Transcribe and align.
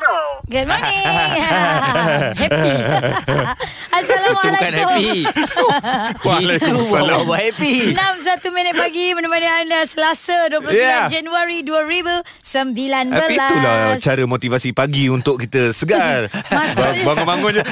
muzikmu. 0.00 0.16
Good 0.50 0.66
morning. 0.66 1.04
happy. 2.40 2.72
Assalamualaikum. 4.00 4.50
Bukan 4.50 4.72
happy 4.72 5.10
Waalaikumsalam. 6.26 7.18
Itu 7.20 7.34
happy 7.34 7.74
6 7.92 8.50
1 8.50 8.56
minit 8.56 8.74
pagi 8.74 9.12
menemani 9.12 9.46
anda 9.46 9.84
Selasa 9.84 10.48
29 10.48 10.72
Yeah. 10.80 11.12
Januari 11.12 11.60
2019. 11.60 12.24
Tapi 13.12 13.34
itulah 13.36 13.76
cara 14.00 14.22
motivasi 14.24 14.70
pagi 14.72 15.12
untuk 15.12 15.36
kita 15.38 15.76
segar. 15.76 16.30
Bangun-bangun 17.04 17.60
je. 17.60 17.64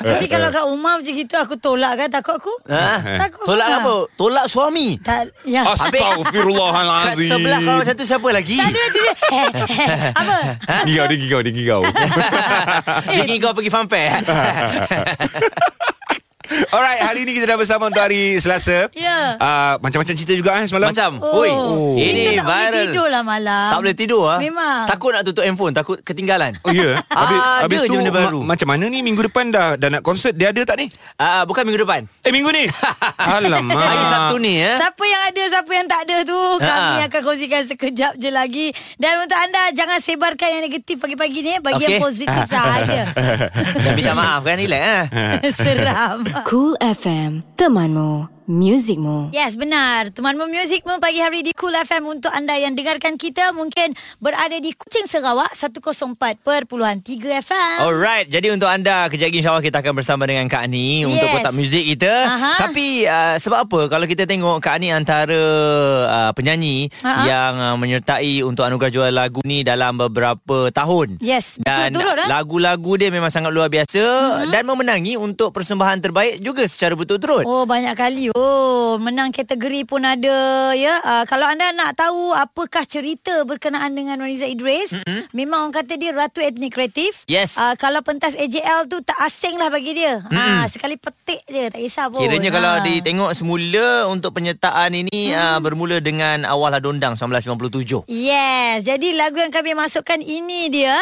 Tapi 0.00 0.26
kalau 0.26 0.48
kat 0.48 0.64
rumah 0.64 0.96
macam 0.96 1.12
gitu 1.12 1.34
aku 1.36 1.54
tolak 1.56 1.92
kan 1.98 2.08
takut 2.08 2.40
aku? 2.40 2.52
ha? 2.66 2.98
Takut 3.20 3.44
Tolak 3.44 3.68
apa? 3.68 3.94
Tolak 4.16 4.46
suami 4.48 4.96
Tak, 4.98 5.28
ya. 5.44 5.62
Kat 5.62 5.76
Astaghfirullahalazim. 5.76 7.30
sebelah 7.30 7.58
kau 7.60 7.80
satu 7.84 8.02
siapa 8.02 8.28
lagi? 8.32 8.56
Tak 8.56 8.70
ada, 8.70 8.82
tidak. 8.88 9.14
Eh, 9.26 9.48
eh, 9.76 9.98
apa? 10.14 10.36
Gigau 11.26 11.42
dia 11.42 11.50
gigau 11.50 11.82
dia 11.82 11.90
gigau. 11.90 12.22
Gigi 13.10 13.36
kau 13.42 13.50
pergi 13.50 13.70
fanfare 13.74 14.22
Alright, 16.68 17.00
hari 17.00 17.22
ni 17.22 17.32
kita 17.32 17.46
dah 17.46 17.56
bersama 17.56 17.86
untuk 17.86 17.98
hari 17.98 18.36
Selasa. 18.36 18.86
Ya. 18.92 19.34
Uh, 19.36 19.74
macam-macam 19.78 20.14
cerita 20.14 20.32
juga 20.32 20.50
eh 20.56 20.64
semalam. 20.64 20.88
Macam 20.88 21.10
Oh. 21.18 21.38
Oi 21.38 21.50
Kita 21.96 22.06
Ini 22.06 22.22
tak 22.32 22.44
boleh 22.44 22.44
viral 22.46 22.82
tidur 22.84 23.06
lah 23.08 23.22
malam. 23.22 23.68
Tak 23.68 23.78
boleh 23.78 23.94
tidur 23.94 24.22
ah. 24.26 24.38
Memang. 24.38 24.84
Takut 24.86 25.10
nak 25.10 25.22
tutup 25.22 25.42
handphone 25.42 25.72
Takut 25.72 25.98
ketinggalan 26.00 26.52
Oh 26.60 26.70
ya. 26.70 26.92
Yeah. 26.92 26.94
Habis, 27.08 27.40
habis 27.62 27.78
tu 27.82 27.94
benda 27.94 28.12
baru. 28.12 28.40
ma- 28.40 28.52
macam 28.52 28.66
mana 28.68 28.84
ni 28.86 29.00
minggu 29.00 29.22
depan 29.22 29.48
dah 29.48 29.74
dah 29.74 29.88
nak 29.88 30.02
konsert 30.02 30.32
dia 30.32 30.48
ada 30.48 30.62
tak 30.62 30.76
ni? 30.76 30.86
Ah, 31.16 31.42
Bukan 31.42 31.62
minggu 31.62 31.82
depan 31.82 32.04
Eh 32.20 32.30
minggu 32.30 32.48
ni. 32.48 32.64
Alamak. 33.36 33.74
Hari 33.74 34.04
Sabtu 34.06 34.36
ni 34.38 34.52
ya. 34.56 34.72
Siapa 34.78 35.04
yang 35.04 35.22
ada 35.24 35.42
Siapa 35.48 35.72
yang 35.72 35.86
tak 35.86 36.00
ada 36.02 36.16
tu 36.22 36.40
Kami 36.56 36.74
Ha. 36.96 37.06
akan 37.06 37.20
kongsikan 37.22 37.62
sekejap 37.64 38.12
je 38.14 38.28
lagi 38.28 38.66
Dan 38.94 39.20
untuk 39.20 39.36
anda 39.36 39.70
Jangan 39.72 39.98
sebarkan 39.98 40.48
yang 40.50 40.62
negatif 40.62 40.96
pagi-pagi 40.96 41.40
ni 41.40 41.54
Bagi 41.58 41.76
Okey. 41.78 41.88
yang 41.88 42.00
positif 42.00 42.42
sahaja 42.52 43.08
Dan 43.74 43.92
minta 43.92 44.12
maaf 44.12 44.42
kan 44.42 44.56
Relax 44.56 44.82
ah. 44.82 45.02
Seram 45.56 46.18
Cool 46.44 46.76
FM, 46.76 47.40
temanmu, 47.56 48.28
muzikmu. 48.48 49.36
Yes 49.36 49.60
benar 49.60 50.08
Temanmu 50.14 50.48
Muzikmu 50.48 50.96
pagi 50.96 51.20
hari 51.20 51.44
di 51.44 51.52
Cool 51.52 51.74
FM 51.74 52.18
Untuk 52.18 52.32
anda 52.32 52.54
yang 52.56 52.72
dengarkan 52.78 53.18
kita 53.18 53.50
Mungkin 53.52 53.92
berada 54.22 54.54
di 54.56 54.70
Kuching 54.72 55.04
Sarawak 55.04 55.52
104.3 55.52 56.40
FM 57.42 57.76
Alright, 57.82 58.30
jadi 58.30 58.54
untuk 58.54 58.70
anda 58.70 59.10
kejap 59.10 59.26
lagi 59.26 59.42
insyaAllah 59.42 59.66
kita 59.66 59.82
akan 59.82 59.94
bersama 59.98 60.22
dengan 60.22 60.46
Kak 60.46 60.70
Ani 60.70 61.02
yes. 61.02 61.10
untuk 61.10 61.26
kotak 61.34 61.50
muzik 61.58 61.82
kita. 61.82 62.14
Aha. 62.30 62.52
Tapi 62.62 62.86
uh, 63.10 63.34
sebab 63.42 63.58
apa 63.66 63.80
kalau 63.90 64.06
kita 64.06 64.22
tengok 64.22 64.62
Kak 64.62 64.78
Ani 64.78 64.94
antara 64.94 65.42
uh, 66.06 66.30
penyanyi 66.30 66.86
Aha. 67.02 67.26
yang 67.26 67.52
uh, 67.58 67.74
menyertai 67.74 68.46
untuk 68.46 68.62
anugerah 68.62 68.92
juara 68.94 69.10
lagu 69.10 69.42
ni 69.42 69.66
dalam 69.66 69.98
beberapa 69.98 70.70
tahun. 70.70 71.18
Yes, 71.18 71.58
Dan 71.58 71.90
betul-betul, 71.90 72.22
eh? 72.22 72.28
lagu-lagu 72.30 72.92
dia 72.94 73.10
memang 73.10 73.34
sangat 73.34 73.50
luar 73.50 73.66
biasa 73.66 73.98
uh-huh. 73.98 74.54
dan 74.54 74.62
memenangi 74.62 75.18
untuk 75.18 75.50
persembahan 75.50 75.98
terbaik 75.98 76.38
juga 76.38 76.62
secara 76.70 76.94
betul-betul. 76.94 77.42
Oh 77.42 77.66
banyak 77.66 77.98
kali 77.98 78.30
Oh 78.36 79.00
menang 79.00 79.32
kategori 79.34 79.88
pun 79.88 80.04
ada 80.04 80.70
ya. 80.76 81.00
Uh, 81.02 81.24
kalau 81.24 81.48
anda 81.48 81.72
nak 81.72 81.96
tahu 81.96 82.36
apakah 82.36 82.84
cerita 82.84 83.42
berkenaan 83.48 83.96
dengan 83.96 84.20
Noriza 84.20 84.44
Idris, 84.44 84.92
mm-hmm. 84.92 85.32
memang 85.32 85.68
orang 85.68 85.74
kata 85.74 85.96
dia 85.96 86.12
ratu 86.12 86.44
etnik 86.44 86.76
kreatif. 86.76 87.24
Yes. 87.26 87.56
Uh, 87.56 87.72
kalau 87.80 88.04
pentas 88.04 88.36
AJL 88.36 88.86
tu 88.92 89.00
tak 89.02 89.16
asing 89.24 89.56
lah 89.56 89.72
bagi 89.72 89.96
dia. 89.96 90.20
Mm-hmm. 90.20 90.36
Uh, 90.36 90.64
sekali 90.68 91.00
petik 91.00 91.40
je 91.48 91.72
tak 91.72 91.80
kisah 91.80 92.06
pun. 92.12 92.20
Kiranya 92.20 92.50
kalau 92.52 92.72
Ah. 92.76 92.84
ditengok 92.84 93.32
semula 93.32 94.04
untuk 94.12 94.36
penyertaan 94.36 94.92
ini 94.92 95.32
hmm. 95.32 95.38
uh, 95.38 95.58
bermula 95.64 95.96
dengan 96.04 96.44
awal 96.44 96.76
Hadondang 96.76 97.16
1997. 97.16 98.04
Yes, 98.10 98.84
jadi 98.84 99.16
lagu 99.16 99.40
yang 99.40 99.48
kami 99.48 99.72
masukkan 99.72 100.20
ini 100.20 100.68
dia. 100.68 100.98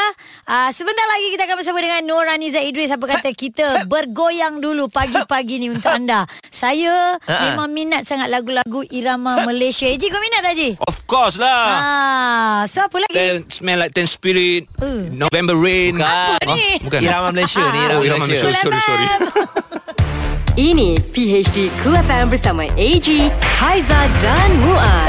Uh, 0.46 0.70
sebentar 0.70 1.02
lagi 1.10 1.34
kita 1.34 1.50
akan 1.50 1.56
bersama 1.58 1.82
dengan 1.82 2.06
Nur 2.06 2.22
Raniza 2.22 2.62
Idris. 2.62 2.94
Apa 2.94 3.18
kata 3.18 3.34
kita 3.34 3.88
bergoyang 3.90 4.62
dulu 4.62 4.86
pagi-pagi 4.86 5.58
ni 5.58 5.74
untuk 5.74 5.90
anda. 5.90 6.30
Saya 6.52 7.18
Ha-ha. 7.24 7.44
memang 7.50 7.68
minat 7.68 8.04
sangat 8.04 8.28
lagu-lagu 8.28 8.84
irama 8.88 9.40
Malaysia. 9.48 9.84
Eji, 9.84 10.08
kau 10.08 10.18
minat 10.18 10.40
tak, 10.42 10.54
Ji? 10.54 10.68
Of 10.78 11.04
course 11.04 11.36
lah. 11.36 11.64
Ah, 11.72 12.60
so 12.64 12.80
apa 12.80 12.96
lagi? 12.98 13.12
Ten, 13.12 13.34
smell 13.48 13.78
like 13.78 13.92
ten 13.92 14.04
spirit. 14.04 14.68
Uh. 14.76 15.08
November 15.08 15.54
rain. 15.54 15.96
Bukan. 15.96 16.04
Apa 16.04 16.52
ni? 16.52 16.68
Ah, 16.70 16.84
bukan. 16.84 17.00
Irama 17.00 17.28
Malaysia 17.30 17.64
ni, 17.66 17.80
Oh, 17.86 18.00
Irama 18.00 18.04
Irama 18.04 18.24
Malaysia. 18.24 18.46
Malaysia. 18.46 18.64
Sorry, 18.64 18.80
sorry. 18.80 19.06
Ini 20.54 21.02
PHD 21.10 21.66
Cool 21.82 21.98
FM 21.98 22.30
bersama 22.30 22.62
AG, 22.70 23.08
Haiza 23.58 24.00
dan 24.22 24.48
Muaz. 24.62 25.03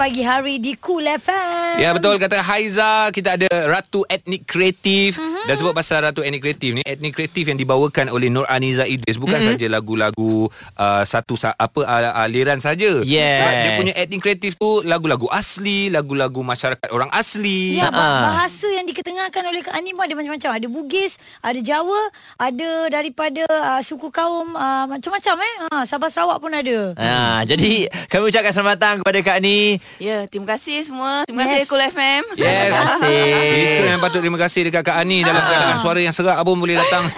Pagi 0.00 0.24
hari 0.24 0.56
di 0.56 0.80
Cool 0.80 1.04
FM. 1.04 1.76
Ya 1.76 1.92
betul 1.92 2.16
kata 2.16 2.40
Haiza 2.40 3.12
kita 3.12 3.36
ada 3.36 3.52
Ratu 3.68 4.08
Etnik 4.08 4.48
Kreatif 4.48 5.20
Mhm. 5.20 5.28
uh-huh. 5.28 5.44
dan 5.44 5.54
sebab 5.54 5.76
pasal 5.76 6.00
Ratu 6.00 6.24
Etnik 6.24 6.40
Kreatif 6.40 6.72
ni 6.72 6.80
etnik 6.80 7.12
kreatif 7.12 7.44
yang 7.44 7.60
dibawakan 7.60 8.08
oleh 8.08 8.32
Nur 8.32 8.48
Aniza 8.48 8.88
Idris 8.88 9.20
bukan 9.20 9.36
uh-huh. 9.36 9.60
saja 9.60 9.66
lagu-lagu 9.68 10.48
uh, 10.80 11.04
satu 11.04 11.36
sa- 11.36 11.52
apa 11.52 11.84
uh, 11.84 12.16
aliran 12.16 12.56
saja. 12.56 13.04
Yes. 13.04 13.44
Dia 13.44 13.70
punya 13.76 13.92
etnik 13.92 14.24
kreatif 14.24 14.56
tu 14.56 14.80
lagu-lagu 14.80 15.28
asli, 15.28 15.92
lagu-lagu 15.92 16.40
masyarakat 16.40 16.88
orang 16.88 17.12
asli. 17.12 17.76
Ya, 17.76 17.92
bah- 17.92 18.40
bahasa 18.40 18.72
yang 18.72 18.88
diketengahkan 18.88 19.44
oleh 19.44 19.60
Kak 19.60 19.76
Ani 19.76 19.92
pun 19.92 20.08
ada 20.08 20.16
macam-macam. 20.16 20.50
Ada 20.56 20.68
Bugis, 20.72 21.20
ada 21.44 21.60
Jawa, 21.60 22.00
ada 22.40 22.88
daripada 22.88 23.44
uh, 23.44 23.84
suku 23.84 24.08
kaum 24.08 24.56
uh, 24.56 24.88
macam-macam 24.88 25.36
eh. 25.36 25.54
Ha, 25.68 25.84
Sabah 25.84 26.08
Sarawak 26.08 26.40
pun 26.40 26.56
ada. 26.56 26.96
Ha, 26.96 27.44
jadi 27.44 27.84
kami 28.08 28.32
ucapkan 28.32 28.56
selamat 28.56 28.80
datang 28.80 28.96
kepada 29.04 29.20
Kak 29.20 29.44
Ni. 29.44 29.76
Ya, 29.96 30.24
terima 30.24 30.46
kasih 30.48 30.80
semua. 30.82 31.24
Terima 31.24 31.42
Yes. 31.42 31.50
kasih 31.50 31.66
Cool 31.66 31.82
FM. 31.84 32.22
Yes. 32.34 32.68
Terima 32.70 32.84
kasih. 32.86 33.24
Itu 33.50 33.84
yang 33.86 34.00
patut 34.00 34.20
terima 34.20 34.38
kasih 34.38 34.60
dekat 34.64 34.82
Kak 34.82 34.96
Ani 34.96 35.18
dalam 35.20 35.40
keadaan 35.40 35.78
suara 35.78 35.98
yang 35.98 36.12
serak 36.12 36.38
pun 36.38 36.56
boleh 36.56 36.76
datang. 36.76 37.04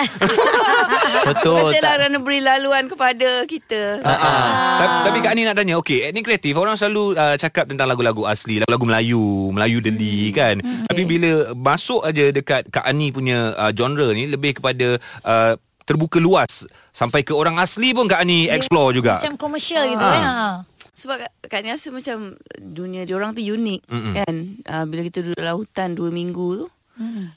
Betul. 1.22 1.54
Terima 1.54 1.68
kasih 1.68 1.80
lah 1.80 1.92
kerana 1.94 2.18
beri 2.18 2.40
laluan 2.40 2.84
kepada 2.86 3.30
kita. 3.44 4.02
Ah. 4.02 4.78
Tapi, 4.78 4.96
tapi 5.04 5.18
Kak 5.20 5.32
Ani 5.32 5.42
nak 5.42 5.54
tanya 5.54 5.74
Okay 5.76 6.04
etnik 6.04 6.24
kreatif 6.24 6.54
Orang 6.54 6.74
selalu 6.74 7.14
uh, 7.14 7.36
cakap 7.36 7.66
tentang 7.66 7.86
lagu-lagu 7.86 8.24
asli 8.24 8.58
Lagu-lagu 8.58 8.84
Melayu 8.84 9.22
Melayu 9.50 9.78
deli 9.78 10.30
kan 10.30 10.58
Tapi 10.58 11.02
bila 11.04 11.30
masuk 11.54 12.02
aja 12.02 12.30
dekat 12.30 12.66
Kak 12.68 12.82
Ani 12.82 13.10
punya 13.10 13.54
uh, 13.54 13.70
genre 13.70 14.10
ni 14.10 14.26
Lebih 14.26 14.58
kepada 14.58 14.98
uh, 15.22 15.52
terbuka 15.82 16.18
luas 16.18 16.66
Sampai 16.90 17.22
ke 17.22 17.30
orang 17.30 17.56
asli 17.56 17.90
pun 17.92 18.06
Kak 18.06 18.20
Ani 18.20 18.46
explore 18.48 18.92
juga 18.92 19.18
Macam 19.18 19.36
komersial 19.36 19.86
gitu 19.88 20.02
Ah. 20.02 20.14
eh. 20.14 20.71
Sebab 20.92 21.16
Kak- 21.42 21.62
Ni 21.62 21.72
rasa 21.72 21.88
macam 21.88 22.36
dunia 22.54 23.02
diorang 23.02 23.32
tu 23.32 23.40
unik 23.40 23.80
Mm-mm. 23.88 24.12
kan. 24.14 24.34
Uh, 24.62 24.84
bila 24.84 25.00
kita 25.02 25.20
duduk 25.20 25.40
dalam 25.40 25.56
hutan 25.56 25.92
dua 25.92 26.08
minggu 26.08 26.46
tu. 26.58 26.66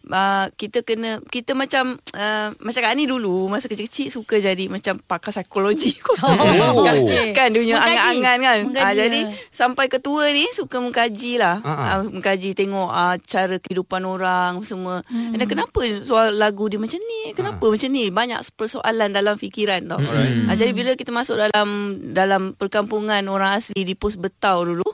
Uh, 0.06 0.46
kita 0.56 0.82
kena 0.82 1.20
kita 1.28 1.52
macam 1.54 1.98
uh, 2.14 2.50
macam 2.58 2.82
Kak 2.82 2.94
Ni 2.94 3.06
dulu 3.06 3.48
masa 3.48 3.66
kecil-kecil 3.66 4.08
suka 4.08 4.38
jadi 4.38 4.70
macam 4.70 4.98
pakar 5.02 5.32
psikologi. 5.32 5.94
Oh. 6.26 6.84
kan, 6.88 6.96
kan 7.36 7.50
dunia 7.52 7.76
Mengkaji. 7.76 7.92
angan-angan 8.00 8.38
kan? 8.40 8.60
Mengkaji, 8.72 8.86
Ah, 8.86 8.94
jadi 8.96 9.20
ya. 9.28 9.34
sampai 9.52 9.86
ketua 9.88 10.32
ni 10.32 10.48
suka 10.52 10.80
mengkaji 10.80 11.38
lah. 11.38 11.60
Ah, 11.62 11.70
ah. 11.70 11.86
uh, 12.00 12.08
mengkaji 12.08 12.56
tengok 12.56 12.90
uh, 12.90 13.16
cara 13.22 13.56
kehidupan 13.60 14.02
orang 14.02 14.60
semua. 14.62 15.04
Hmm. 15.06 15.36
dan 15.36 15.46
kenapa 15.46 15.80
soal 16.02 16.34
lagu 16.36 16.66
dia 16.66 16.80
macam 16.80 16.98
ni? 16.98 17.34
Kenapa 17.34 17.62
macam 17.62 17.90
ni? 17.90 18.10
Banyak 18.10 18.40
persoalan 18.56 19.12
dalam 19.12 19.36
fikiran 19.36 19.84
tau. 19.86 20.00
Alright. 20.00 20.48
uh, 20.50 20.56
jadi 20.56 20.72
bila 20.72 20.92
kita 20.96 21.12
masuk 21.12 21.36
dalam 21.36 21.68
dalam 22.12 22.42
perkampungan 22.56 23.22
orang 23.28 23.60
asli 23.60 23.84
di 23.84 23.94
pos 23.94 24.16
betau 24.16 24.64
dulu 24.64 24.86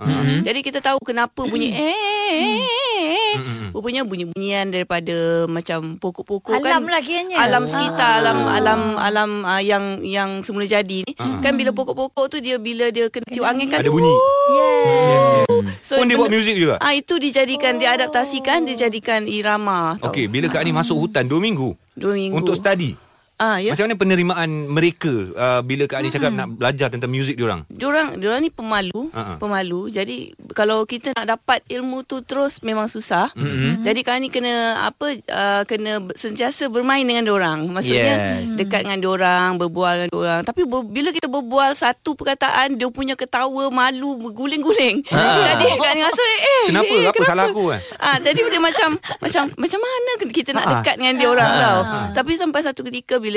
jadi 0.42 0.60
kita 0.62 0.80
tahu 0.80 0.98
kenapa 1.02 1.46
bunyi 1.46 1.72
eh 1.72 3.38
rupanya 3.72 4.04
bunyi-bunyian 4.04 4.61
daripada 4.68 5.16
macam 5.46 5.98
pokok-pokok 5.98 6.60
kan 6.60 6.78
Alam 6.78 6.86
lah 6.86 7.00
kiranya. 7.00 7.40
alam 7.40 7.66
sekitar 7.66 7.98
Ah. 8.12 8.20
alam 8.22 8.38
alam 8.46 8.82
alam 8.96 9.30
uh, 9.42 9.58
yang 9.60 9.84
yang 10.00 10.30
semula 10.42 10.64
jadi 10.64 11.02
ni 11.02 11.14
kan 11.40 11.56
bila 11.56 11.72
pokok-pokok 11.72 12.26
tu 12.28 12.38
dia 12.38 12.58
bila 12.58 12.90
dia 12.90 13.08
kena 13.08 13.26
tiup 13.26 13.42
angin 13.44 13.66
kan 13.66 13.80
Ada 13.80 13.90
bunyi. 13.90 14.14
Yeah. 14.52 15.46
so 15.80 15.96
Pun 15.96 16.06
dia 16.06 16.16
buat 16.16 16.30
muzik 16.30 16.54
juga 16.54 16.76
Ah 16.78 16.92
itu 16.92 17.16
dijadikan 17.16 17.78
diadaptasikan 17.78 18.62
dijadikan 18.64 19.26
irama 19.26 19.96
tau. 19.98 20.10
Okey, 20.10 20.28
bila 20.28 20.46
Kak 20.46 20.62
Ani 20.62 20.70
masuk 20.72 21.00
hutan 21.00 21.26
2 21.26 21.40
minggu 21.40 21.74
Dua 21.94 22.14
minggu. 22.14 22.36
Untuk 22.36 22.54
study 22.54 22.94
Ah 23.42 23.58
ya. 23.58 23.74
Macam 23.74 23.90
mana 23.90 23.98
penerimaan 23.98 24.50
mereka 24.70 25.10
uh, 25.34 25.62
Bila 25.62 25.90
Kak 25.90 25.98
Ani 25.98 26.14
cakap 26.14 26.30
nak 26.30 26.54
belajar 26.54 26.88
tentang 26.88 27.10
muzik 27.10 27.34
diorang 27.34 27.66
Diorang 27.68 28.14
diorang 28.16 28.38
ni 28.40 28.54
pemalu, 28.54 29.10
Ha-ha. 29.10 29.42
pemalu. 29.42 29.90
Jadi 29.90 30.30
kalau 30.52 30.86
kita 30.86 31.10
nak 31.12 31.26
dapat 31.28 31.66
ilmu 31.68 32.04
tu 32.04 32.22
terus 32.22 32.62
memang 32.62 32.86
susah. 32.86 33.34
Mm-hmm. 33.34 33.82
Jadi 33.82 34.00
Kak 34.00 34.14
Ani 34.14 34.30
kena 34.30 34.54
apa 34.86 35.06
uh, 35.16 35.62
kena 35.66 36.06
sentiasa 36.14 36.70
bermain 36.70 37.02
dengan 37.02 37.26
orang. 37.28 37.66
Maksudnya 37.68 38.14
Yes. 38.44 38.54
dekat 38.54 38.86
dengan 38.86 39.02
orang, 39.08 39.58
berbual 39.58 39.94
dengan 39.98 40.14
orang. 40.14 40.42
Tapi 40.44 40.62
ber, 40.64 40.86
bila 40.86 41.10
kita 41.10 41.26
berbual 41.26 41.74
satu 41.74 42.14
perkataan 42.14 42.76
dia 42.76 42.86
punya 42.88 43.16
ketawa 43.16 43.72
malu 43.72 44.22
berguling-guling. 44.22 45.02
Jadi 45.02 45.66
Kak 45.74 45.90
Ani 45.90 46.02
rasa 46.04 46.22
eh 46.22 46.64
Kenapa? 46.70 46.94
eh, 46.94 47.08
Apa 47.08 47.22
salah 47.24 47.46
aku, 47.48 47.72
kan? 47.72 47.80
Ah 47.98 48.18
jadi 48.20 48.38
dia 48.38 48.60
macam 48.60 48.90
macam 49.18 49.44
macam 49.50 49.80
mana 49.80 50.12
kita 50.28 50.52
nak 50.52 50.66
dekat 50.78 50.96
dengan 50.98 51.14
dia 51.16 51.28
orang 51.28 51.52
tau. 51.58 51.80
Tapi 52.14 52.32
sampai 52.36 52.62
satu 52.62 52.84
ketika 52.84 53.18
bila 53.18 53.31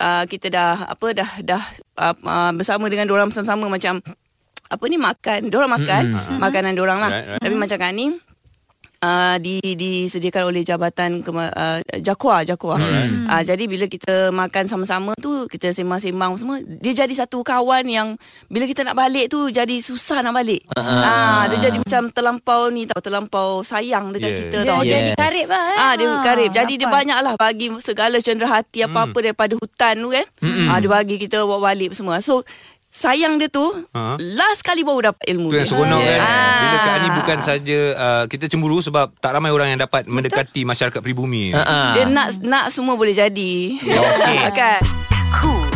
uh, 0.00 0.24
kita 0.24 0.48
dah 0.48 0.88
apa 0.88 1.06
dah 1.12 1.30
dah 1.44 1.62
uh, 2.00 2.14
uh, 2.24 2.52
bersama 2.56 2.88
dengan 2.88 3.10
orang 3.12 3.28
bersama-sama 3.28 3.68
macam 3.68 4.00
apa 4.66 4.84
ni 4.90 4.98
makan, 4.98 5.46
orang 5.62 5.72
makan, 5.78 6.04
makanan 6.42 6.74
dia 6.74 6.82
orang 6.82 6.98
lah. 6.98 7.10
Right, 7.14 7.26
right. 7.36 7.40
Tapi 7.42 7.54
macam 7.54 7.78
kan 7.78 7.94
ni 7.94 8.18
Uh, 8.96 9.36
di 9.36 9.60
disediakan 9.60 10.48
oleh 10.48 10.64
jabatan 10.64 11.20
kema, 11.20 11.52
uh, 11.52 11.78
Jakwa 12.00 12.40
Jakwa. 12.42 12.80
Uh, 12.80 13.42
jadi 13.44 13.68
bila 13.68 13.84
kita 13.84 14.32
makan 14.32 14.72
sama-sama 14.72 15.12
tu 15.20 15.44
kita 15.52 15.68
sembang-sembang 15.68 16.32
semua 16.40 16.64
dia 16.64 17.04
jadi 17.04 17.12
satu 17.12 17.44
kawan 17.44 17.84
yang 17.84 18.16
bila 18.48 18.64
kita 18.64 18.88
nak 18.88 18.96
balik 18.96 19.28
tu 19.28 19.52
jadi 19.52 19.84
susah 19.84 20.24
nak 20.24 20.32
balik. 20.32 20.64
Ah 20.74 20.80
uh, 20.80 21.42
dia 21.52 21.68
jadi 21.68 21.76
macam 21.76 22.08
terlampau 22.08 22.72
ni 22.72 22.88
tau 22.88 22.96
terlampau 23.04 23.60
sayang 23.60 24.16
dekat 24.16 24.24
Yeah. 24.26 24.40
kita 24.48 24.58
Dia 24.64 24.70
tau. 24.72 24.80
Yes. 24.80 24.92
jadi 24.96 25.10
karib 25.12 25.46
lah. 25.52 25.64
eh. 25.68 25.76
Ah 25.76 25.92
dia 25.94 26.06
karib. 26.24 26.50
Jadi 26.56 26.72
dia 26.72 26.86
dapat. 26.88 26.96
banyak 26.96 27.18
lah 27.20 27.32
bagi 27.36 27.66
segala 27.84 28.16
cenderar 28.18 28.50
hati 28.64 28.80
apa-apa 28.80 29.18
daripada 29.20 29.52
hutan 29.60 29.94
tu 30.00 30.08
kan. 30.08 30.26
Ah 30.72 30.80
dia 30.80 30.88
bagi 30.88 31.20
kita 31.20 31.44
bawa 31.44 31.68
balik 31.70 31.92
semua. 31.92 32.24
So 32.24 32.48
sayang 32.96 33.36
dia 33.36 33.46
tu 33.46 33.60
Ha. 33.92 34.16
last 34.18 34.60
kali 34.60 34.80
baru 34.80 35.12
dapat 35.12 35.28
ilmu 35.28 35.52
Tu 35.52 35.54
yang 35.54 35.62
dia. 35.62 35.70
seronok 35.70 36.00
kan 36.00 36.18
Ah. 36.18 36.56
Bila 36.56 36.76
Kak 36.78 36.92
Ani 36.94 37.08
bukan 37.14 37.38
saja 37.40 37.78
uh, 37.92 38.24
Kita 38.24 38.44
cemburu 38.46 38.80
sebab 38.80 39.12
Tak 39.14 39.30
ramai 39.30 39.50
orang 39.50 39.68
yang 39.68 39.80
dapat 39.80 40.04
Mendekati 40.06 40.64
masyarakat 40.64 40.96
pribumi 40.98 41.52
Ha, 41.52 41.60
ha. 41.60 41.78
Dia 41.92 42.04
nak 42.06 42.40
nak 42.40 42.64
semua 42.68 42.96
boleh 42.96 43.12
jadi. 43.12 43.76
Okey. 43.76 44.38
kan? 44.58 44.80
Cool 45.30 45.68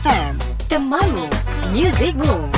FM 0.00 0.32
Temanmu 0.66 1.28
Music 1.70 2.16
Rules 2.16 2.56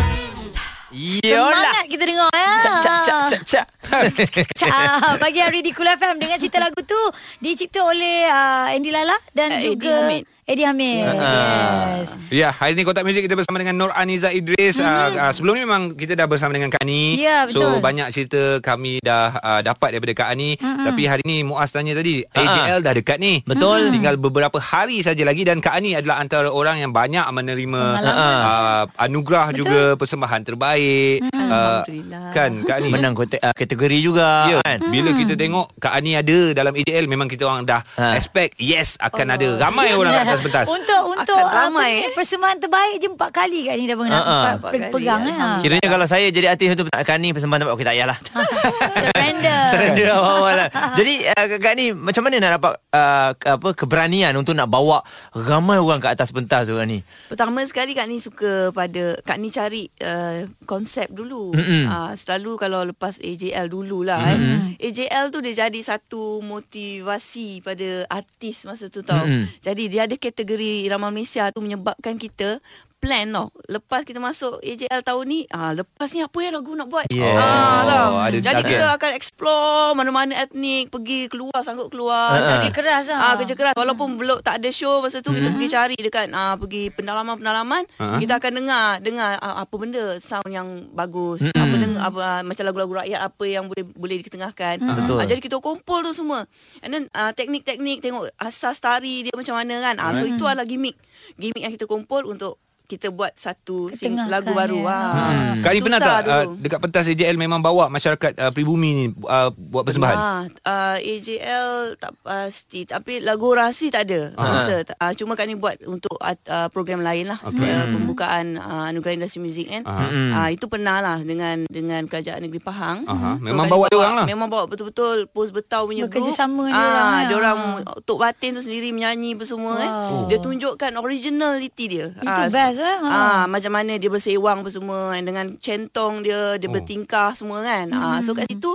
Yolah. 0.95 1.51
Semangat 1.51 1.87
kita 1.91 2.05
dengar 2.07 2.31
ya. 2.31 2.51
Cak 2.57 2.75
cak 2.79 2.99
cak 3.03 3.21
cak 3.27 3.43
cak. 3.45 3.67
Cak, 4.59 4.71
ah, 4.71 5.19
pagi 5.19 5.39
hari 5.39 5.59
di 5.59 5.71
Kul 5.71 5.87
FM 5.87 6.17
dengan 6.17 6.39
cerita 6.39 6.57
lagu 6.57 6.79
tu 6.81 6.97
dicipta 7.39 7.83
oleh 7.83 8.25
uh, 8.25 8.71
Andy 8.71 8.89
Lala 8.89 9.15
dan 9.31 9.51
Uh, 9.51 9.59
Eddie 9.59 9.67
juga 9.69 9.95
Hamid. 10.01 10.23
Eddie 10.45 10.69
Hamid. 10.69 11.09
Yes. 11.09 12.09
Ya, 12.29 12.49
hari 12.51 12.77
ni 12.77 12.85
Kotak 12.85 13.01
Muzik 13.01 13.25
kita 13.25 13.33
bersama 13.33 13.57
dengan 13.57 13.81
Nur 13.81 13.89
Aniza 13.91 14.29
Idris. 14.29 14.77
Mm. 14.77 14.85
Uh, 14.85 15.09
uh, 15.19 15.33
sebelum 15.33 15.53
ni 15.55 15.63
memang 15.63 15.83
kita 15.91 16.13
dah 16.13 16.29
bersama 16.29 16.53
dengan 16.53 16.69
Kak 16.69 16.85
Ani. 16.85 17.17
So 17.49 17.65
betul. 17.65 17.81
banyak 17.81 18.07
cerita 18.11 18.43
kami 18.61 19.01
dah 19.01 19.33
uh, 19.35 19.61
dapat 19.63 19.97
daripada 19.97 20.13
Kak 20.15 20.29
Ani. 20.31 20.53
Mm-hmm. 20.55 20.85
Tapi 20.85 21.03
hari 21.03 21.23
ni 21.25 21.39
Muaz 21.43 21.73
tanya 21.73 21.97
tadi, 21.97 22.29
AJL 22.29 22.81
dah 22.81 22.93
dekat 22.93 23.17
ni. 23.17 23.41
Betul. 23.41 23.89
Tinggal 23.89 24.21
beberapa 24.21 24.61
hari 24.61 25.01
saja 25.01 25.25
lagi 25.25 25.49
dan 25.49 25.65
Kak 25.65 25.75
Ani 25.75 25.97
adalah 25.97 26.21
antara 26.21 26.53
orang 26.53 26.77
yang 26.77 26.93
banyak 26.93 27.25
menerima 27.25 27.83
uh, 28.05 28.83
anugerah 29.01 29.49
Betul. 29.49 29.59
juga 29.59 29.81
persembahan 29.97 30.43
terbaik. 30.45 31.25
Uh, 31.25 31.41
Alhamdulillah. 31.81 32.25
kan 32.33 32.51
Kak 32.63 32.77
Ani? 32.79 32.91
Menang 32.93 33.15
kote- 33.15 33.41
uh, 33.41 33.55
kategori 33.55 33.97
juga 33.97 34.29
Ya, 34.47 34.59
kan. 34.61 34.79
bila 34.89 35.09
kita 35.15 35.33
tengok 35.35 35.73
Kak 35.79 35.95
Ani 35.95 36.13
ada 36.15 36.53
dalam 36.53 36.77
AJL 36.77 37.09
memang 37.09 37.27
kita 37.27 37.49
orang 37.49 37.65
dah 37.65 37.81
Ha. 37.95 38.19
expect 38.19 38.59
yes 38.59 38.99
akan 38.99 39.27
ada 39.31 39.49
ramai 39.57 39.95
orang 39.95 40.13
atas 40.35 40.43
pentas. 40.43 40.67
Untuk 40.67 41.03
untuk 41.09 41.39
Akan 41.39 41.71
ramai, 41.71 41.91
ni 41.95 42.03
eh. 42.03 42.13
persembahan 42.13 42.57
terbaik 42.59 42.97
je 42.97 43.09
empat 43.09 43.31
kali 43.31 43.61
kat 43.63 43.75
ni 43.75 43.85
dah 43.85 43.97
pernah 43.97 44.21
pe- 44.21 44.59
Empat 44.59 44.71
kali, 44.73 44.93
pegang 44.93 45.23
eh. 45.25 45.37
ha. 45.37 45.49
Kiranya 45.59 45.89
kalau 45.89 46.07
saya 46.07 46.27
jadi 46.29 46.47
artis 46.49 46.75
tu 46.75 46.85
Kak 46.85 47.17
Ni 47.17 47.31
persembahan 47.31 47.61
tempat 47.61 47.75
Okey 47.75 47.83
tak 47.83 47.95
payahlah 47.95 48.19
Surrender. 48.97 49.61
Surrender 49.71 50.07
awal-awal 50.11 50.55
lah 50.57 50.69
Jadi 50.95 51.15
uh, 51.27 51.47
Kak 51.57 51.75
Ni 51.75 51.87
Macam 51.91 52.23
mana 52.23 52.37
nak 52.39 52.53
dapat 52.57 52.73
uh, 52.91 53.31
apa 53.33 53.69
Keberanian 53.73 54.35
Untuk 54.35 54.53
nak 54.53 54.67
bawa 54.67 55.01
Ramai 55.33 55.79
orang 55.79 55.99
kat 55.99 56.15
atas 56.15 56.31
pentas 56.31 56.67
tu 56.67 56.75
Kak 56.75 56.87
Ni 56.87 57.01
Pertama 57.27 57.63
sekali 57.63 57.93
Kak 57.93 58.07
Ni 58.07 58.19
suka 58.19 58.71
pada 58.71 59.17
Kak 59.21 59.39
Ni 59.39 59.49
cari 59.49 59.87
uh, 60.01 60.45
konsep 60.65 61.07
dulu. 61.09 61.53
Mm-mm. 61.53 61.85
Uh, 61.85 62.13
selalu 62.15 62.57
kalau 62.57 62.83
lepas 62.85 63.17
AJL 63.17 63.69
dululah 63.69 64.19
mm 64.25 64.77
AJL 64.77 65.29
tu 65.29 65.39
dia 65.39 65.67
jadi 65.67 65.81
satu 65.81 66.41
motivasi 66.41 67.61
pada 67.61 68.05
artis 68.09 68.65
masa 68.65 68.87
tu 68.87 69.01
tau. 69.01 69.21
Mm-mm. 69.21 69.47
Jadi 69.59 69.85
dia 69.87 70.05
ada 70.05 70.17
kategori 70.25 70.89
Irama 70.89 71.13
Malaysia 71.13 71.53
tu 71.53 71.61
menyebabkan 71.61 72.17
kita 72.17 72.65
plan 73.05 73.27
tau. 73.29 73.47
Lepas 73.67 74.03
kita 74.03 74.17
masuk 74.17 74.59
AJL 74.59 75.01
tahun 75.01 75.25
ni, 75.25 75.41
ah 75.51 75.71
lepas 75.71 76.09
ni 76.11 76.21
apa 76.21 76.39
yang 76.39 76.55
lagu 76.55 76.73
nak 76.73 76.89
buat? 76.89 77.07
Yes. 77.09 77.37
Ah, 77.37 77.81
tau. 77.85 78.09
Oh, 78.11 78.23
ada 78.23 78.35
Jadi 78.35 78.49
target. 78.59 78.71
kita 78.73 78.87
akan 78.93 79.11
explore 79.13 79.65
mana-mana 79.93 80.33
etnik, 80.39 80.89
pergi 80.89 81.29
keluar 81.29 81.61
sanggup 81.61 81.89
keluar. 81.89 82.33
Ha, 82.33 82.39
ha. 82.39 82.49
Jadi 82.57 82.69
Keras 82.71 83.05
lah. 83.07 83.19
Ah 83.23 83.35
kerja 83.35 83.53
keras 83.53 83.75
walaupun 83.75 84.15
belum 84.15 84.39
tak 84.41 84.57
ada 84.57 84.71
show 84.71 84.99
masa 84.99 85.19
tu 85.19 85.31
kita 85.31 85.51
pergi 85.51 85.69
cari 85.69 85.97
dekat 85.97 86.31
ah 86.31 86.55
pergi 86.55 86.89
pendalaman-pendalaman 86.91 87.83
Ha. 87.95 88.17
kita 88.17 88.39
akan 88.39 88.53
dengar 88.55 88.87
dengar 88.99 89.37
ah, 89.39 89.61
apa 89.61 89.75
benda 89.75 90.17
sound 90.19 90.49
yang 90.49 90.67
bagus 90.91 91.45
apa 91.45 91.75
dengar 91.75 92.01
apa 92.03 92.19
ah, 92.19 92.41
macam 92.41 92.65
lagu-lagu 92.65 92.93
rakyat 92.97 93.21
apa 93.23 93.45
yang 93.45 93.65
boleh 93.67 93.85
boleh 93.87 94.17
diketengahkan 94.19 94.81
Betul. 94.81 95.19
Ah, 95.19 95.27
jadi 95.27 95.39
kita 95.39 95.59
kumpul 95.59 96.01
tu 96.01 96.11
semua 96.11 96.49
and 96.81 96.91
then 96.91 97.05
ah, 97.13 97.31
teknik-teknik 97.31 98.01
tengok 98.01 98.31
asas 98.37 98.79
tari 98.79 99.23
dia 99.23 99.33
macam 99.33 99.55
mana 99.55 99.75
kan 99.83 99.95
ah, 99.99 100.11
so 100.11 100.25
itu 100.25 100.43
adalah 100.43 100.65
gimmick 100.65 100.97
gimmick 101.37 101.61
yang 101.61 101.73
kita 101.73 101.85
kumpul 101.85 102.25
untuk 102.25 102.59
kita 102.85 103.09
buat 103.09 103.33
satu 103.33 103.89
sing, 103.91 104.13
lagu 104.29 104.53
baru 104.53 104.85
ya. 104.85 104.93
ah. 104.93 105.55
Kak 105.59 105.73
Ani 105.73 105.81
pernah 105.81 105.97
tak 105.99 106.19
uh, 106.25 106.45
dekat 106.55 106.79
pentas 106.79 107.09
AJL 107.09 107.35
memang 107.35 107.59
bawa 107.59 107.89
masyarakat 107.89 108.37
uh, 108.37 108.53
pribumi 108.53 108.91
ni 108.93 109.05
uh, 109.25 109.49
buat 109.51 109.89
persembahan? 109.89 110.17
Ah, 110.17 110.45
uh, 110.69 110.97
AJL 111.01 111.97
tak 111.97 112.13
pasti 112.21 112.85
tapi 112.85 113.25
lagu 113.25 113.49
orasi 113.49 113.89
tak 113.89 114.05
ada. 114.05 114.37
Ah. 114.37 114.61
Rasa 114.61 114.75
uh, 114.85 115.13
cuma 115.17 115.33
kami 115.33 115.57
buat 115.57 115.81
untuk 115.85 116.13
uh, 116.21 116.37
program 116.69 117.01
lain 117.01 117.33
lah 117.33 117.41
okay. 117.41 117.73
uh, 117.73 117.89
pembukaan 117.89 118.57
uh, 118.57 118.85
anugerah 118.87 119.17
industri 119.17 119.41
muzik 119.41 119.67
kan. 119.69 119.83
Ah. 119.89 120.05
Uh, 120.45 120.49
itu 120.53 120.69
pernah 120.69 121.01
lah 121.01 121.19
dengan 121.25 121.65
dengan 121.67 122.05
kerajaan 122.05 122.45
negeri 122.45 122.61
Pahang. 122.61 123.05
Aha, 123.05 123.41
memang 123.41 123.65
kami 123.65 123.73
bawa 123.73 123.85
dia 123.89 123.99
orang 123.99 124.15
lah. 124.15 124.27
Memang 124.27 124.49
bawa 124.49 124.65
betul-betul 124.69 125.25
pos 125.29 125.49
betau 125.49 125.89
punya 125.89 126.05
group. 126.05 126.21
Bekerjasama 126.29 126.69
dia 126.69 126.77
Ah, 126.77 126.85
orang, 126.85 127.09
ya. 127.09 127.25
dia 127.25 127.37
orang 127.37 127.59
Tok 128.05 128.19
Batin 128.21 128.57
tu 128.57 128.63
sendiri 128.63 128.93
menyanyi 128.93 129.33
apa 129.33 129.45
semua 129.45 129.73
kan. 129.75 129.91
Dia 130.29 130.39
tunjukkan 130.39 130.93
originality 130.97 131.85
dia. 131.89 132.07
Itu 132.13 132.29
Ah, 132.29 132.49
best, 132.49 132.74
eh? 132.79 132.97
Ha. 133.03 133.09
Ah, 133.09 133.45
macam 133.47 133.73
mana 133.75 133.97
dia 133.97 134.11
bersewang 134.11 134.63
apa 134.63 134.71
semua 134.71 135.13
kan, 135.15 135.23
dengan 135.25 135.47
centong 135.59 136.23
dia, 136.23 136.57
dia 136.59 136.69
Oh. 136.69 136.75
bertingkah 136.75 137.35
semua 137.35 137.63
kan. 137.63 137.91
Ah, 137.93 138.19
so 138.23 138.33
kat 138.33 138.47
situ 138.49 138.71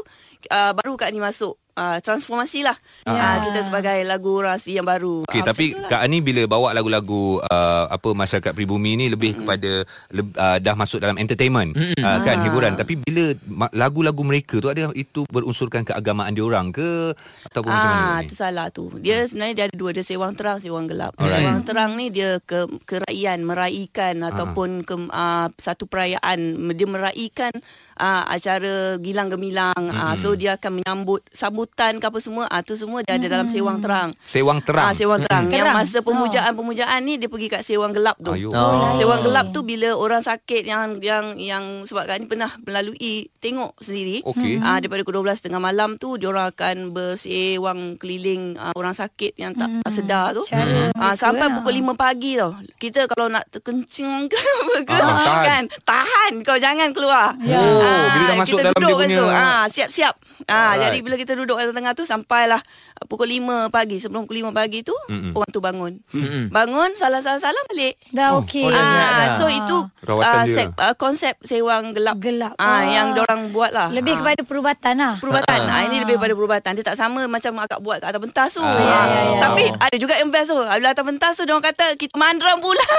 uh, 0.50 0.72
baru 0.76 0.96
Kak 0.96 1.12
Ni 1.12 1.20
masuk 1.20 1.56
uh, 1.80 1.98
transformasi 2.04 2.68
lah. 2.68 2.76
Ya. 3.08 3.16
Ah, 3.16 3.36
kita 3.48 3.64
sebagai 3.64 3.96
lagu 4.04 4.44
rasi 4.44 4.76
yang 4.76 4.84
baru. 4.84 5.24
Okey, 5.24 5.40
Ah, 5.40 5.46
tapi 5.48 5.66
lah. 5.72 5.88
Kak 5.88 6.02
Ani 6.04 6.20
bila 6.20 6.44
bawa 6.46 6.76
lagu-lagu 6.76 7.40
uh, 7.40 7.86
apa 7.88 8.12
masyarakat 8.12 8.52
pribumi 8.52 9.00
ni 9.00 9.08
lebih 9.08 9.34
mm. 9.34 9.40
kepada 9.40 9.72
le- 10.12 10.36
uh, 10.36 10.58
dah 10.60 10.76
masuk 10.76 11.00
dalam 11.00 11.16
entertainment 11.16 11.72
mm. 11.72 11.96
uh, 12.04 12.20
kan 12.22 12.36
Ah. 12.40 12.44
hiburan 12.44 12.74
tapi 12.76 13.00
bila 13.00 13.32
ma- 13.48 13.72
lagu-lagu 13.72 14.20
mereka 14.22 14.60
tu 14.60 14.68
ada 14.68 14.92
itu 14.92 15.24
berunsurkan 15.26 15.84
keagamaan 15.84 16.36
diorang 16.36 16.70
ke 16.70 17.16
ataupun 17.48 17.72
macam 17.72 17.90
mana 17.90 18.04
Ah, 18.04 18.18
ni? 18.20 18.28
tu 18.28 18.36
salah 18.36 18.68
tu. 18.70 18.92
Dia 19.00 19.24
sebenarnya 19.24 19.54
dia 19.56 19.66
ada 19.70 19.76
dua, 19.78 19.90
dia 19.94 20.04
sewang 20.04 20.34
terang, 20.34 20.58
sewang 20.60 20.90
gelap. 20.90 21.14
Alright. 21.16 21.40
Sewang 21.40 21.62
terang 21.64 21.92
ni 21.96 22.10
dia 22.10 22.42
ke 22.42 22.66
keraian, 22.84 23.40
meraikan 23.40 24.20
ataupun 24.20 24.82
ke 24.84 24.96
uh, 25.08 25.48
satu 25.56 25.86
perayaan, 25.86 26.40
dia 26.74 26.88
meraikan 26.90 27.54
uh, 27.96 28.24
acara 28.26 28.98
gilang 28.98 29.30
gemilang. 29.30 29.78
Uh, 29.78 30.16
so 30.16 30.34
dia 30.34 30.58
akan 30.58 30.82
menyambut 30.82 31.22
sambutan 31.70 32.02
ke 32.02 32.06
apa 32.08 32.20
semua, 32.20 32.44
ah 32.50 32.62
tu 32.62 32.74
semua 32.74 33.00
dia 33.02 33.16
ada 33.16 33.28
dalam 33.30 33.48
sewang 33.48 33.78
terang. 33.80 34.10
Sewang 34.20 34.60
terang. 34.60 34.90
Ah, 34.90 34.94
sewang 34.94 35.22
terang. 35.22 35.46
Yang 35.48 35.62
Terang. 35.62 35.76
masa 35.78 36.00
pemujaan-pemujaan 36.02 37.00
ni 37.06 37.14
dia 37.16 37.30
pergi 37.30 37.48
kat 37.48 37.62
sewang 37.62 37.92
gelap 37.94 38.18
tu. 38.18 38.34
Ayuh. 38.34 38.52
Oh. 38.52 38.98
Sewang 38.98 39.22
gelap 39.22 39.54
tu 39.54 39.62
bila 39.62 39.94
orang 39.94 40.20
sakit 40.20 40.66
yang 40.66 40.98
yang 41.00 41.38
yang 41.38 41.64
sebab 41.86 42.04
kan 42.06 42.20
ni 42.20 42.28
pernah 42.28 42.50
melalui 42.60 43.30
tengok 43.40 43.78
sendiri. 43.80 44.26
Okey. 44.26 44.60
Ah 44.60 44.82
daripada 44.82 45.06
pukul 45.06 45.24
12 45.24 45.46
tengah 45.46 45.62
malam 45.62 45.96
tu 45.96 46.18
diorang 46.18 46.50
akan 46.50 46.92
bersewang 46.92 47.80
keliling 47.96 48.58
ah, 48.58 48.74
orang 48.74 48.92
sakit 48.92 49.38
yang 49.38 49.54
tak 49.54 49.70
hmm. 49.70 49.88
sedar 49.88 50.34
tu. 50.34 50.44
Cara 50.44 50.92
Ah 50.96 51.14
sampai 51.16 51.48
lah. 51.48 51.62
pukul 51.62 51.80
5 51.80 51.96
pagi 51.96 52.36
tau. 52.36 52.58
Kita 52.76 53.08
kalau 53.08 53.30
nak 53.30 53.46
terkencing 53.50 54.28
ke 54.28 54.36
apa 54.36 54.76
ke 54.82 54.92
Ah, 54.92 55.00
tahan. 55.00 55.44
kan 55.48 55.64
tahan 55.86 56.32
kau 56.42 56.58
jangan 56.58 56.90
keluar. 56.92 57.36
Oh, 57.40 58.04
bila 58.10 58.24
dah 58.26 58.36
masuk 58.36 58.58
kita 58.58 58.64
dalam 58.66 58.76
duduk 58.76 58.98
dia 58.98 59.06
punya- 59.06 59.16
situ. 59.16 59.26
Ah 59.30 59.64
siap-siap. 59.70 60.14
Ah 60.46 60.54
Alright. 60.74 60.80
jadi 60.82 60.98
bila 61.00 61.16
kita 61.16 61.34
duduk 61.36 61.59
tengah 61.66 61.92
tu 61.92 62.04
sampailah 62.04 62.60
uh, 62.60 63.06
pukul 63.06 63.28
5 63.30 63.44
pagi. 63.70 63.98
Sebelum 63.98 64.24
pukul 64.24 64.46
5 64.46 64.54
pagi 64.54 64.80
tu 64.82 64.96
Mm-mm. 65.06 65.34
orang 65.34 65.50
tu 65.50 65.60
bangun. 65.60 65.94
Mm-mm. 66.10 66.44
Bangun 66.48 66.90
salam-salam-salam 66.94 67.64
balik. 67.68 67.96
Dah 68.10 68.32
Oh, 68.32 68.42
okey. 68.42 68.64
oh. 68.64 68.72
Ah, 68.72 69.34
so 69.34 69.46
itu 69.46 69.78
Rawatan 70.02 70.30
uh, 70.32 70.44
dia. 70.44 70.56
sek, 70.56 70.68
uh, 70.74 70.96
konsep 70.96 71.34
sewang 71.42 71.92
gelap. 71.92 72.16
Gelap. 72.18 72.54
Ah, 72.56 72.68
Ah. 72.70 72.82
yang 72.86 73.08
orang 73.14 73.50
buat 73.50 73.70
lah. 73.70 73.90
Lebih 73.90 74.14
Ah. 74.14 74.20
kepada 74.22 74.42
perubatan 74.42 74.94
lah. 74.96 75.14
perubatan. 75.18 75.60
Ah. 75.62 75.84
ini 75.84 76.00
lebih 76.00 76.16
pada 76.16 76.32
perubatan. 76.32 76.72
Dia 76.72 76.86
tak 76.86 76.96
sama 76.96 77.26
macam 77.26 77.52
akak 77.60 77.80
buat 77.80 77.98
kat 77.98 78.10
atas 78.10 78.22
pentas 78.22 78.50
tu. 78.52 78.62
Ah. 78.62 78.72
Ya, 78.72 78.80
ya, 79.04 79.22
ya. 79.26 79.40
Tapi 79.42 79.64
ada 79.74 79.96
juga 79.96 80.14
yang 80.16 80.30
best 80.30 80.48
tu. 80.48 80.58
Bila 80.58 80.88
atas 80.88 81.04
pentas 81.04 81.34
tu 81.34 81.44
dia 81.44 81.52
orang 81.52 81.66
kata 81.66 81.86
kita 81.96 82.14
mandram 82.14 82.58
pula. 82.60 82.86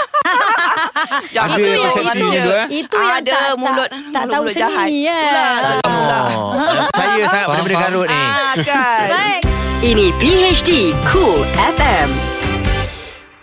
Jangan 1.30 1.48
Ada 1.52 1.62
tu 1.62 1.70
yang 1.70 1.94
itu. 2.10 2.28
juga, 2.28 2.54
eh? 2.56 2.66
Itu 2.72 2.96
yang 2.96 3.16
ada 3.16 3.30
tak, 3.30 3.54
mulut 3.56 3.88
tak, 3.88 3.90
tak 3.90 4.00
mulut- 4.20 4.30
tahu 4.30 4.42
mulut 4.42 4.52
seni 4.52 4.62
jahat. 4.64 4.88
ya. 4.90 5.20
Itulah. 5.20 6.24
Oh, 6.30 6.50
percaya 6.90 7.24
sangat 7.26 7.46
pada 7.46 7.62
benda 7.62 7.76
karut 7.80 8.06
ni. 8.06 8.14
Ah, 8.16 8.39
kan. 8.64 9.08
Baik. 9.12 9.40
Ini 9.80 10.12
PHD 10.20 10.92
Cool 11.08 11.44
FM. 11.56 12.39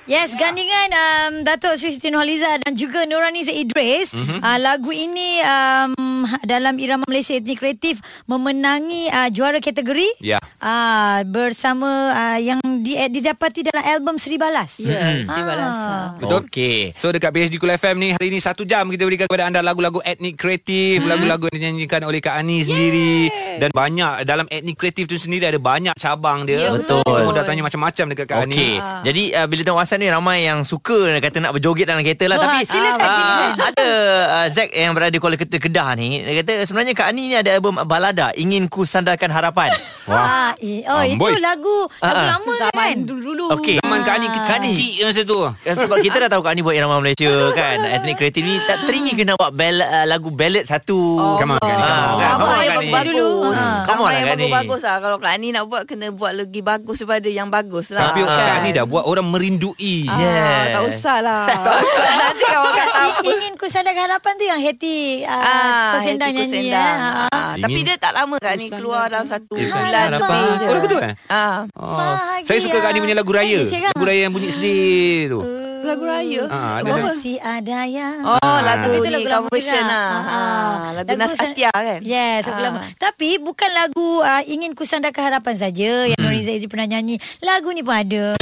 Yes, 0.07 0.39
gandingan 0.39 0.89
um, 0.95 1.33
Datuk 1.43 1.75
Sri 1.75 1.91
Siti 1.91 2.07
Nurhaliza 2.07 2.47
dan 2.63 2.71
juga 2.79 3.03
Nuraniza 3.03 3.51
Idris. 3.51 4.15
Mm-hmm. 4.15 4.39
Uh, 4.39 4.57
lagu 4.63 4.87
ini 4.95 5.43
um, 5.43 6.23
dalam 6.47 6.79
irama 6.79 7.03
Malaysia 7.11 7.35
Etnik 7.35 7.59
Kreatif 7.59 7.99
memenangi 8.23 9.11
uh, 9.11 9.27
juara 9.27 9.59
kategori. 9.59 10.07
Ya. 10.23 10.39
Uh, 10.63 11.27
bersama 11.27 12.15
uh, 12.15 12.39
yang 12.39 12.63
di, 12.79 12.95
eh, 12.95 13.11
didapati 13.11 13.67
dalam 13.67 13.83
album 13.83 14.15
Seri 14.15 14.39
Balas. 14.39 14.79
Ya, 14.79 15.27
Sri 15.27 15.43
Balasa. 15.43 16.15
Betul? 16.23 16.47
Okey. 16.47 16.95
So 16.95 17.11
dekat 17.11 17.35
PHD 17.35 17.59
Cool 17.59 17.75
FM 17.75 17.95
ni 17.99 18.07
hari 18.15 18.31
ni 18.31 18.39
satu 18.39 18.63
jam 18.63 18.87
kita 18.87 19.03
berikan 19.03 19.27
kepada 19.27 19.51
anda 19.51 19.59
lagu-lagu 19.59 19.99
etnik 20.07 20.39
kreatif, 20.39 21.03
Hmm. 21.03 21.11
lagu-lagu 21.11 21.51
yang 21.51 21.75
dinyanyikan 21.75 22.07
oleh 22.07 22.23
Kak 22.23 22.39
Ani 22.39 22.63
sendiri 22.63 23.27
dan 23.59 23.75
banyak 23.75 24.23
dalam 24.23 24.47
etnik 24.47 24.79
kreatif 24.79 25.11
tu 25.11 25.19
sendiri 25.19 25.51
ada 25.51 25.59
banyak 25.59 25.99
cabang 25.99 26.47
dia. 26.47 26.63
Ya, 26.63 26.71
betul. 26.71 27.03
Oh, 27.03 27.35
dah 27.35 27.43
tanya 27.43 27.67
macam-macam 27.67 28.15
dekat 28.15 28.25
Kak 28.31 28.39
Ani. 28.47 28.55
Okey. 28.55 28.73
Jadi 29.03 29.23
uh, 29.35 29.47
bila 29.51 29.61
tengok 29.67 29.83
Hasan 29.97 30.05
ni 30.05 30.13
ramai 30.13 30.45
yang 30.45 30.61
suka 30.61 31.17
kata 31.17 31.41
nak 31.41 31.57
berjoget 31.57 31.89
dalam 31.89 32.05
kereta 32.05 32.29
lah 32.29 32.37
Wah, 32.37 32.45
tapi 32.45 32.69
silakan, 32.69 33.01
uh, 33.01 33.17
silakan. 33.17 33.49
ada 33.73 33.89
uh, 34.29 34.47
Zack 34.53 34.69
yang 34.69 34.93
berada 34.93 35.09
di 35.09 35.17
Kuala 35.17 35.33
Kedah 35.41 35.89
ni 35.97 36.21
dia 36.21 36.45
kata 36.45 36.69
sebenarnya 36.69 36.93
Kak 36.93 37.09
Ani 37.09 37.33
ni 37.33 37.35
ada 37.35 37.49
album 37.49 37.81
balada 37.89 38.29
Ingin 38.37 38.69
Ku 38.69 38.85
Sandarkan 38.85 39.33
Harapan. 39.33 39.73
Wah. 40.07 40.51
eh, 40.57 40.81
oh, 40.85 40.99
Amboi. 40.99 41.29
itu 41.29 41.37
lagu 41.37 41.55
lagu 41.57 41.77
Ah, 41.99 42.07
ah. 42.07 42.25
lama 42.33 42.53
Zaman 42.53 42.71
kan? 42.71 42.95
dulu-dulu. 43.03 43.45
Okey. 43.53 43.75
Zaman 43.79 43.99
Kak 44.01 44.13
Ani 44.15 44.27
kecil 44.31 45.03
masa 45.03 45.21
tu. 45.21 45.39
Kan 45.57 45.75
sebab 45.75 45.97
kita 45.97 46.17
dah 46.17 46.29
tahu 46.29 46.41
Kak 46.41 46.51
Ani 46.51 46.61
buat 46.61 46.73
irama 46.73 46.97
Malaysia 46.97 47.27
kan 47.51 47.77
Etnik 47.95 48.15
kreatif 48.15 48.41
ni 48.41 48.55
Tak 48.61 48.85
teringin 48.85 49.13
ke 49.13 49.23
nak 49.23 49.35
buat 49.35 49.51
ballad, 49.51 49.83
uh, 49.85 50.05
lagu 50.05 50.29
ballad 50.29 50.63
satu 50.63 50.99
Come 51.35 51.53
on, 51.53 51.59
Kak 51.59 51.67
Ani, 51.67 51.81
come 51.81 51.83
on. 51.83 51.87
Ah, 51.87 52.07
Come 52.07 52.17
come 52.17 52.39
Ramai 52.39 52.47
on, 52.47 52.63
yang 52.63 52.67
Kak 52.67 52.77
Ani. 52.77 52.91
bagus-bagus. 52.93 53.57
Ah. 53.57 53.75
Come 53.83 53.97
on 53.97 53.97
Ramai 53.97 54.07
lah, 54.07 54.13
yang 54.13 54.23
Kak 54.23 54.31
Ani. 54.31 54.43
bagus-bagus 54.45 54.81
lah. 54.81 54.95
Kalau 54.97 55.17
Kak 55.17 55.31
Ani 55.33 55.47
nak 55.49 55.63
buat, 55.65 55.81
kena 55.83 56.07
buat 56.09 56.31
lagi 56.33 56.61
bagus 56.61 56.97
daripada 56.97 57.29
yang 57.29 57.49
bagus 57.49 57.85
lah. 57.89 58.01
Tapi 58.05 58.21
Ah. 58.21 58.37
Kak 58.37 58.55
Ani 58.57 58.69
dah 58.71 58.85
buat 58.85 59.03
orang 59.03 59.27
merindui. 59.27 59.95
Ah, 60.05 60.15
Yeah. 60.17 60.63
tak 60.71 60.83
usah 60.85 61.17
lah. 61.19 61.43
Nanti 62.21 62.45
kawan 62.45 62.71
kata 62.73 62.95
I- 62.97 63.15
Ingin 63.27 63.53
ku 63.55 63.65
sandarkan 63.65 64.07
harapan 64.07 64.33
tu 64.33 64.45
yang 64.45 64.61
uh, 64.61 65.27
Ah, 65.27 65.91
Kosendang 65.95 66.31
Hetty 66.31 66.47
nyanyi 66.47 66.71
eh. 66.71 66.77
Ah. 66.77 67.27
Ah, 67.27 67.53
tapi 67.55 67.71
Ingin- 67.75 67.87
dia 67.87 67.95
tak 67.97 68.11
lama 68.13 68.35
Kak 68.37 68.55
Ni 68.55 68.67
keluar 68.69 69.07
dalam 69.07 69.25
satu 69.25 69.53
bulan 69.53 69.91
harapan. 69.99 70.39
je. 70.53 70.63
Oh, 70.63 70.73
lagu 70.73 70.87
tu 70.87 70.97
eh? 70.99 71.13
Ah, 71.27 71.57
Oh. 71.73 71.97
Bahagia. 71.97 72.45
Saya 72.45 72.59
suka 72.59 72.77
Kak 72.77 72.89
Ani 72.89 72.99
punya 72.99 73.15
lagu 73.15 73.31
raya. 73.31 73.59
Sekarang. 73.63 73.91
Lagu 73.91 74.05
raya 74.05 74.21
yang 74.21 74.31
bunyi 74.31 74.49
sedih 74.49 75.19
tu. 75.29 75.41
lagu 75.79 76.03
raya. 76.03 76.41
Ah, 76.47 76.73
ada 76.77 76.89
Lagu? 76.89 76.99
Masih 77.07 77.37
ada 77.39 77.79
yang 77.87 78.19
Oh, 78.21 78.35
Ah. 78.37 78.59
lagu 78.59 78.91
Itu 78.91 79.07
ni 79.07 79.13
lagu 79.13 79.29
lama 79.29 79.47
version 79.47 79.79
lah. 79.79 80.09
Ah, 80.11 80.19
Ah, 80.27 80.83
lagu 80.93 81.07
Nas 81.15 81.31
san- 81.31 81.47
Atia 81.49 81.71
kan? 81.71 81.99
Yes, 82.03 82.43
lagu 82.43 82.59
Ah. 82.59 82.65
lama. 82.67 82.79
Tapi 82.93 83.39
bukan 83.39 83.71
lagu 83.71 84.19
uh, 84.19 84.43
Ingin 84.45 84.73
Ku 84.73 84.83
Sandarkan 84.83 85.23
Harapan 85.25 85.55
saja 85.55 85.91
yang. 86.05 86.19
Nuriza 86.19 86.51
Izzi 86.51 86.67
pernah 86.67 86.89
nyanyi. 86.89 87.15
Lagu 87.39 87.71
ni 87.71 87.79
pun 87.79 87.95
ada. 87.95 88.35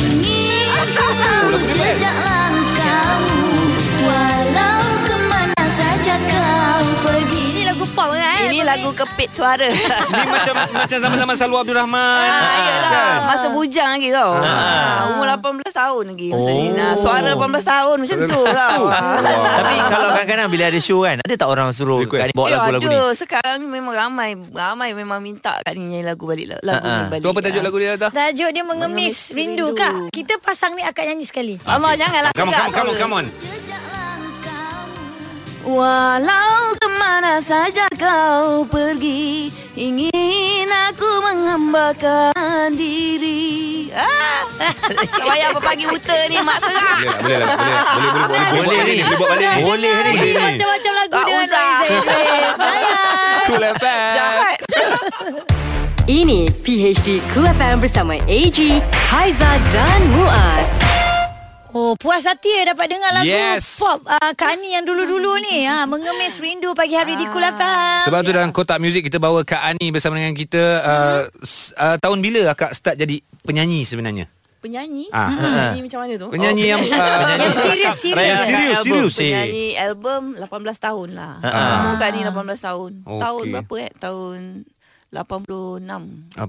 Jejak 1.72 2.16
langkahmu 2.18 3.46
Walau 4.02 4.82
kemana 5.04 5.64
saja 5.72 6.16
kau 6.18 6.45
lagu 7.75 7.91
pop 7.91 8.08
kan? 8.10 8.48
Ini 8.48 8.60
lagu 8.63 8.89
kepit 8.96 9.29
suara. 9.36 9.67
Ni 10.15 10.24
macam 10.32 10.55
macam 10.72 10.98
zaman-zaman 10.98 11.36
Salwa 11.36 11.60
Abdul 11.60 11.75
Rahman. 11.75 12.00
Ah, 12.24 12.55
yelah. 12.55 12.88
Kan? 12.88 13.17
Masa 13.27 13.48
bujang 13.51 13.89
lagi 13.91 14.10
tau. 14.15 14.32
Ah. 14.39 15.12
Umur 15.12 15.27
18 15.27 15.75
tahun 15.75 16.03
lagi 16.15 16.27
masa 16.32 16.51
ni. 16.55 16.65
Nah, 16.72 16.96
suara 16.96 17.36
18 17.36 17.44
tahun 17.67 17.96
macam 18.00 18.17
tu 18.24 18.41
tau. 18.48 18.82
Tapi 19.27 19.75
kalau 19.91 20.10
kadang-kadang 20.15 20.48
bila 20.48 20.63
ada 20.72 20.79
show 20.79 21.03
kan 21.03 21.20
Ada 21.20 21.36
tak 21.36 21.50
orang 21.51 21.75
suruh 21.75 22.00
Request. 22.00 22.15
Kak 22.15 22.27
Ani 22.32 22.34
bawa 22.34 22.48
Ya, 22.48 22.55
lagu-lagu 22.55 22.88
ni 22.88 22.96
ada. 22.96 23.12
Sekarang 23.12 23.55
ni 23.60 23.67
memang 23.67 23.94
ramai. 23.94 24.29
Ramai 24.39 24.89
memang 24.96 25.20
minta 25.20 25.60
Kak 25.60 25.75
ni 25.75 25.91
nyanyi 25.91 26.08
lagu 26.08 26.24
balik. 26.24 26.55
Lagu 26.63 26.79
Ah, 26.79 26.79
ah. 26.79 27.00
ni 27.03 27.12
balik. 27.12 27.22
Tu 27.22 27.29
apa 27.29 27.39
tajuk 27.44 27.60
lagu 27.62 27.77
dia 27.77 27.89
Tata? 27.94 28.08
Tajuk 28.10 28.50
dia 28.51 28.63
mengemis 28.63 28.86
Mengemis 28.96 29.17
rindu. 29.36 29.67
rindu. 29.67 29.75
Kak, 29.75 29.94
kita 30.15 30.39
pasang 30.39 30.79
ni 30.79 30.84
akak 30.88 31.03
nyanyi 31.03 31.27
sekali. 31.27 31.55
Allah 31.67 31.91
janganlah 32.00 32.32
Come 32.32 32.48
on, 32.48 32.55
tegak 32.55 32.72
come 32.72 32.88
on, 32.88 32.96
come 32.96 33.13
on, 33.13 33.25
Walau 35.66 36.78
kemana 36.78 37.42
saja 37.42 37.90
kau 37.98 38.70
pergi 38.70 39.50
Ingin 39.74 40.70
aku 40.70 41.10
menghambakan 41.26 42.70
diri 42.78 43.90
ah. 43.98 44.46
Tak 45.18 45.26
payah 45.26 45.50
apa 45.50 45.60
pagi 45.60 45.90
buta 45.90 46.30
ni 46.30 46.38
Mak 46.38 46.60
serah 46.62 46.98
Boleh 47.02 47.38
lah, 47.42 47.50
boleh 47.50 47.74
lah. 47.74 47.86
Boleh, 47.98 48.12
boleh, 48.14 48.30
boleh, 48.30 48.46
boleh, 48.46 48.46
boleh, 48.46 48.46
Boleh 48.54 48.62
boleh, 48.62 48.78
ni. 48.86 49.02
boleh 49.02 49.18
buat 49.18 49.30
balik 49.34 49.50
ni. 49.50 49.64
Boleh 49.66 49.94
ni. 50.06 50.14
Boleh. 50.14 50.38
Macam-macam 50.38 50.94
lagu 50.94 51.12
Tak 51.12 51.26
dengan 51.26 51.46
usah. 51.50 51.66
Nuriza 51.66 52.14
Idris. 52.14 52.54
Sayang. 52.62 53.44
Cool 53.50 53.64
FM. 53.66 54.14
Jahat 54.14 54.58
Ini 56.06 56.40
PHD 56.62 57.08
Cool 57.34 57.50
FM 57.50 57.76
bersama 57.82 58.14
AG, 58.30 58.60
Haiza 59.10 59.52
dan 59.74 60.00
Muaz. 60.14 60.70
Oh, 61.75 61.91
puas 61.94 62.24
hati 62.24 62.48
ya 62.48 62.72
dapat 62.72 62.88
dengar 62.88 63.12
lagu 63.12 63.27
Yes. 63.27 63.77
pop 63.77 64.00
uh, 64.01 64.32
Kak 64.32 64.55
Ani 64.55 64.72
yang 64.72 64.82
dulu-dulu 64.82 65.36
ni. 65.38 65.67
Ha, 65.67 65.84
mengemis 65.84 66.39
rindu 66.39 66.72
pagi 66.72 66.96
hari 66.96 67.13
di 67.13 67.27
Kul 67.27 67.44
FM. 67.44 68.08
Sebab 68.08 68.20
tu 68.22 68.32
dalam 68.32 68.50
kotak 68.50 68.79
muzik 68.79 69.03
kita 69.03 69.20
bawa 69.20 69.44
Kak 69.44 69.60
Ani 69.65 69.91
bersama 69.91 70.15
dengan 70.15 70.32
kita 70.32 70.63
uh, 70.79 71.22
s- 71.41 71.75
uh, 71.75 72.00
tahun 72.00 72.24
bila 72.24 72.48
Kak 72.50 72.72
start 72.72 72.96
jadi 72.96 73.20
penyanyi 73.44 73.84
sebenarnya? 73.84 74.32
Penyanyi 74.58 75.12
Ah. 75.12 75.29
Penyanyi 75.29 75.79
macam 75.84 76.00
mana 76.00 76.13
tu 76.15 76.27
Penyanyi 76.27 76.63
Oh, 76.63 76.70
yang 76.72 76.82
uh, 76.82 77.38
Yang 77.38 77.53
serius, 77.60 77.96
serius. 78.00 78.15
Raya 78.15 78.36
serius, 78.39 78.77
album. 78.79 78.88
serius. 78.88 79.13
Penyanyi 79.20 79.67
album 79.77 80.22
18 80.39 80.48
tahun 80.79 81.10
lah 81.12 81.34
Ah. 81.44 81.94
Kak 82.00 82.10
ni 82.10 82.24
18 82.24 82.34
tahun 82.63 82.91
Okey. 83.03 83.20
Tahun 83.20 83.44
berapa 83.51 83.74
eh 83.77 83.91
Tahun 84.00 84.39
86 85.18 85.88
86 86.36 86.44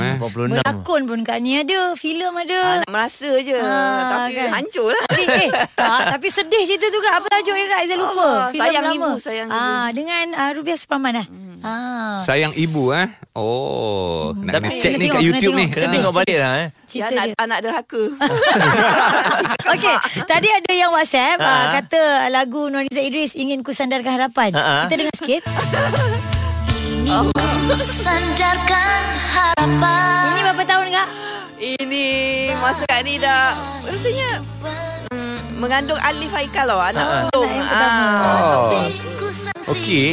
eh. 0.00 0.14
46 0.18 0.50
Berlakon 0.52 1.00
pun 1.04 1.18
Kak 1.22 1.38
Ni 1.38 1.52
ada, 1.56 1.94
filem 1.94 2.32
ada. 2.34 2.58
ah, 2.60 2.76
Nak 2.80 2.90
merasa 2.90 3.30
je 3.38 3.54
Ah, 3.54 4.26
Tapi 4.26 4.32
kan. 4.34 4.48
hancur 4.52 4.90
lah 4.90 5.04
Tapi 5.06 5.22
eh 5.26 5.48
tak, 5.72 6.00
tapi 6.10 6.26
sedih 6.28 6.62
cerita 6.64 6.86
tu 6.86 6.98
Kak. 6.98 7.14
Apa 7.16 7.26
tajuk 7.30 7.54
dia 7.54 7.66
Kak? 7.66 7.80
Saya 7.82 7.96
lupa. 7.96 8.26
Ah, 8.26 8.46
Filem 8.48 8.62
Sayang 8.62 8.84
lama. 8.84 8.94
Ibu, 8.96 9.10
Sayang 9.18 9.48
Ibu. 9.48 9.56
Ah 9.56 9.88
dengan 9.90 10.24
uh, 10.32 10.50
Rubiah 10.52 10.76
Suparman 10.76 11.14
eh. 11.16 11.26
Ah. 11.60 12.16
Sayang 12.20 12.56
ibu 12.56 12.88
eh. 12.90 13.04
Oh, 13.32 14.32
nak 14.34 14.58
kena 14.58 14.66
Tapi- 14.66 14.80
check 14.80 14.92
Kena 14.92 15.02
ni 15.02 15.08
kat 15.08 15.20
YouTube 15.20 15.54
ni. 15.54 15.66
Kena 15.68 15.92
tengok 15.92 16.14
balik 16.14 16.36
lah 16.36 16.52
eh 16.58 16.68
Ya, 16.90 17.06
Cerita 17.06 17.12
anak, 17.12 17.24
dia. 17.24 17.34
anak 17.38 17.58
derhaka 17.62 18.02
Okey, 19.72 19.96
tadi 20.24 20.48
ada 20.50 20.72
yang 20.72 20.90
WhatsApp 20.90 21.38
uh, 21.38 21.46
Ah. 21.46 21.64
kata 21.76 22.02
lagu 22.28 22.66
Nuriza 22.66 22.98
Idris 22.98 23.32
ingin 23.32 23.60
ku 23.60 23.70
sandarkan 23.70 24.18
harapan. 24.18 24.50
Ah, 24.50 24.58
ah. 24.58 24.82
Kita 24.84 24.94
dengar 24.98 25.14
sikit. 25.14 25.42
Sandarkan 27.74 29.02
harapan 29.34 30.30
Ini 30.30 30.40
berapa 30.46 30.62
tahun 30.62 30.86
Kak? 30.94 31.08
Ini 31.58 32.06
masa 32.62 32.86
Kak 32.86 33.02
ni 33.02 33.18
dah 33.18 33.50
Rasanya 33.82 34.38
mm, 35.10 35.58
Mengandung 35.58 35.98
Alif 35.98 36.30
Haikal 36.30 36.70
tau 36.70 36.78
Anak 36.78 37.26
sulung 37.26 37.50
anak 37.50 37.58
yang 37.58 37.66
pertama. 37.66 38.06
Oh. 38.30 39.74
Okey. 39.74 40.08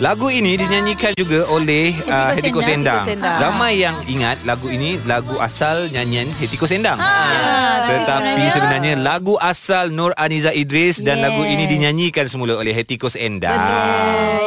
Lagu 0.00 0.32
ini 0.32 0.56
dinyanyikan 0.56 1.12
juga 1.12 1.44
oleh 1.52 1.92
uh, 2.08 2.32
Hetiko. 2.32 2.64
Sendang. 2.64 3.04
Koesendang. 3.04 3.36
Ramai 3.36 3.84
yang 3.84 3.92
ingat 4.08 4.40
lagu 4.48 4.72
ini 4.72 4.96
lagu 5.04 5.36
asal 5.36 5.92
nyanyian 5.92 6.24
Hetiko 6.40 6.64
Sendang. 6.64 6.96
Ah, 6.96 7.84
tapi 7.84 8.00
Tetapi 8.00 8.42
sebenarnya 8.48 8.92
lagu 8.96 9.36
asal 9.36 9.92
Nur 9.92 10.16
Aniza 10.16 10.56
Idris 10.56 11.04
dan 11.04 11.20
Yeah. 11.20 11.28
lagu 11.28 11.44
ini 11.44 11.68
dinyanyikan 11.68 12.24
semula 12.24 12.56
oleh 12.56 12.72
Hetiko 12.72 13.12
Sendang. 13.12 13.52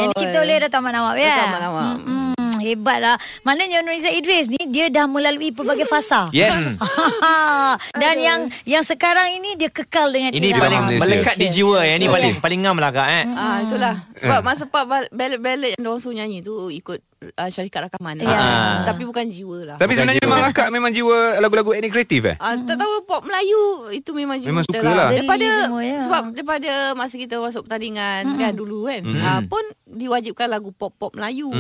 Yang 0.01 0.09
dicipta 0.17 0.41
oleh 0.41 0.55
Dato' 0.57 0.77
Ahmad 0.81 0.93
Nawab 0.97 1.15
ya. 1.21 1.29
Dato' 1.29 1.45
Ahmad 1.45 1.61
Nawab. 1.61 1.95
Hmm, 2.01 2.32
hebatlah. 2.63 3.15
Maknanya 3.43 3.83
Nuriza 3.83 4.09
Idris 4.09 4.47
ni 4.47 4.63
dia 4.65 4.87
dah 4.87 5.05
melalui 5.05 5.51
pelbagai 5.51 5.83
fasa. 5.83 6.31
Yes. 6.31 6.79
Dan 8.01 8.15
yang 8.17 8.39
yang 8.63 8.81
sekarang 8.81 9.33
ini 9.33 9.55
dia 9.55 9.67
kekal 9.67 10.09
dengan 10.09 10.31
Ini 10.31 10.47
irama 10.49 10.63
paling 10.63 10.81
Malaysia. 10.87 11.03
melekat 11.03 11.35
di 11.35 11.47
jiwa 11.49 11.79
Yang 11.81 11.99
ni 11.99 12.07
paling 12.07 12.33
paling 12.39 12.59
ngam 12.61 12.77
lah 12.77 12.91
Kak 12.91 13.07
eh 13.07 13.25
Ah 13.27 13.57
itulah 13.61 13.95
sebab 14.13 14.39
masa 14.41 14.63
part 14.65 14.85
bal- 14.85 15.09
ballad-ballad 15.09 15.73
yang 15.73 15.81
diorang 15.81 15.99
suruh 15.99 16.15
nyanyi 16.15 16.39
tu 16.39 16.69
ikut 16.69 16.99
uh, 17.33 17.49
syarikat 17.49 17.87
rakaman. 17.87 18.19
Ya. 18.19 18.29
Ah. 18.29 18.77
Tapi 18.85 19.03
bukan 19.03 19.25
jiwa 19.27 19.57
lah. 19.65 19.77
Tapi 19.77 19.93
sebenarnya 19.93 20.21
jiwa. 20.21 20.29
memang 20.29 20.43
akak 20.47 20.67
memang 20.69 20.91
jiwa 20.91 21.17
lagu-lagu 21.39 21.71
etnik 21.73 21.91
kreatif 21.91 22.21
eh? 22.25 22.35
Ah, 22.37 22.55
tak 22.55 22.77
tahu 22.77 23.03
pop 23.03 23.23
Melayu 23.23 23.91
itu 23.91 24.11
memang 24.13 24.37
jiwa 24.39 24.49
Memang 24.53 24.65
suka 24.65 24.79
lah. 24.85 25.09
Daripada 25.09 25.43
Dari 25.43 25.63
semua, 25.65 25.81
ya. 25.81 25.99
sebab 26.05 26.23
daripada 26.31 26.71
masa 26.93 27.15
kita 27.17 27.35
masuk 27.37 27.65
pertandingan 27.65 28.23
kan 28.37 28.53
dulu 28.53 28.87
kan. 28.87 29.01
Ah, 29.19 29.41
pun 29.43 29.63
diwajibkan 29.85 30.47
lagu 30.47 30.71
pop-pop 30.71 31.15
Melayu. 31.15 31.51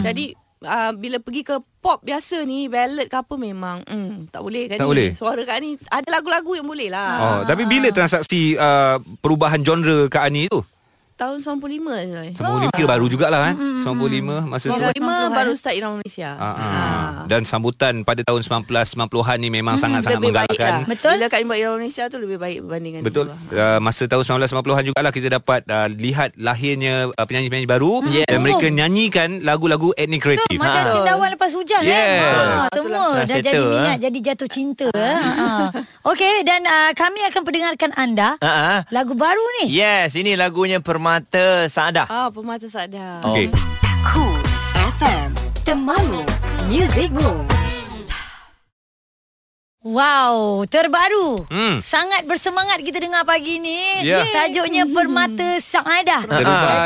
Jadi 0.00 0.32
uh, 0.66 0.92
bila 0.92 1.16
pergi 1.16 1.42
ke 1.42 1.54
pop 1.78 2.02
biasa 2.02 2.42
ni 2.42 2.66
ballad 2.66 3.06
ke 3.06 3.14
apa 3.14 3.34
memang 3.34 3.80
mm, 3.82 4.28
tak 4.28 4.42
boleh 4.42 4.66
kan 4.66 4.76
Tak 4.76 4.86
ni. 4.86 4.90
boleh? 4.90 5.08
Suara 5.14 5.40
Kak 5.40 5.56
Ani 5.56 5.70
ada 5.86 6.08
lagu-lagu 6.10 6.52
yang 6.52 6.66
boleh 6.66 6.90
lah. 6.90 7.14
Oh, 7.16 7.40
tapi 7.46 7.64
bila 7.64 7.88
transaksi 7.88 8.58
uh, 8.58 8.98
perubahan 9.18 9.62
genre 9.62 10.10
Kak 10.10 10.26
Ani 10.26 10.50
tu? 10.50 10.60
Tahun 11.16 11.40
95 11.40 11.80
je. 12.12 12.22
95 12.36 12.76
kira 12.76 12.86
baru 12.86 13.08
jugalah 13.08 13.40
kan. 13.42 13.54
95 13.80 14.44
masa 14.44 14.68
tu. 14.68 14.76
95 14.76 15.00
baru 15.32 15.52
start 15.52 15.74
Irama 15.74 15.96
Malaysia. 15.96 16.36
Ah, 16.36 16.44
ah. 16.44 17.10
Dan 17.24 17.42
sambutan 17.42 18.04
pada 18.04 18.20
tahun 18.20 18.44
1990-an 18.44 19.36
ni 19.38 19.48
memang 19.48 19.80
sangat-sangat 19.80 20.20
lebih 20.20 20.36
baik 20.36 20.52
menggalakkan. 20.52 20.72
lah. 20.76 20.84
Betul. 20.84 21.12
Bila 21.16 21.26
Ani 21.30 21.44
buat 21.46 21.56
Irama 21.56 21.76
Malaysia 21.80 22.04
tu 22.06 22.16
lebih 22.18 22.36
baik 22.36 22.58
berbandingkan 22.62 23.00
Betul. 23.00 23.32
dulu. 23.32 23.48
Uh, 23.50 23.80
masa 23.80 24.04
tahun 24.04 24.22
1990-an 24.44 24.84
jugalah 24.86 25.08
kita 25.10 25.28
dapat 25.32 25.64
uh, 25.66 25.88
lihat 25.88 26.36
lahirnya 26.36 27.08
uh, 27.08 27.24
penyanyi-penyanyi 27.24 27.64
baru 27.66 28.04
Yes. 28.06 28.28
dan 28.28 28.38
mereka 28.38 28.66
nyanyikan 28.68 29.28
lagu-lagu 29.40 29.96
etnik 29.96 30.20
Betul, 30.20 30.36
kreatif. 30.36 30.58
macam 30.60 30.82
Ha. 30.82 30.92
cendawan 30.92 31.28
lepas 31.32 31.50
hujan 31.50 31.80
Yes. 31.80 31.96
eh. 31.96 32.20
Ha, 32.20 32.68
Betul 32.68 32.82
semua 32.84 33.00
lah. 33.00 33.24
dah 33.24 33.24
Settle, 33.32 33.40
jadi 33.42 33.64
minat, 33.64 33.98
jadi 33.98 34.18
jatuh 34.22 34.48
cinta. 34.50 34.88
Ha. 34.92 35.48
Okey 36.04 36.44
dan 36.44 36.60
uh, 36.62 36.92
kami 36.92 37.24
akan 37.24 37.40
perdengarkan 37.40 37.90
anda 37.94 38.36
Ha, 38.36 38.52
ha. 38.52 38.76
lagu 38.92 39.16
baru 39.16 39.40
ni. 39.58 39.72
Yes, 39.72 40.12
ini 40.12 40.36
lagunya 40.36 40.76
Permata 40.78 41.05
Saadah. 41.70 42.06
Ah, 42.10 42.28
pemata 42.34 42.66
sadar. 42.66 43.22
Okey. 43.22 43.46
Cool 44.10 44.42
FM 44.98 45.30
Temanmu 45.62 46.26
Music 46.66 47.14
Moves 47.14 47.75
Wow, 49.86 50.66
terbaru. 50.66 51.46
Hmm. 51.46 51.78
Sangat 51.78 52.26
bersemangat 52.26 52.82
kita 52.82 52.98
dengar 52.98 53.22
pagi 53.22 53.62
ni. 53.62 54.02
Ya. 54.02 54.18
Tajuknya 54.26 54.82
Permata 54.84 55.62
Saadah. 55.62 56.26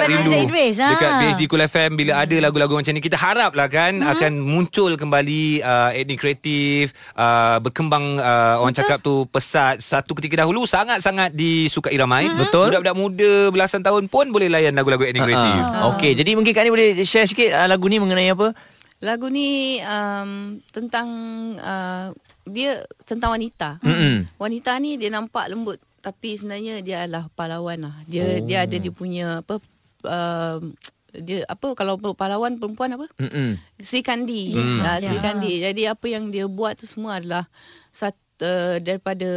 Rindu 0.05 0.29
Idris. 0.29 0.77
Ha. 0.77 0.93
Dekat 0.93 1.11
PhD 1.17 1.43
Cool 1.47 1.65
FM 1.65 1.91
Bila 1.95 2.13
ada 2.19 2.37
lagu-lagu 2.39 2.77
macam 2.77 2.93
ni 2.93 3.01
Kita 3.01 3.17
harap 3.17 3.53
lah 3.53 3.67
kan 3.67 3.93
Hmm. 3.97 4.11
Akan 4.11 4.33
muncul 4.37 4.95
kembali 4.95 5.61
uh, 5.61 5.91
Etnik 5.93 6.19
kreatif 6.19 6.91
uh, 7.15 7.57
Berkembang 7.59 8.17
uh, 8.17 8.61
Orang 8.61 8.73
cakap 8.73 9.01
tu 9.01 9.25
Pesat 9.27 9.79
Satu 9.79 10.13
ketika 10.13 10.37
dahulu 10.39 10.65
Sangat-sangat 10.65 11.33
disukai 11.33 11.95
ramai 11.95 12.27
Hmm. 12.27 12.37
Betul. 12.39 12.69
Budak-budak 12.71 12.97
muda 12.97 13.33
Belasan 13.49 13.81
tahun 13.81 14.07
pun 14.07 14.29
Boleh 14.29 14.47
layan 14.47 14.73
lagu-lagu 14.73 15.03
etnik 15.03 15.23
kreatif 15.23 15.63
Ah. 15.63 15.89
Okey, 15.91 16.13
jadi 16.13 16.37
mungkin 16.37 16.53
Kak 16.53 16.63
Ni 16.63 16.71
boleh 16.71 16.89
share 17.03 17.25
sikit 17.25 17.49
uh, 17.51 17.65
lagu 17.67 17.87
ni 17.87 17.97
mengenai 17.97 18.29
apa? 18.29 18.53
Lagu 19.01 19.27
ni 19.27 19.81
um, 19.81 20.61
tentang 20.69 21.09
uh, 21.57 22.13
dia 22.49 22.85
tentang 23.05 23.37
wanita. 23.37 23.81
Mm-mm. 23.85 24.29
Wanita 24.41 24.77
ni 24.81 24.97
dia 24.97 25.13
nampak 25.13 25.51
lembut 25.53 25.79
tapi 26.01 26.33
sebenarnya 26.33 26.81
dia 26.81 27.05
adalah 27.05 27.29
pahlawan 27.37 27.79
lah. 27.85 27.97
Dia 28.09 28.41
oh. 28.41 28.45
dia 28.45 28.65
ada 28.65 28.77
dia 28.81 28.93
punya 28.93 29.45
apa 29.45 29.61
uh, 30.09 30.59
dia 31.13 31.45
apa 31.45 31.75
kalau 31.77 32.01
pahlawan 32.01 32.57
perempuan 32.57 32.97
apa? 32.97 33.07
Mm-mm. 33.21 33.61
Sri 33.79 34.01
Kandi. 34.01 34.57
Hmm. 34.57 34.81
Hmm. 34.81 35.01
Sri 35.05 35.17
Ya. 35.19 35.23
Kandi. 35.23 35.53
Jadi 35.61 35.83
apa 35.87 36.07
yang 36.09 36.33
dia 36.33 36.49
buat 36.49 36.81
tu 36.81 36.89
semua 36.89 37.21
adalah 37.21 37.45
sat, 37.93 38.17
uh, 38.41 38.77
daripada 38.79 39.29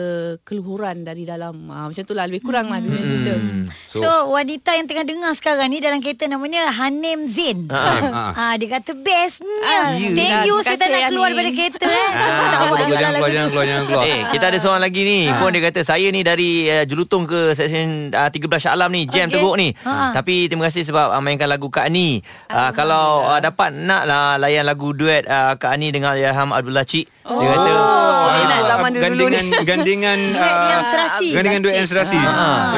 keluhuran 0.42 1.04
dari 1.04 1.24
dalam. 1.24 1.56
Uh, 1.66 1.88
macam 1.88 2.04
tu 2.04 2.12
lah 2.12 2.26
lebih 2.26 2.42
kurang 2.42 2.68
lah 2.68 2.80
dunia 2.80 3.00
cerita. 3.00 3.34
Hmm. 3.34 3.66
So, 3.88 4.02
so 4.02 4.10
wanita 4.30 4.74
yang 4.74 4.86
tengah 4.86 5.04
dengar 5.04 5.32
sekarang 5.34 5.68
ni 5.68 5.80
dalam 5.80 6.00
kereta 6.00 6.26
namanya 6.26 6.68
Hanim 6.70 7.28
Zain. 7.28 7.68
Ah. 7.70 8.02
Ah, 8.44 8.54
dia 8.56 8.68
kata 8.68 8.94
bestnya. 8.94 9.60
Ah, 9.64 9.94
Thank 9.94 10.18
ya. 10.18 10.44
you 10.44 10.58
saya 10.60 10.76
tak 10.76 10.90
nak 10.90 11.10
keluar 11.10 11.28
daripada 11.30 11.52
kereta 11.52 11.86
eh. 12.02 12.10
Tak 12.12 12.32
Ah, 12.34 12.62
awak 12.66 12.80
keluar, 12.82 12.90
jangan 12.90 13.02
lagu 13.04 13.14
keluar, 13.14 13.32
jangan 13.32 13.50
keluar, 13.50 13.66
jangan 13.66 13.86
keluar. 13.86 14.04
Eh, 14.04 14.22
kita 14.30 14.46
ada 14.48 14.58
seorang 14.58 14.82
lagi 14.82 15.02
ni 15.02 15.20
pun 15.34 15.50
dia 15.50 15.62
kata 15.62 15.80
saya 15.82 16.08
ni 16.10 16.22
dari 16.22 16.52
uh, 16.66 16.84
Jelutong 16.84 17.24
ke 17.24 17.54
seksyen 17.54 18.10
uh, 18.10 18.30
13 18.30 18.48
Shah 18.60 18.74
Alam 18.74 18.90
ni, 18.90 19.06
jam 19.06 19.30
Okey. 19.30 19.36
teruk 19.38 19.56
ni. 19.56 19.70
Ha. 19.86 20.12
Tapi 20.14 20.50
terima 20.50 20.68
kasih 20.68 20.84
sebab 20.84 21.14
uh, 21.14 21.22
mainkan 21.22 21.48
lagu 21.48 21.70
Kak 21.70 21.86
Ani. 21.86 22.20
Uh, 22.50 22.72
kalau 22.74 23.28
uh, 23.28 23.40
dapat 23.40 23.70
nak 23.72 24.04
lah 24.04 24.36
layan 24.36 24.66
lagu 24.66 24.92
duet 24.92 25.24
uh, 25.26 25.54
Kak 25.56 25.78
Ani 25.78 25.94
dengan 25.94 26.18
Ilham 26.18 26.50
Abdullah 26.50 26.84
Cik. 26.84 27.13
Dia 27.24 27.48
kata 27.50 27.72
Oh, 27.74 27.80
ah, 27.80 28.32
dia 28.34 28.46
nak 28.46 28.62
zaman 28.66 28.90
dulu-dulu 28.92 29.24
gandengan, 29.24 29.46
ni. 29.46 29.64
Gandengan 29.64 30.20
Duet 30.36 30.44
ah, 30.54 30.68
yang 30.68 30.84
serasi. 30.86 31.28
Gandengan 31.32 31.60
duet 31.62 31.76
yang 31.76 31.88
serasi 31.88 32.18
ya, 32.18 32.32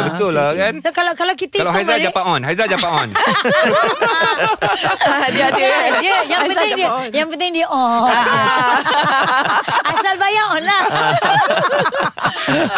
Betul 0.05 0.31
lah 0.31 0.49
kan 0.53 0.73
So, 0.77 0.89
kalau 0.91 1.13
kalau 1.13 1.33
kita 1.33 1.55
Kalau 1.57 1.71
Haizal 1.71 1.97
balik- 1.97 2.05
japat 2.05 2.23
on 2.23 2.41
Haizal 2.41 2.67
japat 2.67 2.91
on 2.91 3.09
dia 5.27 5.45
ada. 5.45 5.57
dia, 5.57 5.73
dia 5.97 6.15
yang 6.23 6.39
Aizal 6.39 6.51
penting 6.51 6.71
dia 6.71 6.85
dapat 6.85 6.93
on. 6.95 7.09
yang 7.11 7.27
penting 7.27 7.51
dia 7.51 7.67
on. 7.67 8.05
Asal 9.91 10.15
bayar 10.15 10.45
on 10.47 10.63
lah. 10.63 10.83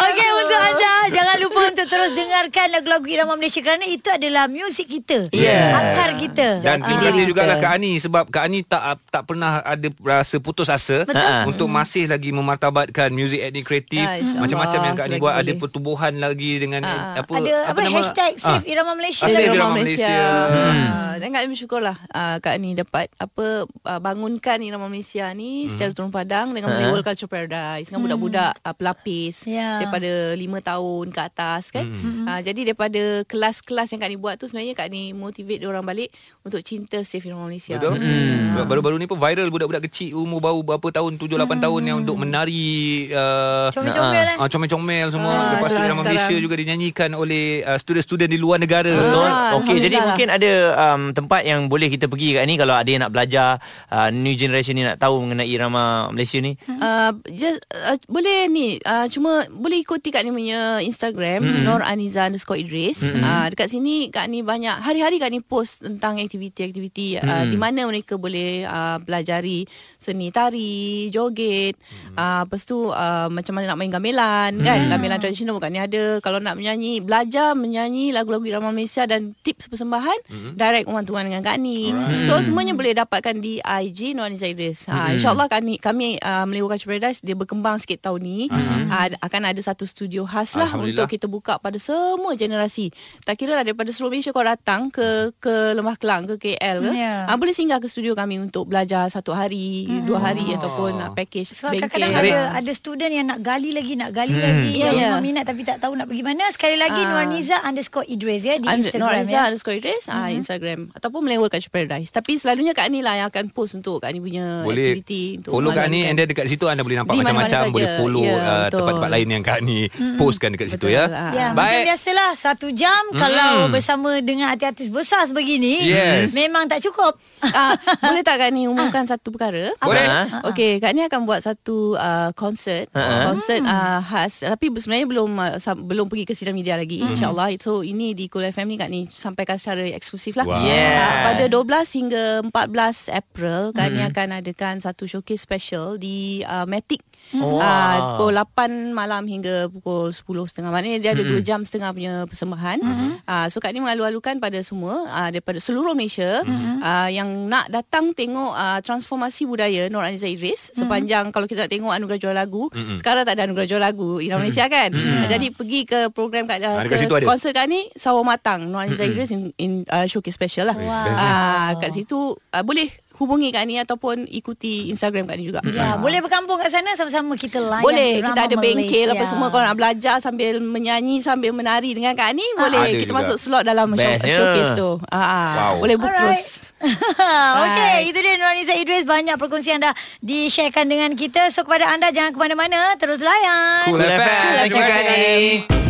Okey 0.00 0.28
untuk 0.34 0.58
anda 0.58 0.92
jangan 1.10 1.36
lupa 1.38 1.47
terus 1.88 2.10
dengarkan 2.12 2.66
lagu-lagu 2.70 3.06
irama 3.06 3.34
Malaysia 3.34 3.58
kerana 3.58 3.84
itu 3.84 4.06
adalah 4.06 4.46
muzik 4.46 4.86
kita. 4.86 5.28
Yeah. 5.30 5.72
Akar 5.72 6.10
kita. 6.14 6.60
Dan 6.60 6.80
terima 6.80 7.00
Ah. 7.00 7.04
kasih 7.04 7.22
jugalah 7.24 7.56
Kak 7.56 7.72
Ani 7.72 7.96
Sebab 7.96 8.24
Kak 8.26 8.42
Ani 8.42 8.60
tak 8.62 8.82
tak 9.06 9.22
pernah 9.24 9.60
ada 9.60 9.88
rasa 9.98 10.36
putus 10.36 10.68
asa 10.68 11.02
Betul. 11.02 11.24
Untuk 11.46 11.66
masih 11.66 12.04
lagi 12.04 12.30
memartabatkan 12.30 13.10
muzik 13.10 13.40
etnik 13.40 13.64
kreatif 13.64 14.00
Ah. 14.00 14.20
Macam-macam 14.38 14.80
yang 14.82 14.94
Kak 14.94 15.06
Ani 15.06 15.16
buat 15.16 15.34
Ada 15.34 15.44
boleh. 15.46 15.58
pertumbuhan 15.58 16.12
lagi 16.14 16.52
dengan 16.56 16.82
Ah. 16.82 17.18
apa, 17.18 17.32
ada 17.34 17.52
apa, 17.66 17.80
nama? 17.80 17.96
hashtag 17.96 18.32
Ah. 18.36 18.42
Save 18.54 18.66
Irama 18.66 18.92
Malaysia. 18.92 19.24
Ah, 19.24 19.28
Save 19.28 19.46
Irama 19.48 19.72
Malaysia. 19.74 20.06
Malaysia. 20.06 20.20
Hmm. 20.48 20.68
Hmm. 20.68 21.16
Dan 21.18 21.28
Kak 21.28 21.40
Ani 21.40 21.50
bersyukurlah 21.50 21.96
uh, 22.08 22.36
Kak 22.38 22.52
Ani 22.52 22.70
dapat 22.74 23.06
apa 23.16 23.46
uh, 23.66 24.00
bangunkan 24.00 24.58
Irama 24.60 24.86
Malaysia 24.86 25.26
ni 25.32 25.64
Hmm. 25.64 25.68
secara 25.68 25.90
turun 25.90 26.10
padang 26.10 26.50
dengan 26.50 26.70
uh 26.70 26.86
World 26.88 27.04
Culture 27.04 27.26
Paradise 27.26 27.86
dengan 27.86 28.04
budak-budak 28.04 28.52
uh, 28.58 28.72
pelapis 28.72 29.44
Ya. 29.44 29.80
daripada 29.80 30.10
5 30.32 30.58
tahun 30.60 31.06
ke 31.08 31.20
atas 31.22 31.62
kan. 31.68 31.77
Hmm. 31.84 32.26
Uh, 32.26 32.40
jadi 32.42 32.60
daripada 32.72 33.02
kelas-kelas 33.26 33.94
yang 33.94 34.00
Kak 34.02 34.08
Ani 34.08 34.18
buat 34.18 34.34
tu 34.38 34.46
sebenarnya 34.46 34.74
Kak 34.74 34.88
Ani 34.90 35.12
motivate 35.12 35.62
orang 35.66 35.84
balik 35.84 36.10
untuk 36.42 36.62
cinta 36.62 37.02
Save 37.02 37.26
Irama 37.28 37.46
Malaysia. 37.50 37.76
Betul 37.78 38.00
hmm. 38.00 38.56
Sebab 38.56 38.66
baru-baru 38.66 38.96
ni 38.98 39.06
pun 39.06 39.18
viral 39.20 39.48
Budak-budak 39.52 39.84
kecil 39.90 40.16
Umur 40.16 40.40
baru 40.40 40.60
berapa 40.64 40.88
tahun 40.88 41.20
7-8 41.20 41.64
tahun 41.64 41.80
Yang 41.84 41.98
untuk 42.06 42.16
menari 42.18 42.66
uh, 43.12 43.68
Comel-comel 43.74 44.26
eh. 44.34 44.36
uh, 44.40 44.48
Comel-comel 44.48 45.06
semua 45.12 45.32
Ah, 45.34 45.50
Lepas 45.58 45.68
tu 45.70 45.80
Irama 45.82 46.02
Malaysia 46.02 46.34
juga 46.40 46.54
Dinyanyikan 46.58 47.10
oleh 47.14 47.62
uh, 47.62 47.78
Student-student 47.78 48.30
di 48.32 48.38
luar 48.40 48.58
negara 48.58 48.88
Betul. 48.90 49.28
Okey, 49.62 49.76
jadi 49.84 49.98
Alhamdulillah. 49.98 50.06
mungkin 50.08 50.28
ada 50.28 50.52
um, 50.76 51.02
tempat 51.12 51.42
yang 51.44 51.60
boleh 51.70 51.88
kita 51.92 52.06
pergi 52.10 52.38
kat 52.38 52.44
ni 52.48 52.54
kalau 52.56 52.74
ada 52.76 52.88
yang 52.88 53.02
nak 53.04 53.12
belajar 53.12 53.58
uh, 53.92 54.08
new 54.12 54.34
generation 54.34 54.74
ni 54.76 54.84
nak 54.84 54.98
tahu 55.00 55.24
mengenai 55.24 55.48
irama 55.48 56.08
Malaysia 56.12 56.38
ni. 56.40 56.56
Uh, 56.68 57.12
just, 57.32 57.62
uh, 57.72 57.96
boleh 58.08 58.48
ni 58.50 58.76
uh, 58.84 59.06
cuma 59.12 59.44
boleh 59.52 59.80
ikuti 59.82 60.12
Kak 60.12 60.24
Ni 60.24 60.30
punya 60.32 60.80
Instagram 60.80 61.44
mm-hmm. 61.44 61.64
Nur 61.68 61.82
Aniza 61.84 62.32
underscore 62.32 62.64
Idris 62.64 63.04
mm-hmm. 63.04 63.20
uh, 63.20 63.46
dekat 63.52 63.68
sini 63.68 64.08
Kak 64.08 64.24
Ni 64.32 64.40
banyak 64.40 64.80
hari-hari 64.80 65.20
Kak 65.20 65.28
Ni 65.28 65.44
post 65.44 65.84
tentang 65.84 66.16
aktiviti-aktiviti 66.16 67.20
uh, 67.20 67.44
di 67.44 67.60
mana 67.60 67.84
mereka 67.84 68.16
boleh 68.16 68.64
uh, 68.64 68.96
belajari 69.04 69.68
seni 70.00 70.32
tari 70.32 71.12
joget 71.12 71.76
mm-hmm. 71.76 72.16
uh, 72.16 72.42
lepas 72.48 72.62
tu 72.64 72.88
uh, 72.88 73.28
macam 73.28 73.52
mana 73.52 73.74
nak 73.74 73.78
main 73.78 73.92
gamelan 73.92 74.50
mm-hmm. 74.56 74.66
kan 74.66 74.78
gamelan 74.96 75.20
tradisional 75.20 75.60
Kak 75.60 75.70
Ni 75.70 75.80
ada 75.84 76.24
kalau 76.24 76.40
nak 76.40 76.56
menyanyi 76.56 77.04
belajar 77.04 77.52
menyanyi 77.52 78.16
lagu-lagu 78.16 78.48
irama 78.48 78.72
Malaysia 78.72 79.04
dan 79.04 79.36
tips 79.44 79.68
persembahan 79.68 80.18
mm-hmm. 80.26 80.52
direct 80.56 80.88
to 80.88 81.12
one 81.12 81.28
dengan 81.28 81.44
Kak 81.44 81.60
Ni 81.60 81.92
so 82.24 82.40
semuanya 82.40 82.72
boleh 82.72 82.96
dapatkan 82.96 83.36
di 83.38 83.60
IG 83.60 84.16
Nur 84.16 84.26
Aniza 84.26 84.48
Idris 84.48 84.88
uh, 84.88 85.12
InsyaAllah 85.12 85.52
kami, 85.52 85.76
kami 85.76 86.16
uh, 86.24 86.48
Melayu 86.48 86.66
Culture 86.72 86.88
Paradise 86.88 87.20
dia 87.20 87.36
berkembang 87.36 87.76
sikit 87.76 88.08
tahun 88.08 88.20
ni 88.24 88.38
uh-huh. 88.48 88.88
uh, 88.88 89.08
akan 89.20 89.42
ada 89.52 89.60
satu 89.60 89.84
studio 89.84 90.24
khas 90.24 90.56
lah 90.56 90.70
untuk 90.76 91.06
kita 91.08 91.26
buka 91.28 91.47
pada 91.56 91.78
semua 91.78 92.34
generasi 92.34 92.92
tak 93.22 93.36
kira 93.36 93.54
lah 93.54 93.64
daripada 93.64 93.88
seluruh 93.88 94.12
Malaysia 94.12 94.28
kau 94.28 94.44
datang 94.44 94.92
ke 94.92 95.32
ke 95.34 95.72
Lembah 95.72 95.96
Kelang 95.96 96.28
ke 96.28 96.36
KL 96.36 96.84
ke 96.84 96.92
Ya. 96.92 97.24
uh, 97.24 97.36
boleh 97.36 97.50
singgah 97.50 97.78
ke 97.78 97.86
studio 97.86 98.12
kami 98.12 98.36
untuk 98.36 98.66
belajar 98.66 99.06
satu 99.06 99.32
hari 99.32 99.86
uh-huh. 99.86 100.04
dua 100.04 100.18
hari 100.20 100.44
ataupun 100.50 100.92
uh, 100.98 101.10
package 101.10 101.54
Sebab 101.54 101.72
bengkel. 101.72 101.88
kadang-kadang 101.88 102.36
ada 102.52 102.58
ada 102.58 102.72
student 102.72 103.08
yang 103.10 103.26
nak 103.26 103.40
gali 103.40 103.70
lagi 103.70 103.94
nak 103.94 104.10
gali 104.10 104.30
Hmm. 104.30 104.44
lagi 104.44 104.70
Ya, 104.76 104.90
yang 104.90 105.14
ya. 105.14 105.20
minat 105.20 105.44
tapi 105.44 105.62
tak 105.62 105.78
tahu 105.78 105.94
nak 105.94 106.04
pergi 106.04 106.20
mana. 106.22 106.44
Sekali 106.50 106.76
lagi 106.76 106.98
Ah. 106.98 107.08
Nuraniza 107.08 107.56
underscore 107.60 108.04
Idris 108.04 108.42
ya 108.42 108.56
di 108.56 108.66
And- 108.66 108.82
Instagram 108.82 109.06
Nurhaliza 109.06 109.32
ya. 109.32 109.42
underscore 109.46 109.76
Idris 109.76 110.04
uh, 110.06 110.28
Instagram 110.28 110.90
Ataupun 110.92 111.20
Melayu 111.20 111.40
World 111.40 111.54
Culture 111.54 111.70
Paradise 111.70 112.10
Tapi 112.10 112.34
selalunya 112.34 112.72
Kak 112.72 112.88
Ni 112.88 112.98
lah 112.98 113.14
Yang 113.16 113.28
akan 113.30 113.44
post 113.48 113.72
untuk 113.74 114.00
Kak 114.00 114.10
Ni 114.10 114.18
punya 114.18 114.62
boleh 114.62 114.92
aktiviti 114.92 115.38
untuk 115.38 115.52
follow 115.54 115.70
Kak 115.70 115.86
Ni 115.86 116.02
mengamalkan. 116.02 116.08
and 116.08 116.16
then 116.16 116.26
dekat 116.28 116.46
situ 116.46 116.64
anda 116.64 116.82
boleh 116.82 116.96
nampak 116.96 117.14
macam-macam 117.14 117.62
boleh 117.70 117.88
follow 117.94 118.24
Ya, 118.24 118.34
uh, 118.34 118.42
betul. 118.66 118.76
tempat-tempat 118.76 119.10
lain 119.10 119.28
yang 119.30 119.42
Kak 119.42 119.60
Ni 119.60 119.78
postkan 120.16 120.50
dekat 120.50 120.68
situ 120.68 120.88
ya. 120.88 121.04
Betul. 121.06 121.37
Ya, 121.38 121.48
macam 121.50 121.62
Baik. 121.62 121.84
biasalah 121.86 122.30
satu 122.34 122.66
jam 122.70 123.02
kalau 123.14 123.70
bersama 123.70 124.18
dengan 124.18 124.50
artis-artis 124.50 124.90
besar 124.90 125.22
sebegini 125.24 125.80
Yes. 125.80 126.34
memang 126.34 126.66
tak 126.66 126.82
cukup. 126.82 127.14
Ah, 127.38 127.78
boleh 128.02 128.20
tak 128.20 128.42
Kak 128.42 128.50
Ni 128.50 128.66
umumkan 128.66 129.06
satu 129.06 129.30
perkara? 129.30 129.70
Boleh. 129.78 130.06
Okey, 130.44 130.82
Kak 130.82 130.90
Ni 130.90 131.06
akan 131.06 131.22
buat 131.22 131.38
satu 131.38 131.94
uh, 131.94 132.34
konsert, 132.34 132.90
uh 132.90 133.30
konsert 133.30 133.62
uh, 133.62 134.02
khas 134.02 134.42
tapi 134.42 134.74
sebenarnya 134.74 135.06
belum 135.06 135.30
uh, 135.32 135.54
sam- 135.56 135.86
belum 135.86 136.10
pergi 136.10 136.26
ke 136.26 136.34
sidang 136.34 136.52
media 136.52 136.74
lagi 136.74 136.98
insyaallah. 136.98 137.54
So 137.62 137.80
ini 137.80 138.10
di 138.10 138.26
Cool 138.26 138.42
FM 138.44 138.66
ni 138.66 138.76
Kak 138.76 138.90
Ni 138.90 139.06
sampaikan 139.06 139.54
secara 139.54 139.86
eksklusif 139.86 140.34
lah. 140.34 140.44
Wow. 140.44 140.66
Yes. 140.66 140.98
Ah, 140.98 141.30
pada 141.30 141.44
12 141.46 141.62
hingga 141.94 142.24
14 142.50 143.06
April 143.08 143.60
Kak 143.70 143.88
Ni 143.88 144.02
akan 144.02 144.28
adakan 144.34 144.74
satu 144.78 145.06
showcase 145.06 145.38
special 145.40 145.94
di 145.94 146.42
uh, 146.42 146.66
Matic 146.66 147.06
Oh. 147.36 147.60
Ah, 147.60 148.16
pukul 148.16 148.32
8 148.32 148.96
malam 148.96 149.28
hingga 149.28 149.68
pukul 149.68 150.08
10.30 150.08 150.64
maknanya 150.64 150.96
dia 150.96 151.10
ada 151.12 151.20
2 151.20 151.44
jam 151.44 151.60
setengah 151.60 151.92
punya 151.92 152.12
persembahan. 152.24 152.80
Ah, 153.28 153.52
so 153.52 153.60
Kak 153.60 153.76
Ni 153.76 153.84
mengalu-alukan 153.84 154.40
pada 154.40 154.56
semua 154.64 155.04
ah, 155.12 155.28
daripada 155.28 155.60
seluruh 155.60 155.92
Malaysia 155.92 156.40
ah, 156.80 157.12
yang 157.12 157.28
nak 157.44 157.68
datang 157.68 158.16
tengok 158.16 158.56
ah, 158.56 158.80
transformasi 158.80 159.44
budaya 159.44 159.92
Nur 159.92 160.00
Aniza 160.00 160.24
Idris 160.24 160.72
sepanjang 160.72 161.28
kalau 161.28 161.44
kita 161.44 161.68
nak 161.68 161.70
tengok 161.70 161.92
anugerah 161.92 162.16
jual 162.16 162.32
lagu 162.32 162.72
sekarang 162.96 163.28
tak 163.28 163.36
ada 163.36 163.44
anugerah 163.44 163.68
jual 163.68 163.82
lagu 163.82 164.24
Ira 164.24 164.40
Malaysia 164.40 164.64
kan? 164.64 164.88
Ah, 164.96 165.28
jadi 165.28 165.52
pergi 165.52 165.84
ke 165.84 166.08
program 166.08 166.48
kat 166.48 166.64
Ah, 166.64 166.80
uh, 166.80 166.88
ada. 166.88 167.28
konsert 167.28 167.52
Kak 167.52 167.68
Ni 167.68 167.92
Sawah 167.92 168.24
Matang 168.24 168.72
Nur 168.72 168.80
Aniza 168.80 169.04
Idris 169.04 169.36
in, 169.36 169.52
in 169.60 169.84
uh, 169.92 170.08
showcase 170.08 170.32
special 170.32 170.72
lah. 170.72 170.76
Ah, 171.12 171.76
kat 171.76 171.92
situ 171.92 172.16
ah, 172.56 172.64
boleh 172.64 172.88
hubungi 173.18 173.50
Kak 173.50 173.64
Ni 173.64 173.76
ataupun 173.76 174.24
ikuti 174.24 174.88
Instagram 174.88 175.26
Kak 175.26 175.36
Ni 175.36 175.44
juga 175.44 175.60
Ya, 175.68 175.94
boleh 175.94 176.18
berkampung 176.18 176.56
kat 176.56 176.70
sana 176.70 176.94
sama-sama 176.94 177.34
kita 177.34 177.58
layan 177.58 177.82
boleh 177.82 178.22
kita 178.22 178.40
ada 178.40 178.56
bengkel 178.56 179.10
apa 179.10 179.24
semua 179.24 179.48
kalau 179.48 179.64
nak 179.64 179.74
belajar 179.74 180.16
sambil 180.18 180.58
menyanyi 180.58 181.18
sambil 181.18 181.50
menari 181.50 181.92
dengan 181.92 182.14
Kak 182.14 182.32
Ni 182.32 182.46
boleh 182.54 182.78
Ada 182.80 182.94
kita 182.96 183.10
juga. 183.10 183.18
masuk 183.20 183.36
slot 183.36 183.62
dalam 183.62 183.90
show, 183.92 184.14
showcase 184.20 184.72
tu. 184.72 184.90
Ah, 185.08 185.18
ah. 185.18 185.50
Wow. 185.50 185.72
boleh 185.82 185.96
book 185.96 186.08
Alright. 186.08 186.38
terus. 186.38 186.70
Okey, 187.60 187.98
itu 188.06 188.18
dia 188.18 188.34
Nuraniza 188.36 188.72
Idris 188.72 189.02
banyak 189.02 189.34
perkongsian 189.34 189.78
dah 189.78 189.90
di-sharekan 190.20 190.86
dengan 190.86 191.10
kita. 191.12 191.50
So 191.50 191.62
kepada 191.62 191.90
anda 191.90 192.08
jangan 192.08 192.30
ke 192.30 192.38
mana-mana, 192.38 192.94
terus 192.96 193.18
layan. 193.18 193.90
Cool 193.90 193.98
FM. 193.98 194.46
Thank 194.56 194.72
you, 194.72 194.84
Kak 194.84 195.02
Ni. 195.04 195.34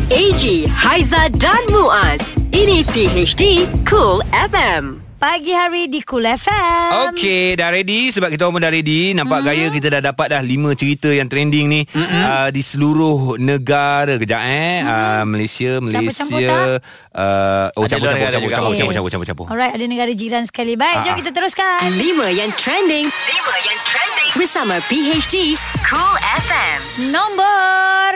AG, 0.09 0.43
Haiza 0.67 1.29
dan 1.37 1.63
Muaz. 1.69 2.33
Ini 2.49 2.81
PHD 2.89 3.69
Cool 3.85 4.25
FM. 4.33 5.08
Pagi 5.19 5.51
hari 5.51 5.91
di 5.91 5.99
Cool 6.07 6.23
FM. 6.23 7.11
Okey, 7.11 7.59
dah 7.59 7.75
ready 7.75 8.15
sebab 8.15 8.31
kita 8.31 8.47
orang 8.47 8.63
dah 8.63 8.71
ready. 8.71 9.11
Nampak 9.13 9.43
Hmm. 9.43 9.51
gaya 9.51 9.67
kita 9.67 9.91
dah 9.91 10.03
dapat 10.05 10.31
dah 10.31 10.39
lima 10.41 10.71
cerita 10.73 11.11
yang 11.11 11.27
trending 11.27 11.67
ni 11.67 11.83
uh, 11.91 12.47
di 12.49 12.63
seluruh 12.63 13.35
negara. 13.35 14.15
Kejap 14.15 14.39
eh. 14.39 14.79
Uh, 14.81 15.27
Malaysia, 15.27 15.83
Malaysia. 15.83 16.23
Campur-campur 16.23 16.79
Uh, 17.19 17.67
oh, 17.75 17.83
campur, 17.83 18.15
campur, 18.15 18.31
Okey. 18.31 18.31
campur, 18.31 18.95
campur, 18.95 19.11
campur, 19.11 19.27
campur. 19.27 19.47
Alright, 19.51 19.75
ada 19.75 19.83
negara 19.83 20.15
jiran 20.15 20.47
sekali. 20.47 20.79
Baik, 20.79 21.03
jom 21.03 21.11
Ah. 21.11 21.19
kita 21.19 21.31
teruskan. 21.35 21.83
Lima 21.99 22.31
yang 22.31 22.55
trending. 22.55 23.11
Lima 23.11 23.55
yang 23.59 23.79
trending. 23.83 24.31
Bersama 24.39 24.79
PHD 24.87 25.59
Cool 25.83 26.15
FM. 26.39 26.79
Nombor 27.11 28.13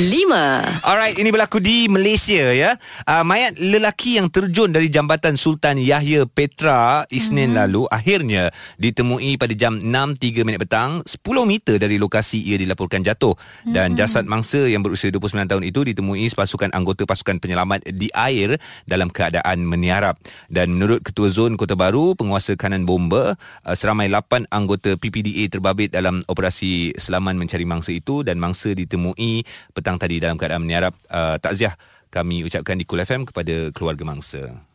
Lima. 0.00 0.64
Alright, 0.80 1.12
ini 1.14 1.28
berlaku 1.28 1.60
di 1.60 1.88
Malaysia 1.88 2.40
ya. 2.48 2.72
Uh, 3.04 3.20
mayat 3.20 3.52
lelaki 3.54 4.16
yang 4.16 4.28
terjun 4.28 4.70
dari 4.70 4.88
jambatan 4.88 5.36
Sultan 5.36 5.76
Yahya 5.76 6.24
Petra 6.38 7.02
Isnin 7.10 7.50
hmm. 7.50 7.58
lalu 7.58 7.82
akhirnya 7.90 8.54
ditemui 8.78 9.34
pada 9.42 9.58
jam 9.58 9.74
6.03 9.74 10.46
minit 10.46 10.62
petang 10.62 11.02
10 11.02 11.18
meter 11.42 11.82
dari 11.82 11.98
lokasi 11.98 12.38
ia 12.38 12.54
dilaporkan 12.54 13.02
jatuh 13.02 13.34
dan 13.66 13.98
jasad 13.98 14.22
mangsa 14.22 14.70
yang 14.70 14.86
berusia 14.86 15.10
29 15.10 15.50
tahun 15.50 15.66
itu 15.66 15.82
ditemui 15.82 16.30
sepasukan 16.30 16.70
anggota 16.70 17.10
pasukan 17.10 17.42
penyelamat 17.42 17.90
di 17.90 18.06
air 18.14 18.54
dalam 18.86 19.10
keadaan 19.10 19.66
meniarap 19.66 20.14
dan 20.46 20.78
menurut 20.78 21.02
Ketua 21.02 21.26
Zon 21.26 21.58
Kota 21.58 21.74
Baru 21.74 22.14
penguasa 22.14 22.54
kanan 22.54 22.86
bomba 22.86 23.34
uh, 23.66 23.74
seramai 23.74 24.06
8 24.06 24.46
anggota 24.54 24.94
PPDA 24.94 25.50
terbabit 25.50 25.90
dalam 25.90 26.22
operasi 26.30 26.94
selaman 26.94 27.34
mencari 27.34 27.66
mangsa 27.66 27.90
itu 27.90 28.22
dan 28.22 28.38
mangsa 28.38 28.78
ditemui 28.78 29.42
petang 29.74 29.98
tadi 29.98 30.22
dalam 30.22 30.38
keadaan 30.38 30.62
meniarap 30.62 30.94
uh, 31.10 31.34
takziah 31.42 31.74
kami 32.14 32.46
ucapkan 32.46 32.78
di 32.78 32.86
Kul 32.86 33.02
FM 33.02 33.26
kepada 33.26 33.74
keluarga 33.74 34.06
mangsa. 34.06 34.67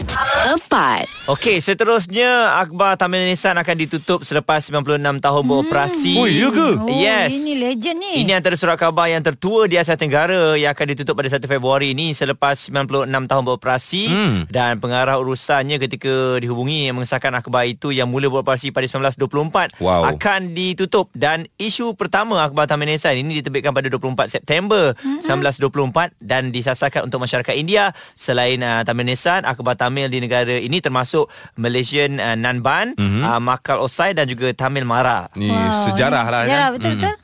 Empat. 0.00 1.04
Okey, 1.28 1.60
seterusnya 1.60 2.56
akhbar 2.56 2.96
Taman 2.96 3.22
Nisan 3.22 3.54
akan 3.54 3.76
ditutup 3.76 4.20
selepas 4.20 4.64
96 4.64 4.96
tahun 5.20 5.42
beroperasi. 5.44 6.14
Oh, 6.16 6.24
ya 6.24 6.48
ke? 6.48 6.68
Oh, 6.74 6.88
Yes. 6.90 7.30
ini 7.36 7.60
legend 7.60 7.98
ni. 7.98 8.12
Ini 8.24 8.32
antara 8.34 8.56
surat 8.56 8.74
khabar 8.74 9.06
yang 9.06 9.20
tertua 9.20 9.64
di 9.64 9.76
Asia 9.76 9.94
Tenggara 9.94 10.56
yang 10.56 10.72
akan 10.72 10.86
ditutup 10.88 11.14
pada 11.14 11.28
1 11.28 11.44
Februari 11.46 11.92
ini 11.92 12.10
selepas 12.10 12.56
96 12.56 12.88
tahun 13.26 13.42
beroperasi 13.44 14.02
Hmm. 14.06 14.38
dan 14.48 14.78
pengarah 14.78 15.16
urusannya 15.16 15.76
ketika 15.78 16.10
dihubungi 16.38 16.88
yang 16.88 16.96
mengesahkan 16.96 17.30
akhbar 17.32 17.68
itu 17.68 17.90
yang 17.90 18.08
mula 18.08 18.26
beroperasi 18.26 18.72
pada 18.72 18.88
1924 18.88 19.76
Wow. 19.76 20.08
akan 20.08 20.52
ditutup 20.52 21.12
dan 21.12 21.44
isu 21.56 21.92
pertama 21.92 22.40
akhbar 22.40 22.64
Taman 22.64 22.88
Nisan 22.88 23.14
ini 23.14 23.38
diterbitkan 23.38 23.70
pada 23.70 23.86
24 23.86 24.32
September 24.32 24.96
Hmm. 24.96 25.20
1924 25.20 26.16
dan 26.18 26.48
disasarkan 26.48 27.04
untuk 27.04 27.20
masyarakat 27.20 27.52
India 27.52 27.92
selain 28.14 28.58
uh, 28.58 28.82
Taman 28.82 29.04
Nisan 29.04 29.44
akhbar 29.44 29.76
Tamil 29.90 30.06
di 30.06 30.22
negara 30.22 30.54
ini 30.54 30.78
termasuk 30.78 31.26
Malaysian 31.58 32.22
uh, 32.22 32.38
Nanban, 32.38 32.94
Mhm. 32.94 33.26
uh, 33.26 33.40
Makal 33.42 33.82
Osai 33.82 34.14
dan 34.14 34.30
juga 34.30 34.54
Tamil 34.54 34.86
Mara. 34.86 35.26
Ni 35.34 35.50
Wow, 35.50 35.90
sejarah 35.90 36.22
ini 36.22 36.30
lah 36.30 36.42
Sejarah, 36.46 36.62
kan. 36.62 36.74
betul-betul. 36.78 37.14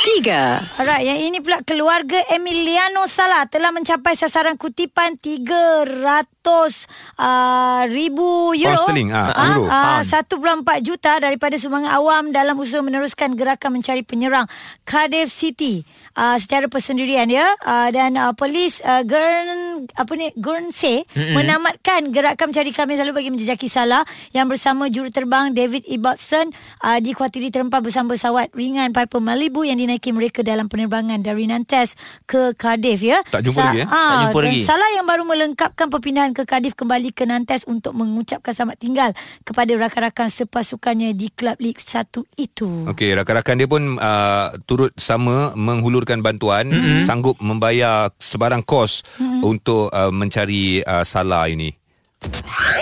Tiga. 0.00 0.60
Alright, 0.80 1.04
yang 1.04 1.20
ini 1.20 1.38
pula 1.44 1.60
keluarga 1.64 2.16
Emiliano 2.32 3.04
Sala 3.04 3.44
telah 3.48 3.72
mencapai 3.72 4.16
sasaran 4.16 4.56
kutipan 4.56 5.16
300 5.16 5.86
uh, 6.44 7.82
ribu 7.88 8.52
euro. 8.56 8.80
Pound 8.80 8.84
sterling, 8.84 9.10
ah, 9.12 9.32
euro, 9.56 9.64
ah, 9.68 10.00
pound. 10.04 10.64
1.4 10.80 10.88
juta 10.88 11.12
daripada 11.20 11.56
sumbangan 11.60 11.92
awam 11.96 12.24
dalam 12.32 12.56
usaha 12.56 12.80
meneruskan 12.80 13.36
gerakan 13.36 13.80
mencari 13.80 14.04
penyerang 14.04 14.48
Cardiff 14.84 15.28
City 15.32 15.84
uh, 16.16 16.36
secara 16.40 16.68
persendirian 16.68 17.28
ya 17.28 17.44
uh, 17.64 17.88
dan 17.92 18.16
uh, 18.16 18.32
polis 18.32 18.80
uh, 18.84 19.04
Gurn 19.04 19.84
apa 19.96 20.12
ni 20.16 20.32
Guernsey 20.36 21.04
mm-hmm. 21.04 21.34
menamatkan 21.36 22.00
gerakan 22.12 22.52
mencari 22.52 22.72
kami 22.72 22.96
selalu 22.96 23.12
bagi 23.16 23.30
menjejaki 23.32 23.68
Salah 23.68 24.04
yang 24.32 24.48
bersama 24.48 24.88
juruterbang 24.88 25.52
David 25.52 25.86
Ibbotson 25.86 26.50
uh, 26.84 26.98
dikuatiri 27.00 27.52
terempah 27.52 27.80
bersama 27.84 28.16
pesawat 28.16 28.52
ringan 28.56 28.92
Piper 28.92 29.20
Malibu 29.30 29.62
yang 29.62 29.78
dinaiki 29.78 30.10
mereka 30.10 30.42
dalam 30.42 30.66
penerbangan 30.66 31.22
dari 31.22 31.46
Nantes 31.46 31.94
ke 32.26 32.50
Cardiff 32.58 32.98
ya. 32.98 33.22
Tak 33.30 33.46
jumpa 33.46 33.62
lagi, 33.62 33.78
eh? 33.82 33.86
ah, 33.86 33.94
Tak 33.94 34.34
jumpa 34.34 34.38
lagi. 34.42 34.60
Salah 34.66 34.90
yang 34.98 35.06
baru 35.06 35.22
melengkapkan 35.22 35.86
perpindahan 35.86 36.34
ke 36.34 36.42
Cardiff 36.42 36.74
kembali 36.74 37.14
ke 37.14 37.30
Nantes 37.30 37.62
untuk 37.70 37.94
mengucapkan 37.94 38.50
selamat 38.50 38.82
tinggal 38.82 39.10
kepada 39.46 39.70
rakan-rakan 39.78 40.34
sepasukannya 40.34 41.14
di 41.14 41.30
klub 41.30 41.62
Lig 41.62 41.78
1 41.78 42.10
itu. 42.42 42.90
Okey, 42.90 43.14
rakan-rakan 43.14 43.54
dia 43.54 43.70
pun 43.70 44.02
uh, 44.02 44.50
turut 44.66 44.90
sama 44.98 45.54
menghulurkan 45.54 46.26
bantuan, 46.26 46.66
mm-hmm. 46.66 47.06
sanggup 47.06 47.38
membayar 47.38 48.10
sebarang 48.18 48.66
kos 48.66 49.06
mm-hmm. 49.14 49.46
untuk 49.46 49.94
uh, 49.94 50.10
mencari 50.10 50.82
uh, 50.82 51.06
salah 51.06 51.46
ini. 51.46 51.79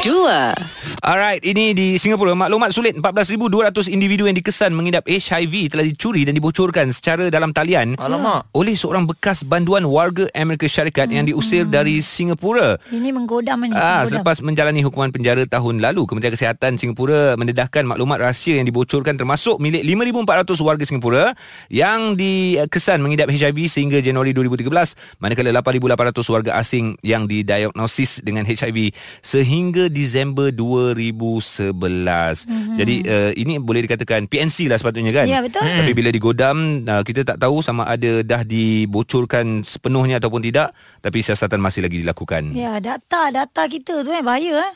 Dua. 0.03 0.55
Alright, 0.99 1.39
ini 1.47 1.71
di 1.71 1.95
Singapura. 1.95 2.35
Maklumat 2.35 2.75
sulit 2.75 2.99
14,200 2.99 3.87
individu 3.87 4.27
yang 4.27 4.35
dikesan 4.35 4.75
mengidap 4.75 5.07
HIV 5.07 5.71
telah 5.71 5.87
dicuri 5.87 6.27
dan 6.27 6.35
dibocorkan 6.35 6.91
secara 6.91 7.31
dalam 7.31 7.55
talian 7.55 7.95
Alamak. 8.03 8.51
oleh 8.51 8.75
seorang 8.75 9.07
bekas 9.07 9.47
banduan 9.47 9.87
warga 9.87 10.27
Amerika 10.35 10.67
Syarikat 10.67 11.07
yang 11.15 11.23
diusir 11.23 11.71
dari 11.71 12.03
Singapura. 12.03 12.83
Ini 12.91 13.15
menggodam 13.15 13.63
ini. 13.63 13.79
Ah, 13.79 14.03
menggodam. 14.03 14.11
selepas 14.11 14.37
menjalani 14.43 14.81
hukuman 14.83 15.15
penjara 15.15 15.47
tahun 15.47 15.79
lalu, 15.79 16.03
Kementerian 16.11 16.35
Kesihatan 16.35 16.75
Singapura 16.75 17.39
mendedahkan 17.39 17.87
maklumat 17.87 18.19
rahsia 18.19 18.59
yang 18.59 18.67
dibocorkan 18.67 19.15
termasuk 19.15 19.63
milik 19.63 19.87
5,400 19.87 20.67
warga 20.67 20.85
Singapura 20.85 21.25
yang 21.71 22.19
dikesan 22.19 22.99
mengidap 22.99 23.31
HIV 23.31 23.71
sehingga 23.71 24.03
Januari 24.03 24.35
2013, 24.35 25.23
manakala 25.23 25.55
8,800 25.63 26.35
warga 26.35 26.51
asing 26.59 26.99
yang 27.07 27.31
didiagnosis 27.31 28.19
dengan 28.27 28.43
HIV 28.43 28.91
sehingga 29.29 29.93
Disember 29.93 30.49
2011. 30.49 31.77
Mm-hmm. 31.77 32.77
Jadi 32.81 32.95
uh, 33.05 33.33
ini 33.37 33.61
boleh 33.61 33.85
dikatakan 33.85 34.25
PNC 34.25 34.73
lah 34.73 34.81
sepatutnya 34.81 35.13
kan? 35.13 35.29
Ya, 35.29 35.45
betul. 35.45 35.69
Tapi 35.69 35.93
bila 35.93 36.09
digodam, 36.09 36.89
uh, 36.89 37.05
kita 37.05 37.29
tak 37.29 37.37
tahu 37.37 37.61
sama 37.61 37.85
ada 37.85 38.25
dah 38.25 38.41
dibocorkan 38.41 39.61
sepenuhnya 39.61 40.17
ataupun 40.17 40.41
tidak, 40.41 40.73
tapi 41.05 41.21
siasatan 41.21 41.61
masih 41.61 41.85
lagi 41.85 42.01
dilakukan. 42.01 42.57
Ya, 42.57 42.81
data 42.81 43.29
data 43.29 43.63
kita 43.69 44.01
tu 44.01 44.17
eh 44.17 44.25
bahaya 44.25 44.65
eh. 44.65 44.73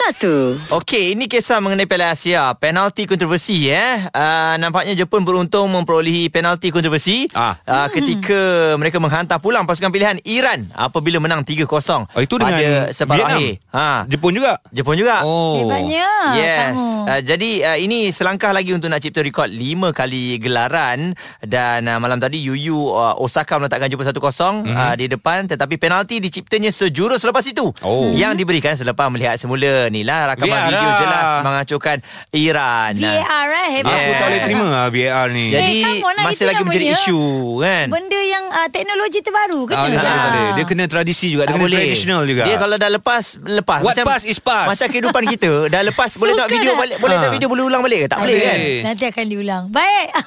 Satu. 0.00 0.56
Okey, 0.72 1.12
ini 1.12 1.28
kisah 1.28 1.60
mengenai 1.60 1.84
Piala 1.84 2.16
Asia. 2.16 2.56
Penalti 2.56 3.04
kontroversi 3.04 3.68
eh. 3.68 4.00
Uh, 4.08 4.56
nampaknya 4.56 4.96
Jepun 4.96 5.22
beruntung 5.22 5.68
memperolehi 5.68 6.26
penalti 6.26 6.72
kontroversi 6.72 7.28
Ah. 7.30 7.60
uh, 7.60 7.84
ketika 7.86 8.40
mereka 8.74 8.96
menghantar 8.96 9.36
pulang 9.38 9.68
pasukan 9.68 9.92
pilihan 9.92 10.16
Iran 10.24 10.72
apabila 10.72 11.20
menang 11.20 11.44
3-0 11.44 11.68
Oh, 12.08 12.18
itu 12.18 12.34
dengan 12.34 12.56
pada 12.56 12.72
separuh 12.90 13.20
Vietnam? 13.20 13.38
akhir. 13.38 13.52
Ha. 13.70 13.88
Jepun 14.08 14.32
juga? 14.32 14.52
Jepun 14.70 14.96
juga. 14.96 15.20
Oh. 15.20 15.60
Hebatnya 15.60 16.08
Yes. 16.32 16.72
kamu. 16.72 16.88
Uh, 17.04 17.20
jadi 17.22 17.50
uh, 17.66 17.78
ini 17.78 17.98
selangkah 18.08 18.50
lagi 18.50 18.72
untuk 18.72 18.88
nak 18.88 18.98
cipta 18.98 19.20
rekod 19.20 19.46
5 19.46 19.60
kali 19.92 20.40
gelaran 20.40 21.12
dan 21.40 21.84
uh, 21.84 22.00
malam 22.00 22.16
tadi 22.16 22.40
Yuyu 22.40 22.88
uh, 22.88 23.20
Osaka 23.20 23.60
meletakkan 23.60 23.86
Jepun 23.86 24.06
1-0 24.06 24.16
mm-hmm. 24.16 24.72
uh, 24.72 24.94
di 24.96 25.06
depan 25.06 25.44
tetapi 25.44 25.76
penalti 25.76 26.18
diciptanya 26.18 26.72
sejurus 26.72 27.20
selepas 27.20 27.44
itu 27.44 27.68
Oh. 27.84 28.10
yang 28.12 28.32
diberikan 28.32 28.72
selepas 28.72 29.06
melihat 29.08 29.36
semula 29.36 29.89
ni 29.90 30.00
lah 30.00 30.30
rakaman 30.30 30.48
VAR 30.48 30.66
video 30.66 30.80
lah. 30.84 30.96
jelas 30.96 31.24
mengacurkan 31.42 31.96
Iran. 32.32 32.92
VAR 32.94 33.48
eh 33.50 33.68
hebat. 33.72 33.92
Aku 33.92 34.10
tak 34.12 34.24
boleh 34.24 34.40
terima 34.40 34.66
lah 34.66 34.86
VAR 34.88 35.26
ni. 35.28 35.44
Jadi 35.48 35.74
Eh, 35.80 35.98
lah, 36.00 36.24
masih 36.24 36.44
lagi 36.46 36.62
menjadi 36.62 36.86
namanya 36.86 37.02
isu 37.02 37.20
kan. 37.58 37.86
Benda 37.88 38.20
yang 38.22 38.44
uh, 38.48 38.68
teknologi 38.68 39.18
terbaru 39.20 39.60
Ah, 39.62 39.68
kena 39.68 39.84
dia, 39.84 39.96
tak 39.96 40.04
lah. 40.06 40.22
boleh. 40.24 40.48
dia 40.52 40.64
kena 40.64 40.84
tradisi 40.86 41.26
juga, 41.28 41.42
dia 41.42 41.46
Tak 41.46 41.54
kena 41.54 41.64
boleh. 41.64 41.78
traditional 41.80 42.22
juga. 42.24 42.42
Dia 42.44 42.56
kalau 42.56 42.76
dah 42.76 42.90
lepas 42.90 43.24
lepas 43.40 43.78
What 43.80 43.96
pass 43.98 44.22
is 44.22 44.38
pass. 44.38 44.66
Macam 44.66 44.86
kehidupan 44.86 45.22
kita 45.28 45.50
dah 45.66 45.82
lepas 45.82 46.10
boleh 46.14 46.32
tengok 46.34 46.50
video 46.50 46.70
dah. 46.70 46.78
balik 46.78 46.96
boleh 46.96 47.10
Ha. 47.10 47.20
tengok 47.20 47.34
video 47.34 47.48
boleh 47.48 47.64
ulang 47.64 47.82
balik 47.82 47.98
ke? 48.00 48.06
Tak 48.06 48.18
boleh 48.18 48.32
Boleh. 48.32 48.46
kan? 48.46 48.58
Nanti 48.86 49.04
akan 49.06 49.24
diulang. 49.26 49.62
Baik. 49.68 50.08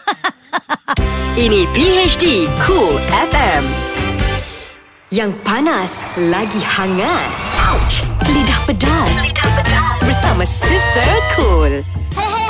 Ini 1.36 1.66
PHD 1.68 2.24
Cool 2.60 3.02
FM. 3.10 3.64
Yang 5.10 5.32
panas 5.42 5.92
lagi 6.16 6.58
hangat. 6.60 7.30
Ouch! 7.68 8.13
Lidah 8.64 8.80
pedas. 8.80 9.28
Lidah 9.28 9.50
pedas. 9.60 10.00
Bersama 10.00 10.44
Sister 10.48 11.12
Cool. 11.36 11.84
Hala 12.16 12.32
hala 12.32 12.43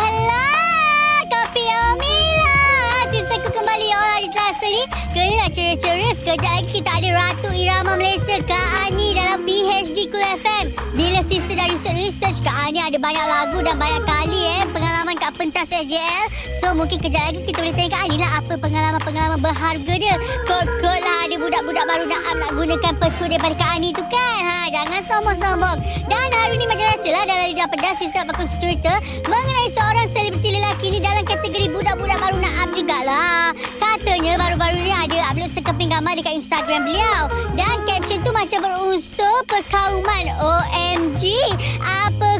kembali 3.54 3.88
orang 3.94 4.20
di 4.26 4.30
Selasa 4.34 4.66
ni 4.66 4.84
Kenalah 5.14 5.50
ceria-ceria 5.54 6.12
Sekejap 6.18 6.52
lagi 6.58 6.70
kita 6.74 6.90
ada 6.90 7.10
Ratu 7.14 7.50
Irama 7.54 7.94
Malaysia 7.94 8.42
Kak 8.42 8.68
Ani 8.90 9.14
dalam 9.14 9.46
PHD 9.46 9.98
Cool 10.10 10.26
FM 10.42 10.66
Bila 10.98 11.22
sister 11.22 11.54
dah 11.54 11.70
research-research 11.70 12.42
Kak 12.42 12.58
Ani 12.66 12.82
ada 12.82 12.98
banyak 12.98 13.26
lagu 13.30 13.62
dan 13.62 13.78
banyak 13.78 14.04
kali 14.10 14.42
eh 14.58 14.64
Pengalaman 14.74 15.16
kat 15.22 15.38
pentas 15.38 15.70
SJL 15.70 16.26
So 16.58 16.74
mungkin 16.74 16.98
kejap 16.98 17.30
lagi 17.30 17.46
kita 17.46 17.62
boleh 17.62 17.76
tanya 17.78 17.90
Kak 17.94 18.02
Ani 18.10 18.18
lah 18.18 18.32
Apa 18.42 18.54
pengalaman-pengalaman 18.58 19.40
berharga 19.40 19.94
dia. 20.02 20.16
Kot-kot 20.50 21.00
lah 21.06 21.18
ada 21.30 21.36
budak-budak 21.38 21.86
baru 21.86 22.04
nak 22.10 22.22
nak 22.34 22.52
gunakan 22.58 22.94
petu 22.98 23.24
daripada 23.30 23.54
Kak 23.54 23.72
Ani 23.78 23.94
tu 23.94 24.04
kan? 24.10 24.42
Ha, 24.42 24.58
Jangan 24.74 25.02
sombong-sombong. 25.06 25.78
Dan 26.10 26.28
hari 26.34 26.58
ni 26.58 26.66
macam 26.66 26.90
biasalah 26.90 27.24
dalam 27.30 27.46
Lidah 27.54 27.68
Pedas 27.70 27.96
Sister 28.02 28.24
berkongsi 28.26 28.58
cerita 28.58 28.94
Mengenai 29.30 29.70
seorang 29.70 30.08
selebriti 30.10 30.50
lelaki 30.58 30.88
ni 30.90 31.00
Dalam 31.04 31.22
kategori 31.22 31.70
budak-budak 31.70 32.18
baru 32.18 32.38
nak 32.42 32.54
up 32.66 32.70
jugalah 32.74 33.33
Katanya 34.24 34.40
baru-baru 34.40 34.88
ni 34.88 34.94
ada 34.96 35.36
upload 35.36 35.52
sekeping 35.52 35.92
gambar 35.92 36.16
dekat 36.16 36.40
Instagram 36.40 36.88
beliau. 36.88 37.28
Dan 37.60 37.84
caption 37.84 38.24
tu 38.24 38.32
macam 38.32 38.64
berunsur 38.64 39.44
perkauman 39.52 40.32
OMG 40.40 41.28
Apakah 42.08 42.33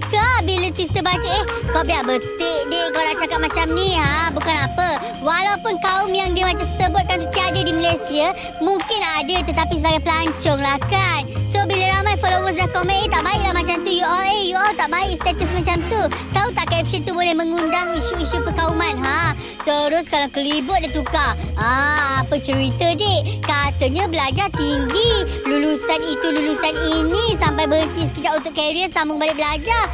bila 0.54 0.70
sister 0.70 1.02
baca 1.02 1.26
Eh 1.26 1.46
kau 1.74 1.82
biar 1.82 2.06
betik 2.06 2.62
dek 2.70 2.88
Kau 2.94 3.02
nak 3.02 3.18
cakap 3.18 3.40
macam 3.42 3.66
ni 3.74 3.98
ha 3.98 4.30
Bukan 4.30 4.56
apa. 4.56 4.90
Walaupun 5.26 5.82
kaum 5.82 6.12
yang 6.14 6.38
dia 6.38 6.46
macam 6.46 6.68
sebutkan 6.78 7.26
tu 7.26 7.28
tiada 7.34 7.58
di 7.58 7.74
Malaysia 7.74 8.30
Mungkin 8.62 9.02
ada 9.02 9.38
tetapi 9.42 9.82
sebagai 9.82 10.02
pelancong 10.06 10.60
lah 10.62 10.78
kan? 10.86 11.26
So 11.50 11.66
bila 11.66 11.98
ramai 11.98 12.16
followers 12.22 12.58
dah 12.62 12.70
komen 12.70 12.94
Eh 12.94 13.10
tak 13.10 13.26
baik 13.26 13.42
lah 13.42 13.54
macam 13.58 13.82
tu 13.82 13.90
You 13.90 14.06
all 14.06 14.26
eh 14.30 14.46
you 14.46 14.58
all 14.58 14.74
tak 14.78 14.90
baik 14.94 15.18
status 15.22 15.50
macam 15.54 15.78
tu. 15.90 16.02
Tahu 16.34 16.50
tak 16.54 16.68
caption 16.70 17.02
tu 17.02 17.14
boleh 17.14 17.34
mengundang 17.34 17.98
isu-isu 17.98 18.42
perkauman 18.46 18.98
ha? 19.02 19.34
Terus 19.64 20.06
kalau 20.12 20.30
kelibut 20.30 20.78
dia 20.84 20.92
tukar 20.94 21.34
Ah, 21.58 22.22
apa 22.22 22.36
cerita 22.38 22.94
dek? 22.94 23.22
Katanya 23.46 24.10
belajar 24.10 24.50
tinggi. 24.54 25.24
Lulusan 25.48 26.02
itu 26.04 26.28
lulusan 26.34 26.76
ini 27.00 27.38
Sampai 27.40 27.70
berhenti 27.70 28.10
sekejap 28.10 28.42
untuk 28.42 28.54
karier 28.58 28.90
Sambung 28.92 29.22
balik 29.22 29.38
belajar 29.38 29.88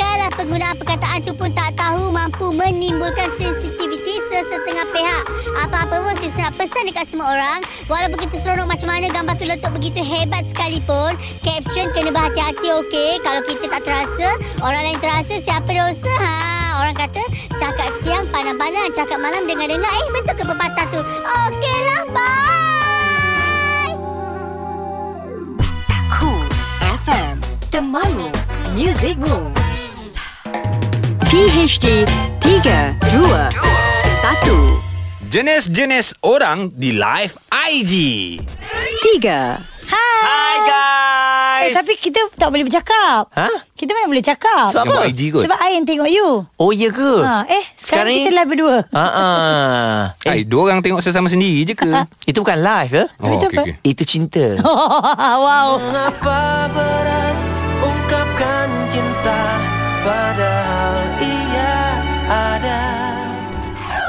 Takkanlah 0.00 0.32
penggunaan 0.32 0.76
perkataan 0.80 1.20
tu 1.28 1.36
pun 1.36 1.52
tak 1.52 1.76
tahu 1.76 2.08
Mampu 2.08 2.48
menimbulkan 2.56 3.28
sensitiviti 3.36 4.16
sesetengah 4.32 4.88
pihak 4.96 5.22
Apa-apa 5.60 6.00
pun 6.00 6.16
saya 6.24 6.48
nak 6.48 6.56
pesan 6.56 6.88
dekat 6.88 7.04
semua 7.04 7.36
orang 7.36 7.60
Walaupun 7.84 8.16
kita 8.24 8.40
seronok 8.40 8.64
macam 8.64 8.88
mana 8.88 9.12
Gambar 9.12 9.36
tu 9.36 9.44
letup 9.44 9.76
begitu 9.76 10.00
hebat 10.00 10.48
sekalipun 10.48 11.20
Caption 11.44 11.92
kena 11.92 12.16
berhati-hati 12.16 12.68
okey 12.80 13.20
Kalau 13.20 13.44
kita 13.44 13.68
tak 13.68 13.84
terasa 13.84 14.28
Orang 14.64 14.80
lain 14.80 14.96
terasa 15.04 15.36
siapa 15.44 15.68
dosa 15.68 16.12
ha? 16.16 16.80
Orang 16.80 16.96
kata 16.96 17.20
cakap 17.60 17.92
siang 18.00 18.24
pandang-pandang 18.32 18.88
Cakap 18.96 19.20
malam 19.20 19.44
dengar-dengar 19.44 19.92
Eh 20.00 20.08
betul 20.16 20.32
ke 20.32 20.44
pepatah 20.48 20.86
tu 20.88 21.00
Okeylah 21.44 22.02
bye 22.08 23.92
Cool 26.08 26.48
FM. 27.04 27.36
Temanmu. 27.68 28.32
Music 28.72 29.20
Moves. 29.20 29.79
PHD 31.30 32.02
3, 32.42 32.98
2, 33.06 33.22
1. 33.22 35.30
Jenis-jenis 35.30 36.18
orang 36.26 36.74
di 36.74 36.90
live 36.90 37.38
IG. 37.54 37.94
3. 39.22 39.62
Hai 39.86 40.26
Eh, 40.26 40.56
guys. 40.66 41.74
tapi 41.78 41.94
kita 42.02 42.18
tak 42.34 42.50
boleh 42.50 42.66
bercakap. 42.66 43.30
Ha? 43.30 43.46
Kita 43.78 43.94
memang 43.94 44.10
boleh 44.10 44.26
cakap. 44.26 44.74
Sebab 44.74 44.82
apa? 44.82 45.06
IG 45.06 45.30
kot. 45.30 45.46
Sebab 45.46 45.58
I 45.62 45.78
yang 45.78 45.86
tengok 45.86 46.10
you. 46.10 46.50
Oh 46.58 46.74
ya 46.74 46.90
ke? 46.90 47.22
Ha, 47.22 47.46
eh, 47.46 47.62
sekarang, 47.78 48.10
kita 48.10 48.34
live 48.34 48.50
berdua. 48.50 48.76
Ha 48.90 49.06
ah. 49.06 49.98
Eh, 50.34 50.42
dua 50.42 50.66
orang 50.66 50.82
tengok 50.82 50.98
sesama 50.98 51.30
sendiri 51.30 51.62
je 51.62 51.78
ke? 51.78 51.86
Itu 52.26 52.42
bukan 52.42 52.58
live 52.58 52.90
ya? 52.90 53.04
Oh, 53.22 53.38
Itu 53.38 53.46
okey, 53.46 53.54
apa? 53.54 53.62
okey. 53.70 53.74
Itu 53.86 54.02
cinta. 54.02 54.58
wow. 55.46 55.78
Mengapa 55.78 56.66
berat 56.74 57.38
ungkapkan 57.78 58.66
cinta 58.90 59.62
Padahal 60.00 60.99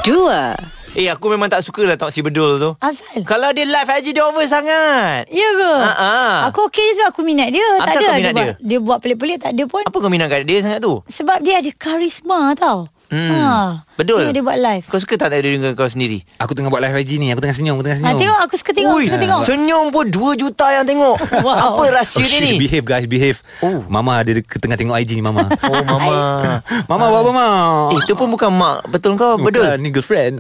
2. 0.02 0.98
Eh 1.00 1.08
aku 1.08 1.32
memang 1.32 1.48
tak 1.48 1.64
suka 1.64 1.88
lah 1.88 1.96
Tok 1.96 2.12
si 2.12 2.20
bedul 2.20 2.60
tu. 2.60 2.70
Asal? 2.84 3.24
Kalau 3.24 3.56
dia 3.56 3.64
live 3.64 3.92
IG 4.02 4.12
dia 4.12 4.28
over 4.28 4.44
sangat. 4.44 5.24
Ya 5.32 5.50
ke? 5.56 5.74
Ha, 5.78 5.92
ha. 5.96 6.16
Aku 6.52 6.68
okey 6.68 6.84
je 6.84 6.94
sebab 7.00 7.16
aku 7.16 7.22
minat 7.24 7.54
dia. 7.54 7.64
tak 7.80 7.96
Asal 7.96 8.02
ada 8.02 8.08
kau 8.10 8.18
minat 8.20 8.20
dia, 8.20 8.28
dia? 8.34 8.36
buat, 8.36 8.58
dia 8.60 8.80
buat 8.84 8.98
pelik-pelik 9.00 9.38
tak 9.40 9.52
ada 9.56 9.64
pun. 9.72 9.84
Apa 9.88 9.98
kau 10.04 10.12
minat 10.12 10.28
kat 10.28 10.44
dia 10.44 10.60
sangat 10.60 10.84
tu? 10.84 11.00
Sebab 11.08 11.38
dia 11.46 11.64
ada 11.64 11.72
karisma 11.78 12.52
tau. 12.60 12.92
Hmm. 13.12 13.28
Ha. 13.30 13.84
Betul. 13.94 14.24
Tengok 14.24 14.34
dia 14.34 14.42
buat 14.42 14.56
live. 14.58 14.86
Kau 14.88 14.96
suka 14.96 15.14
tak 15.14 15.36
dia 15.36 15.44
dengan 15.44 15.76
kau 15.76 15.84
sendiri? 15.84 16.24
Aku 16.38 16.56
tengah 16.56 16.68
buat 16.68 16.80
live 16.80 16.96
IG 16.98 17.20
ni. 17.20 17.28
Aku 17.30 17.38
tengah 17.38 17.52
senyum. 17.52 17.76
Aku 17.76 17.84
tengah 17.84 17.98
Ha, 17.98 18.04
senyum. 18.08 18.18
tengok 18.18 18.40
aku 18.42 18.56
suka 18.56 18.72
tengok, 18.72 18.94
Ui, 18.94 19.06
suka 19.06 19.18
tengok. 19.20 19.42
senyum 19.44 19.86
pun 19.90 20.06
2 20.08 20.16
juta 20.38 20.68
yang 20.72 20.86
tengok. 20.86 21.16
Wow. 21.44 21.76
Apa 21.76 21.84
rahsia 21.94 22.18
Oh, 22.18 22.26
dia 22.26 22.40
ni? 22.40 22.56
behave 22.58 22.82
guys, 22.84 23.06
behave. 23.06 23.38
Oh. 23.60 23.84
Mama 23.86 24.22
ada 24.22 24.32
tengah 24.32 24.74
tengok 24.74 24.96
IG 24.96 25.12
ni, 25.14 25.22
Mama. 25.22 25.44
Oh 25.68 25.84
mama. 25.84 26.16
Mama, 26.90 27.06
buat 27.06 27.20
apa, 27.20 27.30
Mama? 27.30 27.48
Eh, 27.92 28.00
itu 28.00 28.14
pun 28.14 28.28
bukan 28.28 28.48
mak 28.50 28.88
betul 28.88 29.14
kau 29.14 29.36
Bukan, 29.36 29.52
bedul. 29.52 29.68
ni 29.78 29.90
girlfriend. 29.90 30.40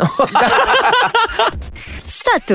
1. 1.53 2.47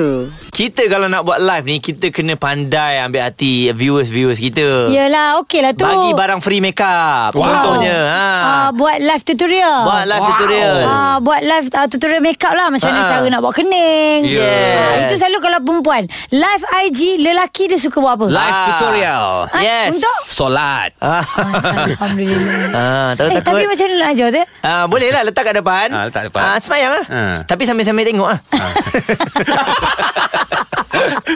Kita 0.50 0.82
kalau 0.86 1.06
nak 1.06 1.22
buat 1.22 1.36
live 1.36 1.64
ni 1.66 1.76
kita 1.78 2.08
kena 2.08 2.34
pandai 2.34 2.98
ambil 2.98 3.24
hati 3.24 3.68
viewers-viewers 3.70 4.38
kita. 4.38 4.88
Yelah, 4.88 5.40
okey 5.40 5.60
lah 5.60 5.72
tu. 5.72 5.82
Bagi 5.82 6.12
barang 6.12 6.40
free 6.40 6.60
makeup. 6.60 7.32
Wow. 7.32 7.42
Contohnya, 7.42 7.96
ha. 8.06 8.26
Ah, 8.38 8.68
buat 8.70 8.96
live 8.96 9.22
tutorial. 9.22 9.78
Buat 9.82 10.04
live 10.06 10.18
Wow. 10.18 10.30
tutorial. 10.30 10.76
Ah, 10.82 11.16
buat 11.18 11.40
live 11.42 11.66
uh, 11.70 11.86
tutorial 11.86 12.20
makeup 12.20 12.52
lah 12.52 12.68
Macam 12.68 12.86
mana 12.86 13.00
Ah. 13.00 13.08
cara 13.08 13.26
nak 13.26 13.40
buat 13.40 13.54
kening 13.54 14.20
Yes. 14.24 14.76
Ah, 14.76 14.94
Itu 15.02 15.14
selalu 15.16 15.38
kalau 15.40 15.58
perempuan 15.60 16.02
Live 16.30 16.64
IG 16.82 17.00
Lelaki 17.18 17.64
dia 17.66 17.76
suka 17.76 17.98
buat 17.98 18.14
apa? 18.14 18.26
live 18.28 18.38
Ah. 18.54 18.66
tutorial. 18.70 19.26
Ah, 19.56 19.62
Yes. 19.62 19.88
Untuk? 19.94 20.16
Solat. 20.22 20.90
Ah. 20.98 21.24
Alhamdulillah 21.24 22.68
Ah, 22.70 23.08
Eh 23.10 23.40
takut. 23.40 23.40
tapi 23.42 23.64
macam 23.64 23.86
mana 23.86 23.96
nak 23.96 24.10
ajar? 24.12 24.28
Ah, 24.60 24.84
boleh 24.84 25.08
lah 25.08 25.22
letak 25.22 25.42
kat 25.42 25.54
depan. 25.54 25.86
Ah, 25.88 26.04
letak 26.04 26.22
depan. 26.26 26.42
Ah, 26.42 26.56
semayang 26.58 26.92
lah. 26.92 27.04
Ah. 27.08 27.36
Tapi 27.42 27.62
sambil-sambil 27.64 28.04
tengok 28.04 28.28
ah. 28.28 28.38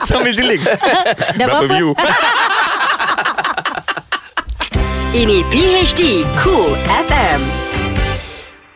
Sambil 0.02 0.32
jeling. 0.32 0.60
Dah 0.60 0.76
Berapa 1.38 1.62
berapa? 1.62 1.72
view? 1.72 1.88
Ini 5.12 5.42
PHD 5.48 6.00
Cool 6.38 6.76
FM. 6.86 7.69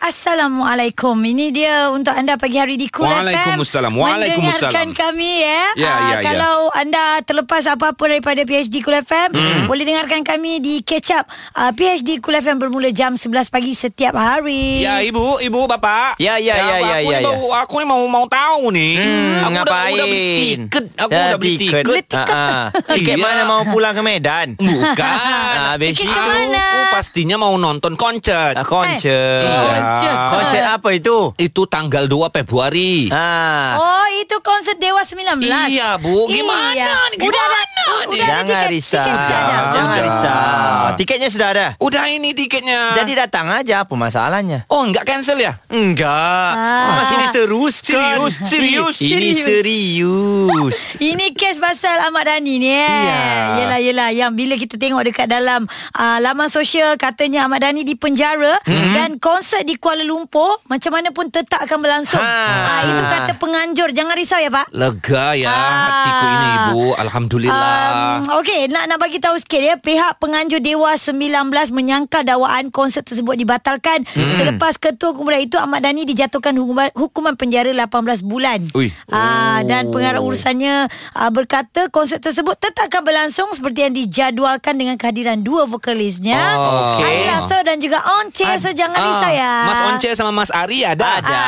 Assalamualaikum 0.05 1.17
Ini 1.17 1.49
dia 1.49 1.89
untuk 1.89 2.13
anda 2.13 2.37
pagi 2.37 2.61
hari 2.61 2.77
di 2.77 2.85
FM 2.85 3.09
Waalaikumsalam. 3.09 3.89
Waalaikumsalam. 3.89 4.69
Mendengarkan 4.69 4.87
kami 4.93 5.41
ya, 5.41 5.63
Ya, 5.73 5.89
Ah, 5.89 5.97
ya, 5.97 6.13
ya. 6.13 6.17
Kalau 6.21 6.69
anda 6.77 7.03
terlepas 7.25 7.65
apa-apa 7.65 8.13
daripada 8.13 8.45
PHD 8.45 8.85
FM 8.85 9.33
hmm. 9.33 9.65
Boleh 9.65 9.81
dengarkan 9.81 10.21
kami 10.21 10.61
di 10.61 10.85
Catch 10.85 11.09
Up 11.09 11.25
uh, 11.57 11.73
PHD 11.73 12.21
Cool 12.21 12.37
FM 12.37 12.61
bermula 12.61 12.93
jam 12.93 13.17
11 13.17 13.49
pagi 13.49 13.73
setiap 13.73 14.13
hari 14.13 14.85
Ya, 14.85 15.01
ibu, 15.01 15.41
ibu, 15.41 15.65
bapak. 15.65 16.21
Ya, 16.21 16.37
ya, 16.37 16.53
ya, 16.53 16.77
ya, 16.77 16.77
aku 16.77 16.85
ya, 16.85 16.97
ni 17.01 17.09
ya. 17.09 17.19
Mau, 17.25 17.49
aku 17.57 17.73
ni 17.81 17.85
mau 17.89 18.01
mau 18.05 18.25
tahu 18.29 18.69
ni. 18.69 19.01
Hmm, 19.01 19.41
aku 19.41 19.51
ngapain? 19.57 19.73
Dah, 19.73 19.89
udah 19.89 20.05
beli 20.05 20.21
tiket. 20.45 20.85
Aku 21.01 21.09
Dah 21.09 21.25
dah 21.25 21.39
beli 21.41 21.55
tiket. 21.57 21.81
Beli 21.81 22.01
tiket. 22.05 22.29
Ah, 22.29 22.69
ah. 22.69 22.93
Tiket 22.93 23.17
mana 23.17 23.41
mau 23.49 23.61
pulang 23.65 23.97
ke 23.97 24.05
Medan? 24.05 24.53
Bukan. 24.53 25.01
Ah, 25.01 25.73
habis 25.73 25.97
Tiket 25.97 26.05
itu. 26.05 26.13
ke 26.13 26.21
mana? 26.29 26.61
Aku 26.61 26.83
pastinya 26.93 27.35
mau 27.41 27.57
nonton 27.57 27.97
konsert. 27.97 28.53
Ah, 28.53 28.61
Konsert. 28.61 29.49
Iya. 29.49 29.57
Konsert. 29.65 29.94
Konsert 30.31 30.65
apa 30.65 30.89
itu? 30.91 31.17
Itu 31.35 31.65
tanggal 31.65 32.05
2 32.05 32.31
Februari. 32.31 33.07
Ah. 33.09 33.75
Oh 33.77 34.07
itu 34.15 34.35
konsert 34.39 34.77
Dewa 34.77 35.01
19 35.01 35.43
Iya, 35.69 35.97
Bu. 35.97 36.27
Gimana 36.27 36.71
ni? 37.11 37.17
Udah 37.21 37.43
ada 37.43 37.61
Gimana 37.61 37.61
ni? 37.65 38.05
Udah 38.05 38.25
ada 38.25 38.25
Jangan 38.25 38.45
tiket, 38.45 38.69
risau. 38.71 39.05
tiket 39.05 39.17
ada. 39.17 39.57
Jangan 39.71 39.95
Ah. 39.95 40.03
risau. 40.03 40.83
Tiketnya 40.95 41.29
sudah 41.29 41.47
ada. 41.51 41.67
Udah 41.77 42.03
ini 42.07 42.29
tiketnya. 42.31 42.79
Jadi 42.93 43.11
datang 43.13 43.47
aja 43.49 43.83
apa 43.83 43.93
masalahnya? 43.93 44.63
Oh, 44.67 44.83
enggak 44.83 45.03
cancel 45.03 45.35
ya? 45.35 45.59
Enggak. 45.67 46.51
Ah. 46.53 47.01
Masih 47.01 47.17
diteruskan. 47.27 48.15
Serius? 48.17 48.35
Serius? 48.41 48.95
Ini 48.99 49.29
serius. 49.35 50.75
Ini 50.97 51.33
kes 51.33 51.57
pasal 51.57 51.99
Ahmad 52.01 52.25
Dhani 52.25 52.55
ni 52.57 52.69
eh. 52.69 52.83
Ya. 52.85 53.23
Yelah 53.55 53.79
yelah 53.79 54.09
Yang 54.09 54.31
bila 54.33 54.53
kita 54.55 54.75
tengok 54.75 55.03
dekat 55.03 55.27
dalam 55.27 55.67
uh, 55.93 56.17
Laman 56.19 56.47
sosial 56.47 56.95
Katanya 56.95 57.45
Ahmad 57.45 57.61
Dhani 57.61 57.83
dipenjara 57.83 58.57
hmm. 58.63 58.93
Dan 58.93 59.09
konsert 59.17 59.63
di 59.63 59.75
Kuala 59.85 60.01
Lumpur 60.01 60.57
Macam 60.65 60.89
mana 60.89 61.13
pun 61.13 61.29
tetap 61.29 61.61
akan 61.61 61.77
berlangsung 61.77 62.17
Ha. 62.17 62.25
ha. 62.25 62.73
Itu 62.89 63.01
kata 63.05 63.31
penganjur 63.37 63.93
Jangan 63.93 64.17
risau 64.17 64.41
ya 64.41 64.49
Pak 64.49 64.73
Lega 64.73 65.37
ya 65.37 65.45
Ah. 65.45 65.85
hatiku 65.85 66.25
ini, 66.25 66.47
Ibu. 66.55 66.83
Alhamdulillah. 66.97 67.77
Um, 68.25 68.41
Okey, 68.41 68.65
nak 68.67 68.87
nak 68.87 68.97
bagi 68.97 69.19
tahu 69.19 69.35
sikit 69.37 69.61
ya. 69.61 69.75
Pihak 69.77 70.17
penganjur 70.17 70.57
Dewa 70.57 70.95
19 70.95 71.51
menyangkal 71.69 72.23
dakwaan 72.23 72.71
konsert 72.71 73.05
tersebut 73.05 73.35
dibatalkan 73.35 74.01
hmm. 74.07 74.33
selepas 74.33 74.79
ketua 74.79 75.11
kumpulan 75.13 75.43
itu 75.43 75.59
Ahmad 75.59 75.83
Dhani 75.83 76.07
dijatuhkan 76.07 76.55
hukuman, 76.55 76.89
hukuman 76.95 77.35
penjara 77.35 77.69
18 77.69 78.23
bulan. 78.23 78.65
Ui. 78.73 78.89
Ah, 79.11 79.61
dan 79.67 79.91
pengarah 79.91 80.23
urusannya 80.23 80.87
ah, 81.13 81.29
berkata 81.29 81.91
konsert 81.91 82.23
tersebut 82.23 82.55
tetap 82.57 82.87
akan 82.87 83.01
berlangsung 83.03 83.49
seperti 83.51 83.85
yang 83.85 83.93
dijadualkan 83.93 84.73
dengan 84.77 84.95
kehadiran 84.95 85.41
dua 85.41 85.67
vokalisnya. 85.67 86.39
Oh, 86.55 86.97
okey. 86.97 87.05
Ari 87.05 87.23
Lasso 87.27 87.57
dan 87.61 87.77
juga 87.77 87.99
Once. 88.21 88.45
So 88.55 88.71
jangan 88.71 88.97
risau 88.97 89.31
ya. 89.31 89.53
Mas 89.65 89.79
Once 89.87 90.09
sama 90.13 90.31
Mas 90.31 90.49
Ari 90.49 90.79
ada. 90.81 91.19
Ada. 91.19 91.41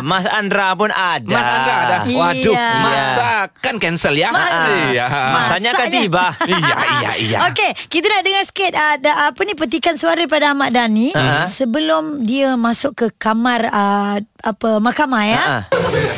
Mas 0.00 0.26
Andra 0.26 0.74
pun 0.74 0.88
ada. 0.88 1.22
Mas 1.28 1.46
Andra 1.48 1.74
ada. 1.76 1.96
Iya. 2.04 2.18
Waduh, 2.18 2.54
masa 2.80 3.28
kan 3.56 3.76
cancel 3.76 4.14
ya. 4.14 4.28
Ma- 4.28 4.42
Iya. 4.86 5.06
Masanya 5.06 5.70
Masanya. 5.72 5.92
tiba. 5.92 6.26
Iya, 6.54 6.76
iya, 6.94 7.10
iya. 7.16 7.38
Okey, 7.46 7.70
kita 7.88 8.06
nak 8.06 8.22
dengar 8.22 8.44
sikit 8.44 8.72
uh, 8.72 8.96
da, 8.96 9.10
apa 9.28 9.40
ni 9.42 9.52
petikan 9.52 9.94
suara 9.94 10.16
daripada 10.16 10.50
Ahmad 10.50 10.70
Dhani 10.70 11.10
Ha. 11.10 11.44
sebelum 11.44 12.22
dia 12.22 12.54
masuk 12.54 12.94
ke 12.94 13.06
kamar 13.12 13.66
uh, 13.66 14.16
apa 14.40 14.70
mahkamah 14.78 15.24
ya. 15.24 15.42
Ha. 15.42 15.56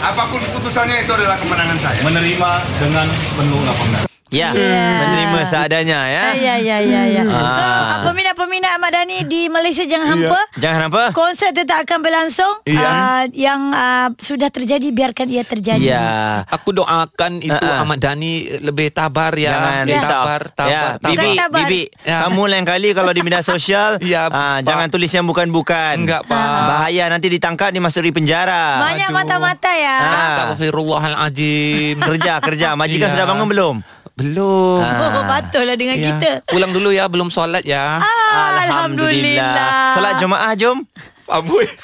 Apapun 0.05 0.41
keputusannya 0.41 1.03
itu 1.03 1.13
adalah 1.13 1.37
kemenangan 1.37 1.79
saya. 1.79 2.01
Menerima 2.03 2.51
dengan 2.77 3.07
penuh 3.35 3.61
lapang 3.63 3.89
dada. 3.93 4.09
Ya, 4.37 4.53
Ya. 4.53 4.85
menerima 5.01 5.41
seadanya 5.49 6.01
ya. 6.05 6.25
Ya 6.37 6.55
ya 6.59 6.77
ya 6.79 7.03
ya. 7.09 7.23
Ah. 7.25 7.41
So, 7.41 7.63
uh, 7.65 7.99
peminat-peminat 8.07 8.77
Ahmad 8.77 8.93
Dhani 8.93 9.25
di 9.25 9.49
Malaysia 9.49 9.81
jangan 9.83 10.13
hampa. 10.13 10.41
Jangan 10.55 10.81
apa? 10.87 11.03
Konsert 11.11 11.57
tetap 11.57 11.81
akan 11.81 11.99
berlangsung. 11.99 12.53
Iya. 12.63 12.85
Uh, 12.85 13.25
yang 13.33 13.73
uh, 13.73 14.13
sudah 14.15 14.49
terjadi 14.49 14.93
biarkan 14.93 15.27
ia 15.27 15.41
terjadi. 15.41 15.81
Ya. 15.81 16.05
Aku 16.47 16.71
doakan 16.71 17.41
itu 17.41 17.57
Ha-ha. 17.57 17.81
Ahmad 17.81 17.97
Dhani 17.97 18.61
lebih 18.61 18.93
tabar 18.93 19.33
ya. 19.33 19.57
Jangan 19.57 19.83
risau. 19.87 20.05
tabar, 20.05 20.43
tabar, 20.51 20.69
ya, 20.69 20.83
tabar. 20.95 21.09
Bibi, 21.09 21.31
tabar. 21.35 21.59
Bibi, 21.65 21.83
Ya. 22.03 22.19
kamu 22.23 22.43
lain 22.47 22.65
kali 22.65 22.89
kalau 22.93 23.11
di 23.11 23.21
media 23.23 23.41
sosial, 23.41 23.97
Ya, 24.05 24.29
ah, 24.29 24.61
Pak. 24.61 24.69
jangan 24.69 24.89
tulis 24.89 25.09
yang 25.09 25.25
bukan-bukan. 25.25 25.95
Enggak, 25.99 26.29
Pak. 26.29 26.37
Bahaya 26.69 27.09
nanti 27.09 27.27
ditangkap 27.27 27.73
dimasuki 27.73 28.13
penjara. 28.13 28.85
Banyak 28.85 29.09
mata-mata 29.11 29.73
ya. 29.73 29.97
Ah. 29.97 30.13
Astagfirullahalazim. 30.13 31.97
Kerja, 31.99 32.33
kerja. 32.39 32.69
Majikan 32.75 33.09
Ya. 33.09 33.13
sudah 33.15 33.27
bangun 33.27 33.49
belum? 33.49 33.77
Belum. 34.17 34.81
Oh, 34.81 35.23
patutlah 35.29 35.77
dengan 35.77 36.01
Ya. 36.01 36.17
kita. 36.17 36.31
Pulang 36.49 36.73
dulu 36.73 36.89
ya, 36.89 37.05
belum 37.05 37.29
solat 37.29 37.69
ya. 37.69 38.01
Ah, 38.01 38.65
Alhamdulillah. 38.65 39.93
Solat 39.93 40.17
Jumaat 40.17 40.57
jom. 40.57 40.89
Amboi. 41.29 41.69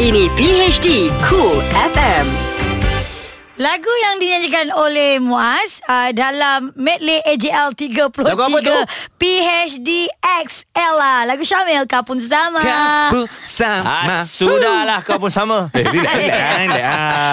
Ini 0.00 0.32
PHD 0.32 1.12
Cool 1.28 1.60
FM. 1.92 2.49
Lagu 3.60 3.92
yang 4.08 4.16
dinyanyikan 4.16 4.72
oleh 4.72 5.20
Muaz 5.20 5.84
uh, 5.84 6.08
dalam 6.16 6.72
medley 6.80 7.20
AJL 7.28 7.76
33 7.76 8.24
Lagu 8.24 8.40
apa 8.48 8.58
tu? 8.64 8.72
PHD 9.20 10.08
XL 10.48 10.94
lah. 10.96 11.28
Lagu 11.28 11.44
Syamil 11.44 11.84
Kapun 11.84 12.24
Sama. 12.24 12.56
Kamu 12.64 13.28
sama. 13.44 13.84
Ah, 14.16 14.24
sudahlah 14.24 15.04
kau 15.04 15.20
pun 15.20 15.28
sama. 15.28 15.68
Eh. 15.76 15.84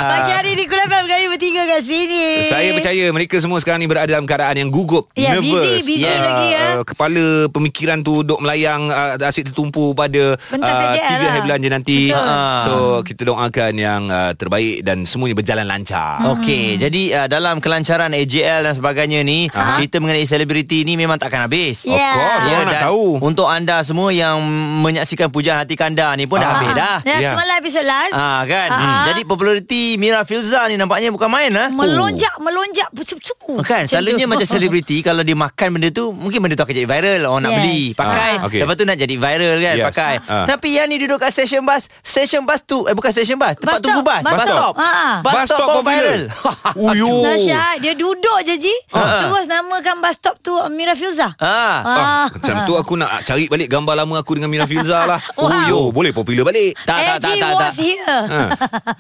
Pagi 0.04 0.32
hari 0.36 0.52
di 0.60 0.68
Kula 0.68 0.84
FM 0.84 1.06
kami 1.08 1.26
bertiga 1.32 1.64
kat 1.64 1.82
sini. 1.88 2.44
Saya 2.44 2.76
percaya 2.76 3.08
mereka 3.16 3.40
semua 3.40 3.64
sekarang 3.64 3.80
ni 3.80 3.88
berada 3.88 4.12
dalam 4.12 4.28
keadaan 4.28 4.56
yang 4.58 4.70
gugup, 4.70 5.08
busy, 5.16 5.32
nervous. 5.32 5.68
busy 5.80 5.96
Ah, 6.04 6.12
lagi, 6.18 6.48
ya. 6.52 6.60
ah, 6.60 6.82
kepala 6.84 7.26
pemikiran 7.48 8.04
tu 8.04 8.28
duk 8.28 8.40
melayang 8.40 8.92
uh, 8.92 9.16
asyik 9.16 9.52
tertumpu 9.52 9.96
pada 9.96 10.36
AJL 10.52 10.60
tiga 10.60 11.24
lah. 11.24 11.32
hari 11.32 11.42
belanja 11.44 11.70
nanti. 11.72 12.00
Betul. 12.12 12.20
Ah. 12.20 12.62
So 12.64 12.74
kita 13.08 13.22
doakan 13.24 13.74
yang 13.78 14.02
uh, 14.12 14.32
terbaik 14.36 14.84
dan 14.84 15.08
semuanya 15.08 15.36
berjalan 15.38 15.64
lancar. 15.64 16.17
Okey, 16.20 16.78
jadi 16.78 17.02
uh, 17.16 17.28
dalam 17.28 17.58
kelancaran 17.58 18.10
AJL 18.12 18.64
dan 18.64 18.74
sebagainya 18.74 19.22
ni, 19.22 19.48
Aha. 19.48 19.76
cerita 19.76 19.98
mengenai 19.98 20.24
selebriti 20.24 20.82
ni 20.82 20.94
memang 20.94 21.16
takkan 21.16 21.42
habis. 21.42 21.84
Of 21.84 21.94
Ya. 21.94 22.12
course, 22.12 22.46
orang 22.48 22.64
nak 22.64 22.74
dan 22.74 22.84
tahu. 22.86 23.06
Untuk 23.20 23.46
anda 23.46 23.78
semua 23.82 24.10
yang 24.10 24.42
menyaksikan 24.80 25.28
Pujaan 25.28 25.60
Hati 25.60 25.74
Kanda 25.74 26.14
ni 26.14 26.26
pun 26.26 26.38
dah 26.38 26.48
Ah, 26.48 26.54
habis 26.56 26.72
dah. 26.74 26.98
Ya, 27.04 27.16
Ya. 27.20 27.32
semalam 27.32 27.56
episod 27.58 27.84
last. 27.84 28.14
Ah 28.14 28.42
kan. 28.44 28.68
Ah, 28.68 28.78
Hmm. 28.78 28.90
ah. 28.90 29.06
Jadi 29.08 29.22
populariti 29.24 29.84
Mira 29.96 30.24
Filza 30.24 30.66
ni 30.66 30.76
nampaknya 30.76 31.10
bukan 31.10 31.28
main 31.28 31.52
ah. 31.52 31.68
Melonjak, 31.70 32.34
melonjak. 32.38 32.90
Pucu-pucu. 32.90 33.34
Oh. 33.48 33.62
Kan 33.62 33.86
selalunya 33.86 34.26
macam 34.26 34.44
selebriti 34.50 35.00
kalau 35.00 35.22
dia 35.22 35.34
makan 35.34 35.68
benda 35.74 35.90
tu 35.90 36.10
mungkin 36.10 36.40
benda 36.40 36.54
tu 36.54 36.64
akan 36.64 36.74
jadi 36.74 36.86
viral 36.86 37.22
orang 37.26 37.42
nak 37.42 37.52
Yes. 37.52 37.60
beli 37.62 37.84
pakai 37.94 38.32
Ah, 38.34 38.46
okey. 38.46 38.60
lepas 38.60 38.76
tu 38.76 38.84
nak 38.84 38.98
jadi 38.98 39.16
viral 39.16 39.56
kan 39.58 39.74
Yes. 39.74 39.86
pakai 39.86 40.14
Ah. 40.22 40.46
tapi 40.46 40.70
yang 40.74 40.88
ni 40.88 40.98
duduk 40.98 41.18
kat 41.18 41.30
stesen 41.30 41.62
bus 41.62 41.84
stesen 42.02 42.44
bus 42.44 42.60
tu 42.62 42.84
eh 42.84 42.94
bukan 42.94 43.08
stesen 43.08 43.36
bus 43.36 43.56
tempat 43.56 43.74
Bus 43.74 43.82
tunggu 43.82 44.02
stop, 44.02 44.12
bus 44.18 44.24
bus 44.28 44.44
stop. 44.44 44.74
Ah. 44.76 45.16
bus 45.20 45.32
Bus 45.34 45.46
stop 45.46 45.58
stop 45.58 45.68
pun 45.70 45.82
pun 45.82 45.96
viral 46.08 46.22
Uyo. 46.88 47.12
Dahsyat. 47.22 47.76
Dia 47.80 47.94
duduk 47.94 48.38
je 48.42 48.56
Ji. 48.58 48.76
Terus 48.90 49.46
namakan 49.46 50.00
bus 50.00 50.14
stop 50.14 50.36
tu 50.40 50.54
Mira 50.70 50.94
Filza. 50.94 51.34
ah 51.38 51.80
Ah, 51.80 52.26
macam 52.30 52.56
tu 52.64 52.74
aku 52.76 52.94
nak 52.96 53.24
cari 53.24 53.48
balik 53.48 53.68
gambar 53.68 53.94
lama 53.96 54.20
aku 54.20 54.36
dengan 54.36 54.50
Mira 54.50 54.66
Filza 54.66 55.06
lah. 55.06 55.20
Wow. 55.38 55.48
Oh, 55.48 55.62
yo, 55.66 55.80
boleh 55.92 56.12
popular 56.12 56.44
balik. 56.44 56.74
tak 56.82 56.98
tak 56.98 57.18
tak 57.20 57.34
tak 57.34 57.52
tak 57.54 57.70
was 57.70 57.78
here. 57.78 58.04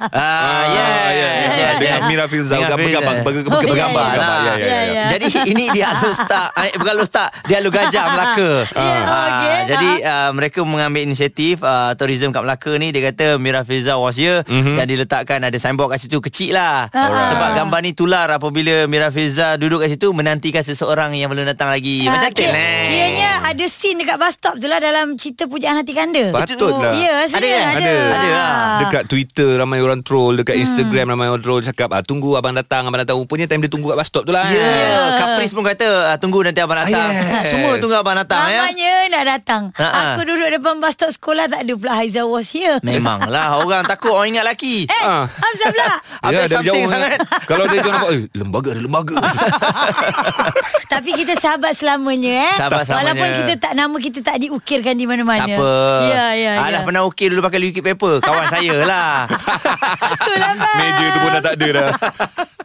ah 0.08 0.64
yeah, 0.66 1.08
ya, 1.10 1.28
ya, 1.28 1.30
ya. 1.50 1.70
Dengan 1.78 2.02
Mira 2.06 2.26
Filza 2.26 2.56
bergambar, 2.58 3.14
bergambar, 3.24 4.06
Oh. 4.18 5.08
Jadi 5.10 5.26
ini 5.48 5.66
dia 5.72 5.90
alus 5.94 6.20
tak 6.24 6.50
eh, 6.58 6.72
Bukan 6.74 6.94
alus 6.94 7.10
tak 7.10 7.30
Dia 7.46 7.60
alus 7.60 7.70
gajah 7.70 8.06
Melaka 8.08 8.52
Ya, 8.70 8.98
okey. 9.00 9.58
Jadi 9.68 9.90
uh, 10.04 10.30
mereka 10.32 10.60
mengambil 10.64 11.02
inisiatif 11.04 11.62
uh, 11.62 11.94
Tourism 11.94 12.30
kat 12.30 12.42
Melaka 12.42 12.72
ni 12.76 12.90
Dia 12.90 13.02
kata 13.06 13.38
Mira 13.38 13.62
Filza 13.62 13.96
was 13.96 14.16
here 14.16 14.42
Mhm. 14.48 14.76
Dan 14.76 14.86
diletakkan 14.88 15.40
Ada 15.40 15.58
signboard 15.58 15.92
kat 15.92 16.00
situ 16.00 16.18
Kecil 16.20 16.54
lah 16.54 16.88
Alright. 17.00 17.30
Sebab 17.30 17.50
gambar 17.56 17.80
ni 17.80 17.92
tular 17.92 18.28
Apabila 18.32 18.86
Mira 18.86 19.08
Filza 19.08 19.54
Duduk 19.54 19.80
kat 19.80 19.92
situ 19.92 20.10
Menantikan 20.10 20.62
seseorang 20.62 21.14
Yang 21.14 21.30
belum 21.32 21.46
datang 21.48 21.70
lagi 21.70 22.04
Macam 22.04 22.18
Ah, 22.24 22.30
tu 22.30 22.40
kira- 22.40 22.52
lah 22.52 22.84
Kiranya 22.84 23.27
ada 23.40 23.66
scene 23.66 23.98
dekat 23.98 24.16
bus 24.16 24.34
stop 24.34 24.56
tu 24.56 24.66
lah 24.66 24.78
Dalam 24.78 25.14
cerita 25.14 25.46
Pujaan 25.46 25.76
Hati 25.76 25.92
Kanda 25.92 26.30
Patutlah. 26.30 26.94
Ya 26.94 27.24
Ada 27.24 27.30
serius 27.30 27.54
kan? 27.54 27.74
ada 27.74 27.78
Ada. 27.78 27.94
Ada 27.94 28.30
lah. 28.30 28.48
Ah. 28.48 28.78
Dekat 28.82 29.04
Twitter 29.06 29.50
ramai 29.56 29.80
orang 29.80 30.02
troll 30.02 30.34
Dekat 30.36 30.56
Instagram 30.56 31.06
ramai 31.10 31.28
orang 31.28 31.40
troll 31.40 31.62
Cakap 31.62 31.90
ah, 31.92 32.02
Tunggu 32.02 32.34
abang 32.34 32.52
datang 32.52 32.86
Abang 32.86 32.98
datang 32.98 33.18
Rupanya 33.18 33.46
time 33.46 33.62
dia 33.62 33.70
tunggu 33.70 33.90
kat 33.90 33.98
bus 33.98 34.08
stop 34.08 34.24
tu 34.24 34.32
lah 34.32 34.48
Ya 34.48 34.58
yeah. 34.58 35.06
Kapris 35.18 35.52
pun 35.52 35.62
kata 35.62 35.88
ah, 36.08 36.18
Tunggu 36.18 36.42
nanti 36.42 36.60
abang 36.60 36.78
datang 36.78 37.10
Yes. 37.10 37.50
Semua 37.50 37.78
tunggu 37.78 37.96
abang 37.96 38.16
datang 38.16 38.46
ya 38.46 38.62
Namanya 38.64 38.94
nak 39.10 39.24
datang 39.28 39.64
Ha, 39.74 39.84
ha. 39.84 40.02
Aku 40.14 40.22
duduk 40.24 40.50
depan 40.50 40.78
bus 40.78 40.94
stop 40.94 41.10
sekolah 41.10 41.46
Tak 41.46 41.62
ada 41.62 41.74
pula 41.74 41.94
Haiza 41.96 42.24
was 42.24 42.50
here 42.50 42.78
Memanglah 42.82 43.60
Orang 43.60 43.84
takut 43.84 44.12
Orang 44.12 44.30
ingat 44.30 44.46
laki 44.46 44.86
Eh 44.86 45.04
Ah. 45.04 45.26
Hamzah 45.28 45.68
pula 45.70 45.88
Habis 46.26 46.40
dia 46.40 46.50
something 46.50 46.84
jauh 46.84 46.90
sangat. 46.90 47.20
Kalau 47.50 47.64
dia 47.66 47.80
jauh 47.80 47.94
nampak 47.94 48.10
eh, 48.12 48.22
Lembaga 48.34 48.70
ada 48.70 48.82
lembaga 48.82 49.16
Tapi 50.92 51.10
kita 51.14 51.34
sahabat 51.36 51.74
selamanya 51.74 52.34
eh 52.48 52.56
Sahabat 52.58 52.84
selamanya. 52.84 53.06
Walaupun 53.08 53.27
kita 53.36 53.54
tak 53.60 53.72
Nama 53.74 53.96
kita 53.98 54.20
tak 54.22 54.36
diukirkan 54.40 54.94
di 54.94 55.06
mana-mana 55.06 55.44
Tak 55.44 55.58
apa 55.58 55.72
Ya 56.08 56.26
ya 56.34 56.54
Alah 56.62 56.82
ya. 56.82 56.86
pernah 56.86 57.02
ukir 57.04 57.30
dulu 57.30 57.42
pakai 57.44 57.60
liquid 57.60 57.84
paper 57.84 58.24
Kawan 58.24 58.46
saya 58.56 58.76
lah 58.84 59.12
Itulah 59.28 60.52
bang 60.56 60.78
Meja 60.78 61.06
tu 61.08 61.18
pun 61.20 61.30
dah 61.30 61.44
tak 61.44 61.54
ada 61.56 61.68
dah 61.70 61.90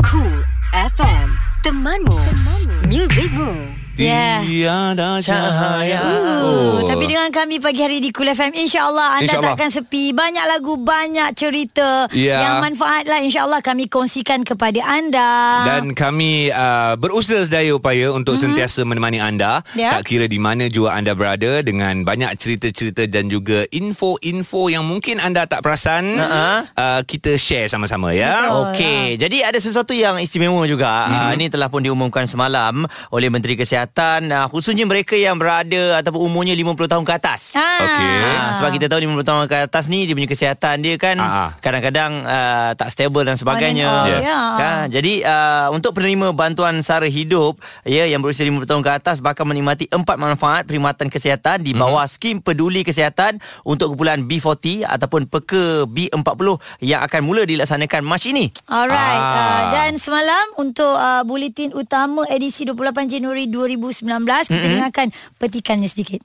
Cool 0.04 0.36
FM. 0.72 1.28
Temanmu. 1.60 2.16
Temanmu. 2.16 2.76
Musicmu. 2.88 3.81
Ya. 4.00 4.40
Tiada 4.40 5.20
cahaya 5.20 6.00
Uh, 6.42 6.88
Tapi 6.88 7.04
dengan 7.06 7.28
kami 7.28 7.60
pagi 7.60 7.84
hari 7.84 8.00
di 8.00 8.08
Kul 8.08 8.26
FM 8.32 8.56
InsyaAllah 8.64 9.20
anda 9.20 9.28
InsyaAllah. 9.28 9.52
takkan 9.52 9.70
sepi 9.70 10.16
Banyak 10.16 10.44
lagu, 10.48 10.80
banyak 10.80 11.28
cerita 11.36 12.08
Ya. 12.16 12.40
Yang 12.40 12.72
manfaat 12.72 13.04
lah 13.04 13.20
InsyaAllah 13.20 13.60
kami 13.60 13.92
kongsikan 13.92 14.48
kepada 14.48 14.80
anda 14.88 15.30
Dan 15.68 15.92
kami 15.92 16.48
uh, 16.48 16.96
berusaha 16.96 17.44
sedaya 17.44 17.76
upaya 17.76 18.16
untuk 18.16 18.40
mm-hmm. 18.40 18.56
sentiasa 18.56 18.80
menemani 18.88 19.20
anda. 19.20 19.60
Ya. 19.76 20.00
Tak 20.00 20.08
kira 20.08 20.24
di 20.24 20.40
mana 20.40 20.72
jua 20.72 20.96
anda 20.96 21.12
berada 21.12 21.60
dengan 21.60 22.00
banyak 22.02 22.32
cerita-cerita 22.40 23.04
dan 23.06 23.28
juga 23.28 23.68
info-info 23.70 24.72
yang 24.72 24.88
mungkin 24.88 25.20
anda 25.20 25.44
tak 25.44 25.60
perasan. 25.60 26.16
Ha-ha. 26.16 26.48
Uh, 26.72 27.00
kita 27.04 27.36
share 27.36 27.68
sama-sama 27.68 28.16
ya. 28.16 28.50
Okey, 28.68 29.20
jadi 29.20 29.52
ada 29.52 29.58
sesuatu 29.60 29.92
yang 29.92 30.16
istimewa 30.16 30.64
juga. 30.64 31.08
Mm-hmm. 31.08 31.28
Uh, 31.28 31.32
ini 31.36 31.46
telah 31.52 31.68
pun 31.68 31.84
diumumkan 31.84 32.24
semalam 32.24 32.88
oleh 33.12 33.28
Menteri 33.28 33.54
Kesihatan 33.54 33.81
uh, 33.86 34.46
khususnya 34.48 34.84
mereka 34.84 35.14
yang 35.14 35.34
berada 35.34 35.98
ataupun 35.98 36.20
umurnya 36.22 36.54
50 36.54 36.86
tahun 36.86 37.04
ke 37.04 37.12
atas. 37.16 37.40
Ah. 37.56 37.80
Okey. 37.82 38.14
Ha, 38.22 38.42
sebab 38.58 38.70
kita 38.74 38.86
tahu 38.86 39.00
50 39.02 39.24
tahun 39.24 39.40
ke 39.46 39.56
atas 39.66 39.84
ni 39.88 40.04
dia 40.04 40.14
punya 40.14 40.28
kesihatan 40.28 40.76
dia 40.80 40.94
kan 40.98 41.16
Ah, 41.16 41.24
ah. 41.24 41.50
kadang-kadang 41.58 42.12
uh, 42.22 42.70
tak 42.74 42.88
stable 42.90 43.22
dan 43.22 43.34
sebagainya. 43.34 43.86
Off, 43.88 44.08
Yes. 44.08 44.20
ya. 44.22 44.40
Kan? 44.58 44.76
Jadi 44.90 45.12
uh, 45.22 45.66
untuk 45.70 45.94
penerima 45.94 46.34
bantuan 46.34 46.82
sara 46.82 47.06
hidup 47.06 47.56
ya 47.82 48.04
yang 48.04 48.20
berusia 48.20 48.42
50 48.44 48.66
tahun 48.66 48.82
ke 48.82 48.90
atas 48.92 49.16
bakal 49.18 49.46
menikmati 49.46 49.86
empat 49.88 50.16
manfaat 50.18 50.62
perkhidmatan 50.66 51.08
kesihatan 51.08 51.62
di 51.62 51.72
bawah 51.72 52.04
mm-hmm. 52.04 52.12
skim 52.12 52.36
peduli 52.42 52.82
kesihatan 52.82 53.38
untuk 53.62 53.94
kumpulan 53.94 54.22
B40 54.24 54.84
ataupun 54.84 55.26
peka 55.26 55.86
B40 55.86 56.58
yang 56.82 57.00
akan 57.02 57.20
mula 57.22 57.42
dilaksanakan 57.46 58.02
Mac 58.04 58.22
ini. 58.26 58.50
Alright 58.66 59.20
Ah. 59.22 59.30
uh, 59.32 59.62
Dan 59.72 59.96
semalam 59.96 60.44
Untuk 60.56 60.94
uh, 60.94 61.22
Buletin 61.24 61.72
utama 61.72 62.26
Edisi 62.28 62.64
28 62.64 63.06
Januari 63.08 63.46
2023 63.48 63.71
2019. 63.76 64.08
Kita 64.08 64.52
mm-hmm. 64.52 64.72
dengarkan 64.76 65.08
petikannya 65.38 65.88
sedikit. 65.90 66.20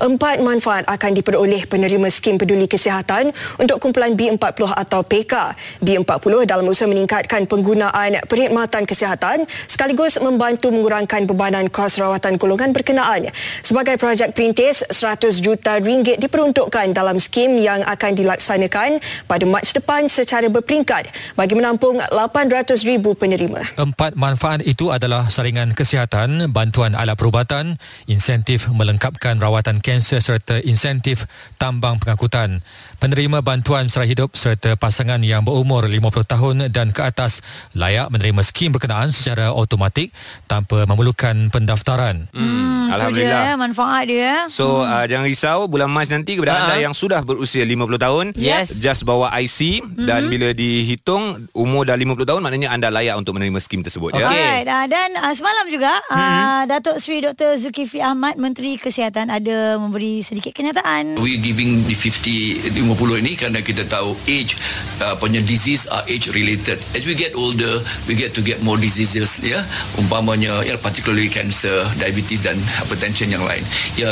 Empat 0.00 0.40
manfaat 0.40 0.88
akan 0.88 1.12
diperoleh 1.12 1.68
penerima 1.68 2.08
skim 2.08 2.40
peduli 2.40 2.64
kesihatan 2.64 3.28
untuk 3.60 3.76
kumpulan 3.76 4.16
B40 4.16 4.72
atau 4.72 5.04
PK. 5.04 5.52
B40 5.84 6.48
dalam 6.48 6.64
usaha 6.64 6.88
meningkatkan 6.88 7.44
penggunaan 7.44 8.24
perkhidmatan 8.24 8.88
kesihatan 8.88 9.44
sekaligus 9.68 10.16
membantu 10.16 10.72
mengurangkan 10.72 11.28
bebanan 11.28 11.68
kos 11.68 12.00
rawatan 12.00 12.40
golongan 12.40 12.72
berkenaan. 12.72 13.28
Sebagai 13.60 14.00
projek 14.00 14.32
perintis, 14.32 14.80
100 14.88 15.44
juta 15.44 15.76
ringgit 15.76 16.16
diperuntukkan 16.16 16.96
dalam 16.96 17.20
skim 17.20 17.60
yang 17.60 17.84
akan 17.84 18.16
dilaksanakan 18.16 19.04
pada 19.28 19.44
Mac 19.44 19.68
depan 19.68 20.08
secara 20.08 20.48
berperingkat 20.48 21.12
bagi 21.36 21.52
menampung 21.52 22.00
800 22.00 22.80
ribu 22.88 23.12
penerima. 23.12 23.76
Empat 23.76 24.16
manfaat 24.16 24.64
itu 24.64 24.88
adalah 24.88 25.28
saringan 25.28 25.76
kesihatan, 25.76 26.48
bantuan 26.48 26.79
alat 26.88 27.16
perubatan, 27.20 27.76
insentif 28.08 28.72
melengkapkan 28.72 29.36
rawatan 29.36 29.84
kanser 29.84 30.24
serta 30.24 30.64
insentif 30.64 31.28
tambang 31.60 32.00
pengangkutan. 32.00 32.64
Penerima 33.00 33.40
bantuan 33.40 33.88
sara 33.88 34.04
hidup 34.04 34.36
serta 34.36 34.76
pasangan 34.76 35.16
yang 35.18 35.40
berumur 35.40 35.88
50 35.88 36.04
tahun 36.22 36.56
dan 36.68 36.92
ke 36.92 37.00
atas 37.00 37.40
layak 37.72 38.12
menerima 38.12 38.44
skim 38.44 38.70
berkenaan 38.70 39.08
secara 39.08 39.48
automatik 39.50 40.12
tanpa 40.44 40.84
memerlukan 40.84 41.48
pendaftaran. 41.48 42.28
Hmm, 42.30 42.92
Tu 42.92 42.92
Alhamdulillah. 42.92 43.42
dia 43.46 43.56
manfaat 43.56 44.04
dia. 44.04 44.32
So 44.46 44.84
uh, 44.84 45.08
jangan 45.08 45.24
risau 45.24 45.64
bulan 45.64 45.88
Mac 45.88 46.06
nanti 46.06 46.36
kepada 46.36 46.68
anda 46.68 46.76
yang 46.76 46.92
sudah 46.92 47.22
berusia 47.22 47.64
50 47.64 47.72
tahun 47.96 48.24
Yes. 48.36 48.76
just 48.76 49.08
bawa 49.08 49.32
IC 49.32 49.80
dan 49.98 50.28
bila 50.28 50.52
dihitung 50.52 51.48
umur 51.52 51.86
dah 51.86 51.96
50 51.96 52.20
tahun 52.26 52.40
maknanya 52.40 52.68
anda 52.68 52.92
layak 52.92 53.16
untuk 53.16 53.32
menerima 53.32 53.56
skim 53.58 53.80
tersebut 53.80 54.12
ya. 54.12 54.28
Alright, 54.28 54.68
uh, 54.68 54.84
dan 54.86 55.16
uh, 55.16 55.32
semalam 55.32 55.64
juga 55.66 55.96
uh, 56.04 56.68
Datuk 56.68 57.00
Seri 57.00 57.24
Dr. 57.24 57.56
Zulkifli 57.56 58.04
Ahmad 58.04 58.36
Menteri 58.36 58.76
Kesihatan 58.76 59.32
ada 59.32 59.80
memberi 59.80 60.20
sedikit 60.20 60.52
kenyataan. 60.52 61.16
We 61.16 61.40
giving 61.40 61.80
the 61.86 61.96
50 61.96 62.76
50 62.96 63.22
ini 63.22 63.32
kerana 63.38 63.62
kita 63.62 63.86
tahu 63.86 64.10
age 64.26 64.58
uh, 65.06 65.14
punya 65.18 65.38
disease 65.44 65.86
are 65.90 66.02
age 66.10 66.32
related. 66.34 66.78
As 66.96 67.06
we 67.06 67.14
get 67.14 67.32
older, 67.38 67.70
we 68.10 68.18
get 68.18 68.34
to 68.34 68.42
get 68.42 68.58
more 68.66 68.76
diseases 68.80 69.38
ya. 69.42 69.62
Umpamanya 70.00 70.62
ya 70.66 70.74
particularly 70.80 71.30
cancer, 71.30 71.74
diabetes 72.02 72.42
dan 72.42 72.58
hypertension 72.58 73.30
yang 73.30 73.44
lain. 73.46 73.62
Ya, 73.94 74.10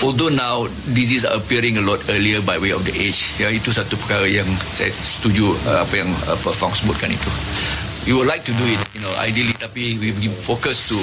although 0.00 0.32
now 0.32 0.64
disease 0.96 1.28
are 1.28 1.36
appearing 1.36 1.76
a 1.76 1.84
lot 1.84 2.00
earlier 2.08 2.40
by 2.42 2.56
way 2.56 2.72
of 2.72 2.80
the 2.88 2.94
age. 2.96 3.36
Ya, 3.36 3.52
itu 3.52 3.68
satu 3.68 3.98
perkara 4.00 4.24
yang 4.24 4.46
saya 4.60 4.88
setuju 4.92 5.44
uh, 5.68 5.84
apa 5.84 5.94
yang 6.00 6.10
apa 6.30 6.50
Fang 6.54 6.72
sebutkan 6.72 7.10
itu. 7.12 7.30
We 8.04 8.12
would 8.12 8.28
like 8.28 8.44
to 8.44 8.52
do 8.52 8.64
it, 8.68 8.76
you 8.92 9.00
know, 9.00 9.08
ideally 9.16 9.56
tapi 9.56 9.96
we 9.96 10.12
we 10.20 10.28
focus 10.28 10.92
to 10.92 10.96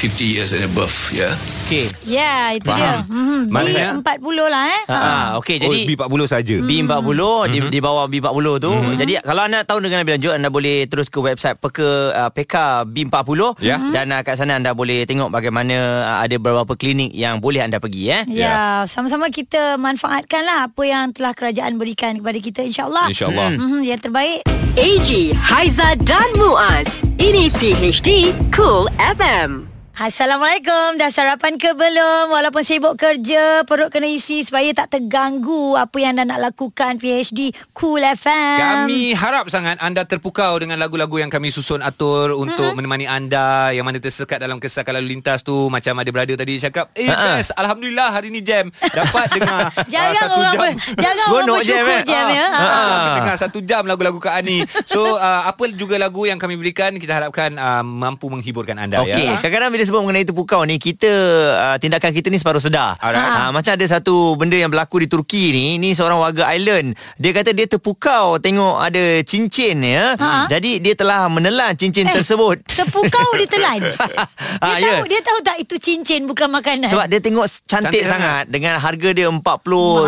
50 0.00 0.24
years 0.24 0.56
and 0.56 0.64
above, 0.64 0.88
ya. 1.12 1.28
Okey. 1.68 1.84
Ya, 2.08 2.16
yeah, 2.16 2.42
itu 2.56 2.64
dia. 2.66 3.04
Mm-hmm. 3.04 3.40
Maknanya- 3.52 3.92
B40 4.00 4.48
lah 4.48 4.64
eh. 4.64 4.82
Ha, 4.88 4.96
ha, 4.96 5.12
okey 5.36 5.60
jadi 5.60 5.76
oh, 5.76 6.08
B40 6.08 6.20
saja. 6.24 6.56
B40 6.56 7.20
Mhm. 7.20 7.52
di, 7.52 7.58
di 7.68 7.80
bawah 7.84 8.08
B40 8.08 8.46
tu. 8.58 8.72
Jadi 8.96 9.20
kalau 9.20 9.44
anda 9.44 9.60
tahu 9.60 9.84
dengan 9.84 10.00
lebih 10.00 10.16
lanjut 10.16 10.32
anda 10.32 10.48
boleh 10.48 10.88
terus 10.88 11.12
ke 11.12 11.20
website 11.20 11.60
peka 11.60 11.84
uh, 12.16 12.30
PK 12.32 12.54
B40 12.88 13.60
Ya. 13.60 13.76
dan 13.92 14.08
uh, 14.08 14.24
kat 14.24 14.40
sana 14.40 14.56
anda 14.56 14.72
boleh 14.72 15.04
tengok 15.04 15.28
bagaimana 15.28 15.76
uh, 16.00 16.24
ada 16.24 16.32
beberapa 16.34 16.72
klinik 16.72 17.12
yang 17.12 17.44
boleh 17.44 17.60
anda 17.60 17.76
pergi 17.76 18.08
eh. 18.08 18.22
Ya, 18.24 18.88
sama-sama 18.88 19.28
kita 19.28 19.76
manfaatkanlah 19.76 20.72
apa 20.72 20.82
yang 20.82 21.12
telah 21.12 21.36
kerajaan 21.36 21.76
berikan 21.76 22.16
kepada 22.16 22.40
kita 22.40 22.64
insya-Allah. 22.64 23.04
InsyaAllah. 23.06 23.52
Mm-hmm, 23.52 23.80
yang 23.84 24.00
terbaik. 24.00 24.40
AG, 24.78 25.34
Haiza 25.34 25.98
dan 25.98 26.30
Muaz. 26.38 27.02
Ini 27.18 27.50
PHD 27.50 28.30
Cool 28.54 28.86
FM. 28.94 29.67
Assalamualaikum. 29.98 30.94
Dah 30.94 31.10
sarapan 31.10 31.58
ke 31.58 31.74
belum? 31.74 32.30
Walaupun 32.30 32.62
sibuk 32.62 32.94
kerja 32.94 33.66
Perut 33.66 33.90
kena 33.90 34.06
isi 34.06 34.40
Supaya 34.40 34.70
tak 34.70 34.94
terganggu 34.94 35.74
Apa 35.74 35.98
yang 35.98 36.14
anda 36.14 36.30
nak 36.30 36.40
lakukan. 36.44 36.96
PhD 36.96 37.50
Cool 37.74 37.98
FM 37.98 38.58
Kami 38.86 39.10
harap 39.12 39.50
sangat 39.50 39.74
anda 39.78 40.06
terpukau 40.06 40.54
dengan 40.54 40.78
lagu-lagu 40.78 41.18
yang 41.18 41.26
kami 41.26 41.50
susun 41.50 41.82
atur 41.82 42.30
untuk 42.32 42.78
menemani 42.78 43.04
anda 43.04 43.74
yang 43.74 43.82
mana 43.82 43.98
tersekat 43.98 44.38
dalam 44.38 44.56
kesakan 44.56 45.02
lalu 45.02 45.18
lintas 45.18 45.42
tu 45.42 45.66
macam 45.66 45.98
ada 45.98 46.10
brother 46.10 46.38
tadi 46.38 46.62
cakap 46.62 46.94
eh 46.94 47.10
Ha-ha. 47.10 47.34
best 47.34 47.50
alhamdulillah 47.52 48.08
hari 48.08 48.30
ni 48.30 48.38
jam. 48.38 48.70
Dapat 48.70 49.26
dengar 49.34 49.66
ah, 49.66 49.82
Jangan 49.84 50.12
satu 50.14 50.34
orang 50.36 50.54
jam. 50.54 50.60
ber, 50.60 50.70
Jangan 50.94 51.16
orang 51.18 51.26
Seronok 51.42 51.58
jam, 51.58 51.58
bersyukur 51.58 51.90
eh? 51.90 52.02
jam 52.06 52.24
ya. 52.30 52.46
Ah, 52.46 52.54
Ha. 52.54 52.70
kita 53.02 53.18
dengar 53.18 53.36
satu 53.36 53.58
jam 53.60 53.82
lagu-lagu 53.84 54.18
Kak 54.18 54.34
Ani. 54.36 54.62
So 54.86 55.18
uh, 55.18 55.42
apa 55.44 55.66
juga 55.74 55.98
lagu 55.98 56.22
yang 56.22 56.38
kami 56.38 56.54
berikan 56.54 56.94
Kita 56.94 57.18
harapkan 57.18 57.50
uh, 57.54 57.82
mampu 57.82 58.28
menghiburkan 58.28 58.78
anda 58.78 59.02
Okey, 59.02 59.26
ya 59.26 59.36
kadang-kadang 59.38 59.70
bila 59.70 59.84
sebut 59.88 60.00
mengenai 60.00 60.22
terpukau 60.22 60.62
ni 60.62 60.76
kita 60.76 61.08
uh, 61.50 61.76
tindakan 61.76 62.12
kita 62.12 62.28
ni 62.28 62.36
separuh 62.36 62.60
sedar. 62.60 62.94
Alright. 62.98 63.24
Uh, 63.40 63.50
macam 63.50 63.72
ada 63.72 63.86
satu 63.88 64.14
benda 64.34 64.54
yang 64.54 64.68
berlaku 64.68 65.00
di 65.00 65.08
Turki 65.08 65.50
ni, 65.50 65.66
ni 65.76 65.90
seorang 65.90 66.16
warga 66.16 66.46
Ireland. 66.48 66.92
Dia 67.16 67.32
kata 67.32 67.50
dia 67.50 67.64
terpukau 67.64 68.36
tengok 68.36 68.78
ada 68.78 69.02
cincin 69.22 69.80
ya. 69.80 70.12
Ha. 70.14 70.46
Jadi 70.46 70.78
dia 70.78 70.92
telah 70.92 71.26
menelan 71.26 71.72
cincin 71.72 72.04
Eh, 72.04 72.14
tersebut. 72.14 72.60
Terpukau 72.64 73.08
ditelan 73.34 73.80
Dia 73.84 73.96
Ah, 74.58 74.76
tahu 74.76 75.04
ya. 75.04 75.08
Dia 75.08 75.20
tahu 75.20 75.38
tak 75.40 75.56
itu 75.58 75.74
cincin 75.76 76.24
Bukan 76.24 76.48
makanan 76.48 76.86
Sebab 76.86 77.06
dia 77.06 77.18
tengok 77.18 77.46
cantik, 77.64 77.68
Cantik 77.90 78.04
sangat 78.04 78.44
dengan 78.46 78.76
harga 78.76 79.08
dia 79.10 79.26
40 79.26 79.40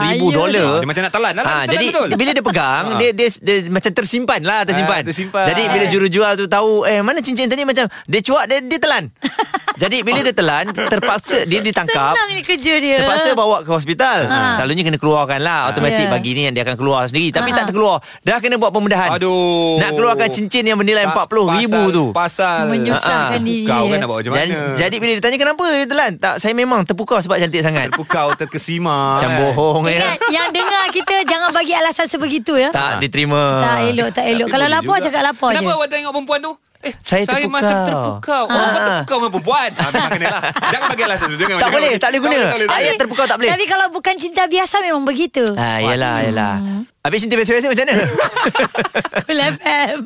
ribu 0.03 0.27
dolar. 0.31 0.81
Dia 0.81 0.87
macam 0.87 1.03
nak 1.03 1.13
telan 1.13 1.33
lah, 1.33 1.43
Ha, 1.43 1.53
telan 1.61 1.67
jadi 1.71 1.87
betul. 1.89 2.09
bila 2.15 2.31
dia 2.31 2.45
pegang 2.45 2.85
Ha. 2.87 2.99
dia, 2.99 3.11
dia 3.13 3.29
dia 3.31 3.57
macam 3.69 3.91
tersimpan 3.91 4.41
lah 4.41 4.61
tersimpan. 4.63 5.01
Ah, 5.01 5.07
tersimpan. 5.07 5.45
Jadi 5.47 5.63
bila 5.67 5.85
jurujual 5.87 6.33
tu 6.37 6.47
tahu 6.47 6.71
eh 6.85 7.01
mana 7.01 7.21
cincin 7.21 7.47
tadi 7.47 7.63
macam 7.63 7.87
dia 8.05 8.21
cuak 8.21 8.45
dia 8.47 8.59
dia 8.61 8.79
telan. 8.79 9.05
jadi 9.77 9.97
bila 10.01 10.21
dia 10.21 10.33
telan 10.33 10.65
terpaksa 10.67 11.45
dia 11.45 11.61
ditangkap. 11.61 12.13
Senang 12.13 12.31
ni 12.31 12.41
kerja 12.41 12.75
dia 12.77 12.97
Terpaksa 13.01 13.31
bawa 13.33 13.61
ke 13.61 13.71
hospital. 13.71 14.19
Ha. 14.25 14.55
Selalunya 14.55 14.83
kena 14.83 14.97
keluarkan 14.97 15.39
lah 15.39 15.69
automatik 15.69 15.99
Ya. 16.01 16.11
bagi 16.11 16.31
ni 16.33 16.43
yang 16.45 16.53
dia 16.53 16.63
akan 16.63 16.75
keluar 16.75 17.05
sendiri 17.05 17.31
tapi 17.31 17.51
Ha. 17.51 17.57
tak 17.57 17.65
terkeluar. 17.69 17.99
Dah 18.21 18.39
kena 18.39 18.57
buat 18.57 18.71
pembedahan. 18.71 19.11
Aduh 19.13 19.77
Nak 19.77 19.91
keluarkan 19.93 20.29
cincin 20.29 20.65
yang 20.65 20.77
bernilai 20.77 21.05
Pa- 21.07 21.25
40 21.25 21.47
ribu 21.55 21.71
pasal- 21.77 21.93
tu. 21.93 22.05
Pasal 22.11 22.59
Menyusahkan 22.67 23.37
Ha. 23.37 23.45
diri 23.45 23.67
Kau 23.67 23.85
kan 23.85 23.91
eh. 23.91 23.99
nak 23.99 24.09
buat 24.09 24.19
macam 24.21 24.33
Jadi, 24.33 24.53
mana 24.53 24.77
jadi 24.77 24.97
bila 24.97 25.13
ditanya 25.15 25.39
kenapa 25.39 25.65
dia 25.67 25.87
telan? 25.87 26.13
Tak 26.17 26.35
saya 26.37 26.53
memang 26.53 26.81
terpukau 26.83 27.19
sebab 27.19 27.37
cantik 27.37 27.61
sangat. 27.61 27.85
Terpukau 27.91 28.29
terkesima 28.35 29.17
Macam 29.17 29.31
kan? 29.31 29.41
bohong 29.47 29.85
ya. 29.87 29.93
Ingat 29.97 30.19
yang 30.31 30.49
dengar 30.51 30.85
kita 30.89 31.15
Jangan 31.23 31.51
bagi 31.51 31.73
alasan 31.73 32.07
sebegitu 32.07 32.55
ya 32.55 32.71
Tak 32.71 32.99
diterima. 32.99 33.61
Tak 33.61 33.79
elok 33.87 34.09
Tak 34.11 34.25
elok 34.27 34.47
Tapi 34.47 34.53
Kalau 34.53 34.67
lapar 34.69 34.97
juga. 34.97 35.05
cakap 35.07 35.23
lapar 35.23 35.51
Kenapa 35.51 35.63
je 35.63 35.75
awak 35.75 35.89
tengok 35.89 36.13
perempuan 36.13 36.41
tu? 36.41 36.53
Eh, 36.81 36.97
Saya 37.03 37.29
saya 37.29 37.45
terpukau. 37.45 37.53
macam 37.53 37.77
terpukau. 37.85 38.43
Oh, 38.43 38.57
Ah. 38.57 38.65
kau 38.65 38.81
terpukau 38.81 39.17
dengan 39.19 39.31
perempuan. 39.31 39.71
Ha, 39.71 39.85
memang 39.91 40.11
kena 40.11 40.27
lah. 40.31 40.43
Jangan 40.71 40.87
bagi 40.89 41.03
alasan 41.05 41.27
tu. 41.27 41.37
Jangan, 41.37 41.57
Tak 41.59 41.69
boleh, 41.69 41.91
bagi- 41.91 42.01
tak 42.01 42.09
boleh 42.09 42.21
guna. 42.21 42.33
Tak 42.33 42.49
boleh, 42.51 42.67
tak 42.67 42.73
Ayat 42.73 42.81
boleh. 42.81 42.99
terpukau 42.99 43.25
tak 43.27 43.37
boleh. 43.37 43.51
Tapi 43.53 43.65
kalau 43.67 43.87
bukan 43.91 44.15
cinta 44.17 44.43
biasa 44.47 44.77
Memang 44.81 45.05
begitu 45.05 45.45
Ah, 45.55 45.79
yalah, 45.79 46.17
yalah. 46.23 46.55
Habis 47.01 47.19
cinta 47.21 47.37
biasa-biasa 47.37 47.69
macam 47.69 47.85
mana? 47.85 47.95
Cool 49.27 49.41
FM 49.53 49.97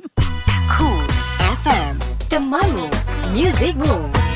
Cool 0.69 1.05
FM. 1.63 1.93
Temanmu. 2.27 2.87
Music 3.31 3.75
Rules. 3.77 4.34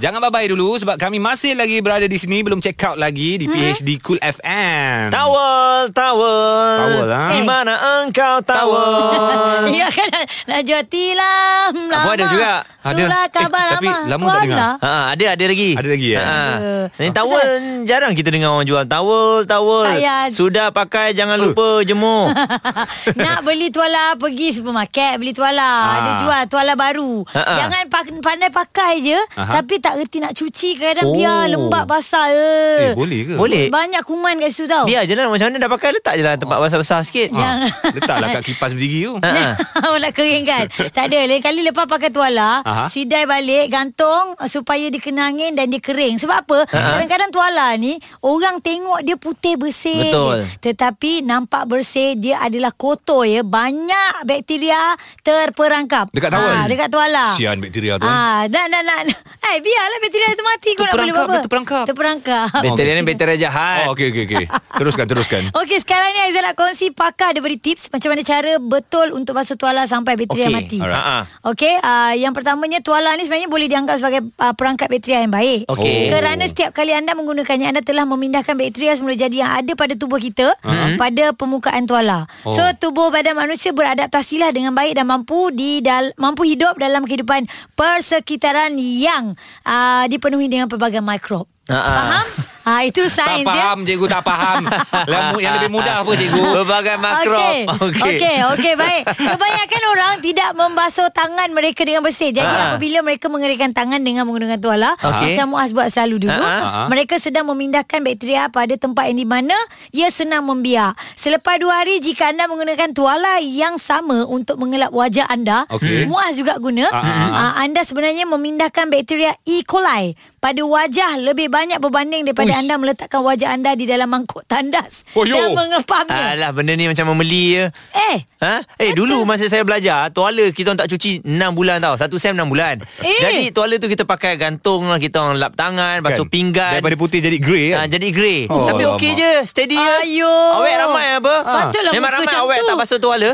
Jangan 0.00 0.16
bye-bye 0.18 0.48
dulu 0.48 0.74
sebab 0.74 0.96
kami 0.96 1.20
masih 1.20 1.52
lagi 1.52 1.76
berada 1.78 2.02
di 2.02 2.16
sini 2.16 2.40
belum 2.40 2.56
check 2.58 2.80
out 2.82 2.96
lagi 2.96 3.36
di 3.36 3.44
PHD 3.44 4.00
Cool 4.00 4.16
FM. 4.16 5.12
Tawel, 5.12 5.92
tawel. 5.92 6.76
Tawel, 6.80 7.08
ha? 7.10 7.24
Di 7.28 7.40
mana 7.44 7.74
engkau 8.00 8.40
tawel? 8.40 9.68
Ya 9.70 9.86
kan 9.86 10.08
Najwa 10.48 10.80
tilam 10.84 11.72
lama 11.86 12.00
Apa 12.00 12.10
ada 12.10 12.24
juga? 12.26 12.52
Ada. 12.80 12.96
Surat 12.98 13.28
kabar 13.28 13.60
Eh, 13.60 13.72
tapi 13.76 13.88
lama 14.08 14.24
tak 14.24 14.40
dengar. 14.42 14.72
Ha, 14.80 14.92
ada 15.12 15.24
ada 15.30 15.44
lagi. 15.44 15.70
Ada 15.76 15.88
lagi, 15.90 16.08
ya? 16.08 16.18
Ha. 16.18 16.32
Ada. 16.32 16.72
Ni 16.96 17.08
tawel 17.12 17.44
jarang 17.84 18.12
kita 18.14 18.28
dengar 18.32 18.50
orang 18.50 18.64
jual 18.64 18.84
tawel, 18.84 19.44
tawel. 19.44 19.84
Tak 19.84 19.96
payah. 20.00 20.22
Sudah 20.32 20.66
pakai 20.70 21.12
jangan 21.12 21.36
lupa 21.36 21.84
jemur. 21.84 22.32
Nak 23.20 23.44
beli 23.44 23.68
tuala 23.68 24.14
Pergi 24.14 24.52
supermarket 24.52 25.16
Beli 25.16 25.32
tuala 25.32 25.68
Ada 25.90 26.10
jual 26.20 26.42
tuala 26.46 26.72
baru 26.72 27.20
Ha, 27.26 27.40
ha. 27.40 27.54
Jangan 27.58 27.82
pa- 27.86 28.20
pandai 28.20 28.48
pakai 28.48 28.92
je 29.02 29.18
Aha. 29.34 29.60
Tapi 29.60 29.74
tak 29.76 29.89
reti 29.94 30.18
nak 30.18 30.32
cuci 30.32 30.70
Kadang 30.76 31.02
Oh. 31.02 31.12
biar 31.12 31.48
lembab 31.48 31.84
basah 31.84 32.28
Eh, 32.28 32.36
eh. 32.84 32.92
boleh 32.92 33.20
ke? 33.24 33.34
Boleh. 33.34 33.66
Banyak 33.66 34.02
kuman 34.02 34.36
kat 34.36 34.50
situ 34.50 34.66
tau 34.66 34.84
Biar 34.84 35.02
je 35.02 35.12
lah 35.12 35.26
macam 35.26 35.48
mana 35.48 35.58
dah 35.58 35.70
pakai 35.70 35.90
letak 35.90 36.14
je 36.14 36.22
lah 36.22 36.34
tempat 36.34 36.58
basah-basah 36.58 37.00
sikit. 37.02 37.28
Jangan 37.34 37.66
Letaklah 37.90 38.28
kat 38.32 38.42
kipas 38.44 38.70
berdiri 38.70 39.00
tu. 39.04 39.14
Ha, 39.18 39.30
ha. 39.30 39.88
Nak 40.00 40.12
kering 40.12 40.44
kan 40.44 40.64
Tak 40.88 41.06
ada 41.06 41.18
Lain 41.22 41.38
kali 41.38 41.60
lepas 41.62 41.84
pakai 41.84 42.08
tuala 42.08 42.62
Aha. 42.62 42.84
Sidai 42.86 43.24
balik 43.24 43.68
Gantung 43.68 44.32
uh, 44.32 44.48
Supaya 44.48 44.86
dia 44.86 44.96
kena 44.96 45.28
angin 45.28 45.52
Dan 45.52 45.68
dia 45.68 45.78
kering 45.78 46.16
Sebab 46.16 46.36
apa 46.40 46.58
Kadang-kadang 46.66 47.28
tuala 47.28 47.74
ni 47.74 47.94
Orang 48.20 48.58
tengok 48.58 49.00
dia 49.00 49.14
putih 49.14 49.54
bersih 49.54 50.08
Betul. 50.08 50.48
Tetapi 50.58 51.20
nampak 51.20 51.66
bersih 51.66 52.14
Dia 52.14 52.40
adalah 52.40 52.70
kotor 52.70 53.22
ya 53.22 53.40
Banyak 53.40 54.24
bakteria 54.24 54.96
Terperangkap 55.20 56.08
Dekat 56.10 56.30
towel? 56.30 56.48
Ah, 56.50 56.64
Dekat 56.64 56.88
tuala 56.88 57.24
Sian 57.32 57.56
bakteria 57.56 57.94
tu. 57.96 58.04
Ah, 58.04 58.44
dan 58.46 58.66
dan 58.66 58.82
dan. 58.82 59.04
Eh 59.44 59.56
biar 59.58 59.79
Biarlah 59.80 60.00
bateri 60.04 60.24
tu 60.36 60.44
mati 60.44 60.70
Kau 60.76 60.84
nak 60.84 60.92
boleh 60.92 61.14
buat 61.16 61.16
Terperangkap, 61.16 61.24
apa 61.24 61.40
terperangkap. 61.40 61.84
Terperangkap 61.88 62.48
Bateri 62.60 62.90
ni 62.92 63.02
bateri 63.08 63.34
jahat. 63.40 63.88
Oh, 63.88 63.96
okey 63.96 64.12
okey 64.12 64.24
okey. 64.28 64.46
Teruskan 64.76 65.04
teruskan. 65.08 65.42
Okey 65.60 65.78
sekarang 65.80 66.12
ni 66.12 66.20
Aizal 66.20 66.44
nak 66.44 66.56
kongsi 66.56 66.92
pakar 66.92 67.32
dia 67.32 67.40
beri 67.40 67.56
tips 67.56 67.88
macam 67.88 68.12
mana 68.12 68.22
cara 68.24 68.52
betul 68.60 69.16
untuk 69.16 69.32
basuh 69.36 69.56
tuala 69.56 69.88
sampai 69.88 70.20
bateri 70.20 70.48
yang 70.48 70.56
mati. 70.56 70.78
Alright. 70.80 71.28
Okey, 71.44 71.74
uh, 71.80 72.12
yang 72.16 72.32
pertamanya 72.36 72.80
tuala 72.84 73.16
ni 73.16 73.24
sebenarnya 73.24 73.48
boleh 73.48 73.66
dianggap 73.68 73.96
sebagai 74.00 74.28
uh, 74.40 74.54
perangkat 74.56 74.88
bateri 74.92 75.24
yang 75.24 75.32
baik. 75.32 75.60
Okey. 75.68 76.12
Kerana 76.12 76.44
setiap 76.48 76.70
kali 76.76 76.92
anda 76.92 77.16
menggunakannya 77.16 77.72
anda 77.72 77.82
telah 77.84 78.04
memindahkan 78.04 78.56
bateri 78.56 78.92
semula 78.96 79.16
jadi 79.16 79.36
yang 79.44 79.52
ada 79.52 79.72
pada 79.76 79.94
tubuh 79.96 80.20
kita 80.20 80.52
uh-huh. 80.52 80.96
pada 80.96 81.32
permukaan 81.32 81.84
tuala. 81.88 82.28
Oh. 82.44 82.52
So 82.52 82.64
tubuh 82.76 83.12
badan 83.12 83.36
manusia 83.36 83.72
beradaptasilah 83.72 84.52
dengan 84.52 84.72
baik 84.76 84.96
dan 84.96 85.08
mampu 85.08 85.52
di 85.52 85.80
dal- 85.84 86.12
mampu 86.16 86.48
hidup 86.48 86.76
dalam 86.80 87.04
kehidupan 87.04 87.48
persekitaran 87.76 88.76
yang 88.76 89.36
uh, 89.70 90.04
dipenuhi 90.10 90.50
dengan 90.50 90.66
pelbagai 90.66 90.98
mikrob. 90.98 91.46
Ha-ha. 91.70 91.78
Faham? 91.78 92.26
Ha, 92.70 92.86
itu 92.86 93.02
Tak 93.02 93.10
sains 93.10 93.42
ya. 93.42 93.50
faham 93.50 93.78
cikgu 93.82 94.06
tak 94.06 94.22
faham. 94.22 94.62
Yang 95.10 95.26
yang 95.40 95.52
lebih 95.58 95.70
mudah 95.70 95.94
apa 96.00 96.10
cikgu? 96.14 96.42
Berbagai 96.54 96.96
makro. 96.96 97.34
Okey. 97.34 97.58
Okey, 97.66 97.98
okey, 97.98 98.36
okay, 98.46 98.74
baik. 98.74 99.02
Kebanyakan 99.10 99.82
orang 99.88 100.12
tidak 100.20 100.50
membasuh 100.54 101.08
tangan 101.10 101.50
mereka 101.50 101.82
dengan 101.82 102.00
bersih. 102.00 102.30
Jadi 102.30 102.46
Ha. 102.46 102.62
apabila 102.70 103.02
mereka 103.02 103.26
mengeringkan 103.26 103.72
tangan 103.72 103.98
dengan 103.98 104.22
menggunakan 104.22 104.54
tuala, 104.56 104.94
Okey. 104.94 105.34
macam 105.34 105.46
Muaz 105.50 105.70
buat 105.70 105.90
selalu 105.90 106.22
dulu, 106.22 106.38
Ha, 106.38 106.54
ha. 106.54 106.82
mereka 106.86 107.18
sedang 107.18 107.42
memindahkan 107.44 107.98
bakteria 108.00 108.46
pada 108.46 108.70
tempat 108.72 109.10
yang 109.10 109.18
di 109.18 109.26
mana 109.26 109.56
ia 109.90 110.06
senang 110.08 110.44
membiak. 110.44 110.94
Selepas 111.14 111.58
dua 111.58 111.82
hari 111.82 111.98
jika 111.98 112.30
anda 112.30 112.46
menggunakan 112.46 112.94
tuala 112.94 113.40
yang 113.40 113.74
sama 113.76 114.22
untuk 114.24 114.56
mengelap 114.56 114.94
wajah 114.94 115.26
anda, 115.26 115.66
Okey. 115.66 116.06
Muaz 116.06 116.36
juga 116.36 116.54
guna, 116.56 116.86
Ha, 116.86 117.00
ha, 117.00 117.14
ha. 117.26 117.26
ah, 117.32 117.52
anda 117.58 117.82
sebenarnya 117.82 118.24
memindahkan 118.24 118.86
bakteria 118.86 119.34
E. 119.42 119.64
coli 119.64 120.14
pada 120.40 120.58
wajah 120.58 121.20
lebih 121.20 121.46
banyak 121.46 121.76
berbanding 121.78 122.24
daripada 122.24 122.48
Uish. 122.48 122.58
anda 122.58 122.74
meletakkan 122.74 123.20
wajah 123.20 123.52
anda 123.52 123.72
di 123.72 123.84
dalam 123.84 124.08
mangkuk 124.08 124.40
tandas 124.44 125.04
Oh, 125.12 125.22
yo. 125.22 125.36
dan 125.36 125.52
mengepamnya. 125.52 126.32
Alah 126.32 126.50
benda 126.50 126.72
ni 126.72 126.86
macam 126.86 127.06
membeli 127.06 127.54
je. 127.54 127.64
Eh, 127.92 128.18
Ha? 128.40 128.64
Eh 128.74 128.96
dulu 128.96 129.28
masa 129.28 129.44
saya 129.46 129.60
belajar 129.60 130.08
Tuala 130.08 130.48
kita 130.48 130.72
orang 130.72 130.80
tak 130.80 130.88
cuci 130.88 131.20
6 131.20 131.28
bulan 131.52 131.76
tau 131.76 131.92
Satu 131.92 132.16
sem 132.16 132.32
6 132.32 132.48
bulan 132.48 132.80
Eh. 132.98 133.20
Jadi 133.20 133.52
tuala 133.52 133.76
tu 133.76 133.84
kita 133.84 134.08
pakai 134.08 134.40
gantung 134.40 134.88
lah 134.88 134.96
Kita 134.96 135.20
orang 135.20 135.36
lap 135.36 135.52
tangan 135.52 136.00
Basuh 136.00 136.24
Kan? 136.24 136.32
pinggan 136.32 136.72
Daripada 136.72 136.96
putih 136.96 137.20
jadi 137.20 137.36
grey 137.36 137.76
ha, 137.76 137.84
kan? 137.84 137.92
Jadi 137.92 138.08
grey 138.08 138.48
Oh, 138.48 138.64
Tapi 138.64 138.88
okey 138.96 139.12
je. 139.12 139.32
Steady 139.44 139.76
je 139.76 139.92
Ayo. 140.08 140.32
Awet 140.56 140.72
ramai 140.74 141.06
apa 141.14 141.34
Ha. 141.38 141.52
Patutlah 141.68 141.92
Memang 141.92 142.10
ramai 142.16 142.32
awet 142.34 142.58
tu. 142.58 142.66
tak 142.66 142.76
basuh 142.80 142.96
tuala 142.98 143.30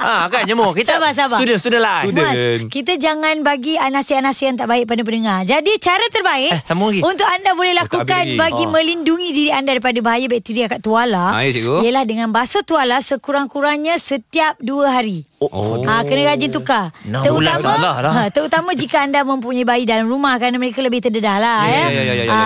ha, 0.00 0.12
Kan 0.32 0.42
jemur 0.44 0.72
kita 0.72 0.96
Sabar, 0.96 1.12
sabar. 1.12 1.36
Student 1.36 1.58
Student 1.60 1.82
lah 1.84 2.00
Student. 2.00 2.24
Mas, 2.24 2.72
kita 2.72 2.92
jangan 2.96 3.36
bagi 3.44 3.76
nasihat-nasihat 3.76 4.48
yang 4.48 4.58
tak 4.58 4.68
baik 4.70 4.84
pada 4.86 5.02
pendengar. 5.02 5.44
Jadi 5.44 5.76
cara 5.76 6.05
terbaik 6.08 6.50
Eh, 6.50 6.60
lagi. 6.64 7.00
untuk 7.00 7.24
anda 7.24 7.50
boleh 7.52 7.74
lakukan 7.74 8.24
bagi 8.34 8.64
Oh. 8.64 8.70
melindungi 8.70 9.28
diri 9.30 9.50
anda 9.50 9.72
daripada 9.72 9.98
bahaya 10.00 10.26
bakteria 10.26 10.66
kat 10.66 10.80
tuala 10.80 11.32
Ah, 11.32 11.42
ya, 11.42 11.52
cikgu. 11.52 11.82
ialah 11.82 12.04
dengan 12.04 12.28
basuh 12.30 12.62
tuala 12.62 12.98
sekurang-kurangnya 13.00 13.96
setiap 13.96 14.56
dua 14.58 14.94
hari. 14.94 15.26
Oh, 15.38 15.82
Ha, 15.82 16.00
kena 16.02 16.32
rajin 16.32 16.48
tukar. 16.48 16.96
Bulan 17.04 17.56
salah 17.56 18.00
lah. 18.00 18.12
ha, 18.14 18.22
terutama 18.28 18.72
jika 18.72 19.02
anda 19.02 19.20
mempunyai 19.20 19.62
bayi 19.62 19.84
dalam 19.84 20.06
rumah 20.06 20.34
kerana 20.36 20.56
mereka 20.56 20.80
lebih 20.80 21.00
terdedah 21.00 21.36
lah. 21.36 21.60
Ya, 21.66 21.84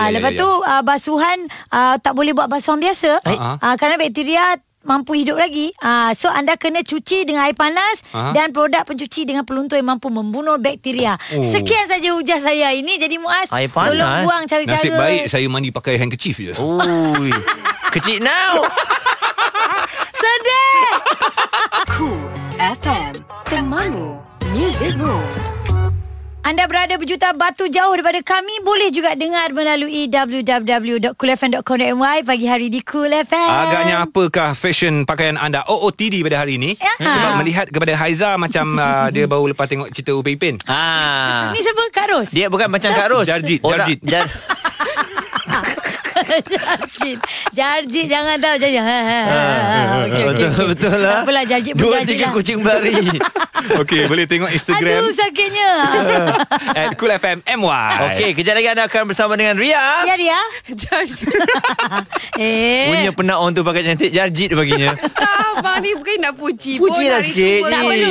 lepas 0.09 0.33
tu 0.33 0.47
basuhan 0.81 1.37
ah, 1.69 1.95
tak 1.97 2.11
boleh 2.11 2.31
buat 2.31 2.47
basuhan 2.47 2.77
biasa 2.77 3.23
Ah, 3.23 3.55
ah, 3.57 3.75
kerana 3.75 3.95
bakteria 3.95 4.59
mampu 4.83 5.13
hidup 5.13 5.35
lagi. 5.35 5.69
Ah, 5.77 6.11
so 6.11 6.27
anda 6.27 6.53
kena 6.53 6.81
cuci 6.81 7.23
dengan 7.23 7.43
air 7.43 7.53
panas 7.53 8.01
Ah. 8.09 8.31
dan 8.31 8.49
produk 8.49 8.81
pencuci 8.81 9.23
dengan 9.23 9.41
peluntur 9.41 9.75
yang 9.75 9.89
mampu 9.89 10.07
membunuh 10.07 10.57
bakteria. 10.57 11.15
Oh. 11.31 11.43
Sekian 11.43 11.85
saja 11.85 12.09
hujah 12.11 12.37
saya 12.37 12.71
ini. 12.71 12.95
Jadi 12.95 13.17
Muaz, 13.17 13.49
Air 13.49 13.67
panas. 13.67 13.93
tolong 13.93 14.13
buang 14.23 14.43
cara-cara. 14.45 14.77
Nasib 14.77 14.93
baik 14.93 15.23
saya 15.27 15.45
mandi 15.47 15.69
pakai 15.69 15.95
handkerchief 15.95 16.37
je. 16.37 16.53
Ui. 16.55 17.29
Kecil 17.91 18.19
now 18.19 18.63
Sedih. 20.21 20.87
Cool 21.89 22.21
FM 22.55 23.11
Temanmu 23.43 24.15
Music 24.49 24.93
Room 24.95 25.25
Anda 26.41 26.65
berada 26.65 26.97
berjuta 26.97 27.37
batu 27.37 27.69
jauh 27.69 27.93
daripada 27.93 28.17
kami 28.25 28.65
Boleh 28.65 28.89
juga 28.89 29.13
dengar 29.13 29.53
melalui 29.53 30.09
www.coolfm.com.my 30.09 32.25
Pagi 32.25 32.49
hari 32.49 32.73
di 32.73 32.81
Cool 32.81 33.13
FM 33.13 33.45
Agaknya 33.45 34.01
apakah 34.01 34.57
fashion 34.57 35.05
pakaian 35.05 35.37
anda 35.37 35.61
OOTD 35.69 36.25
pada 36.25 36.41
hari 36.41 36.57
ini? 36.57 36.73
Ya. 36.81 36.97
Sebab 36.97 37.45
melihat 37.45 37.69
kepada 37.69 37.93
Haiza 37.93 38.41
macam 38.41 38.73
uh, 38.73 39.05
dia 39.15 39.29
baru 39.29 39.53
lepas 39.53 39.69
tengok 39.69 39.93
cerita 39.93 40.17
Upin 40.17 40.33
Ipin. 40.33 40.57
ha. 40.65 41.53
Ni 41.53 41.61
siapa 41.61 41.85
Kak 41.93 42.09
Ros? 42.09 42.33
Dia 42.33 42.49
bukan 42.49 42.73
macam 42.73 42.89
Kak 42.89 43.13
Ros 43.13 43.29
Jarjit, 43.29 43.61
Jarjit. 43.61 44.01
Jar- 46.31 46.79
Jarjit. 46.81 47.17
Jarjit 47.51 48.05
jangan 48.07 48.35
tahu. 48.37 48.55
Ni 48.57 48.69
Ha, 48.71 48.83
ha, 48.83 48.99
ha, 49.01 49.19
ha. 49.21 49.41
Okey, 50.01 50.23
okey, 50.23 50.23
Betul, 50.23 50.49
okey. 50.49 50.65
betul. 50.69 50.93
Lah 50.93 51.11
Tak 51.11 51.19
apalah 51.21 51.43
Jarjit 51.43 51.73
pun 51.73 51.81
Dua 51.81 51.93
Jarjit 51.97 52.09
tiga 52.09 52.23
lah. 52.23 52.33
kucing 52.33 52.57
berlari. 52.59 52.95
Okey, 53.81 54.01
boleh 54.05 54.25
tengok 54.25 54.49
Instagram. 54.49 54.99
Aduh 54.99 55.13
sakitnya. 55.13 55.69
At 56.81 56.89
Cool 56.95 57.13
FM 57.13 57.39
MY. 57.45 57.91
Okey, 58.07 58.29
kejap 58.33 58.53
lagi 58.53 58.67
anda 58.67 58.83
akan 58.83 59.01
bersama 59.05 59.35
dengan 59.35 59.53
Ria. 59.55 60.01
Ya 60.03 60.15
Ria. 60.15 60.39
Eh. 62.33 62.89
Punya 62.89 63.11
penat 63.11 63.37
orang 63.37 63.53
tu 63.53 63.61
pakai 63.61 63.83
cantik 63.83 64.09
Jarjit 64.09 64.49
baginya. 64.51 64.95
Abang 65.51 65.77
ni 65.79 65.93
bukan 65.93 66.15
nak 66.17 66.33
puji 66.33 66.79
Puji 66.79 67.03
pun 67.03 67.11
lah 67.11 67.21
sikit 67.21 67.59
pun. 67.61 67.69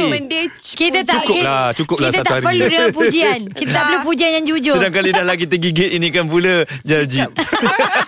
Benda 0.08 0.40
kita 0.62 0.98
tak 1.02 1.18
Cukup 1.18 1.34
kita, 1.34 1.48
lah, 1.48 1.66
cukup 1.72 1.96
lah 1.98 2.08
kita 2.08 2.16
satu 2.16 2.26
tak 2.26 2.36
hari. 2.36 2.44
perlu 2.46 2.64
dengan 2.68 2.90
pujian. 2.92 3.38
Kita 3.50 3.70
tak 3.70 3.82
perlu 3.82 3.98
pujian 4.04 4.30
yang 4.32 4.44
jujur. 4.46 4.76
Sedangkan 4.76 5.02
lidah 5.02 5.24
lagi 5.24 5.44
tergigit 5.44 5.90
Ini 5.90 6.06
kan 6.10 6.24
pula 6.26 6.54
Jarjit 6.82 7.26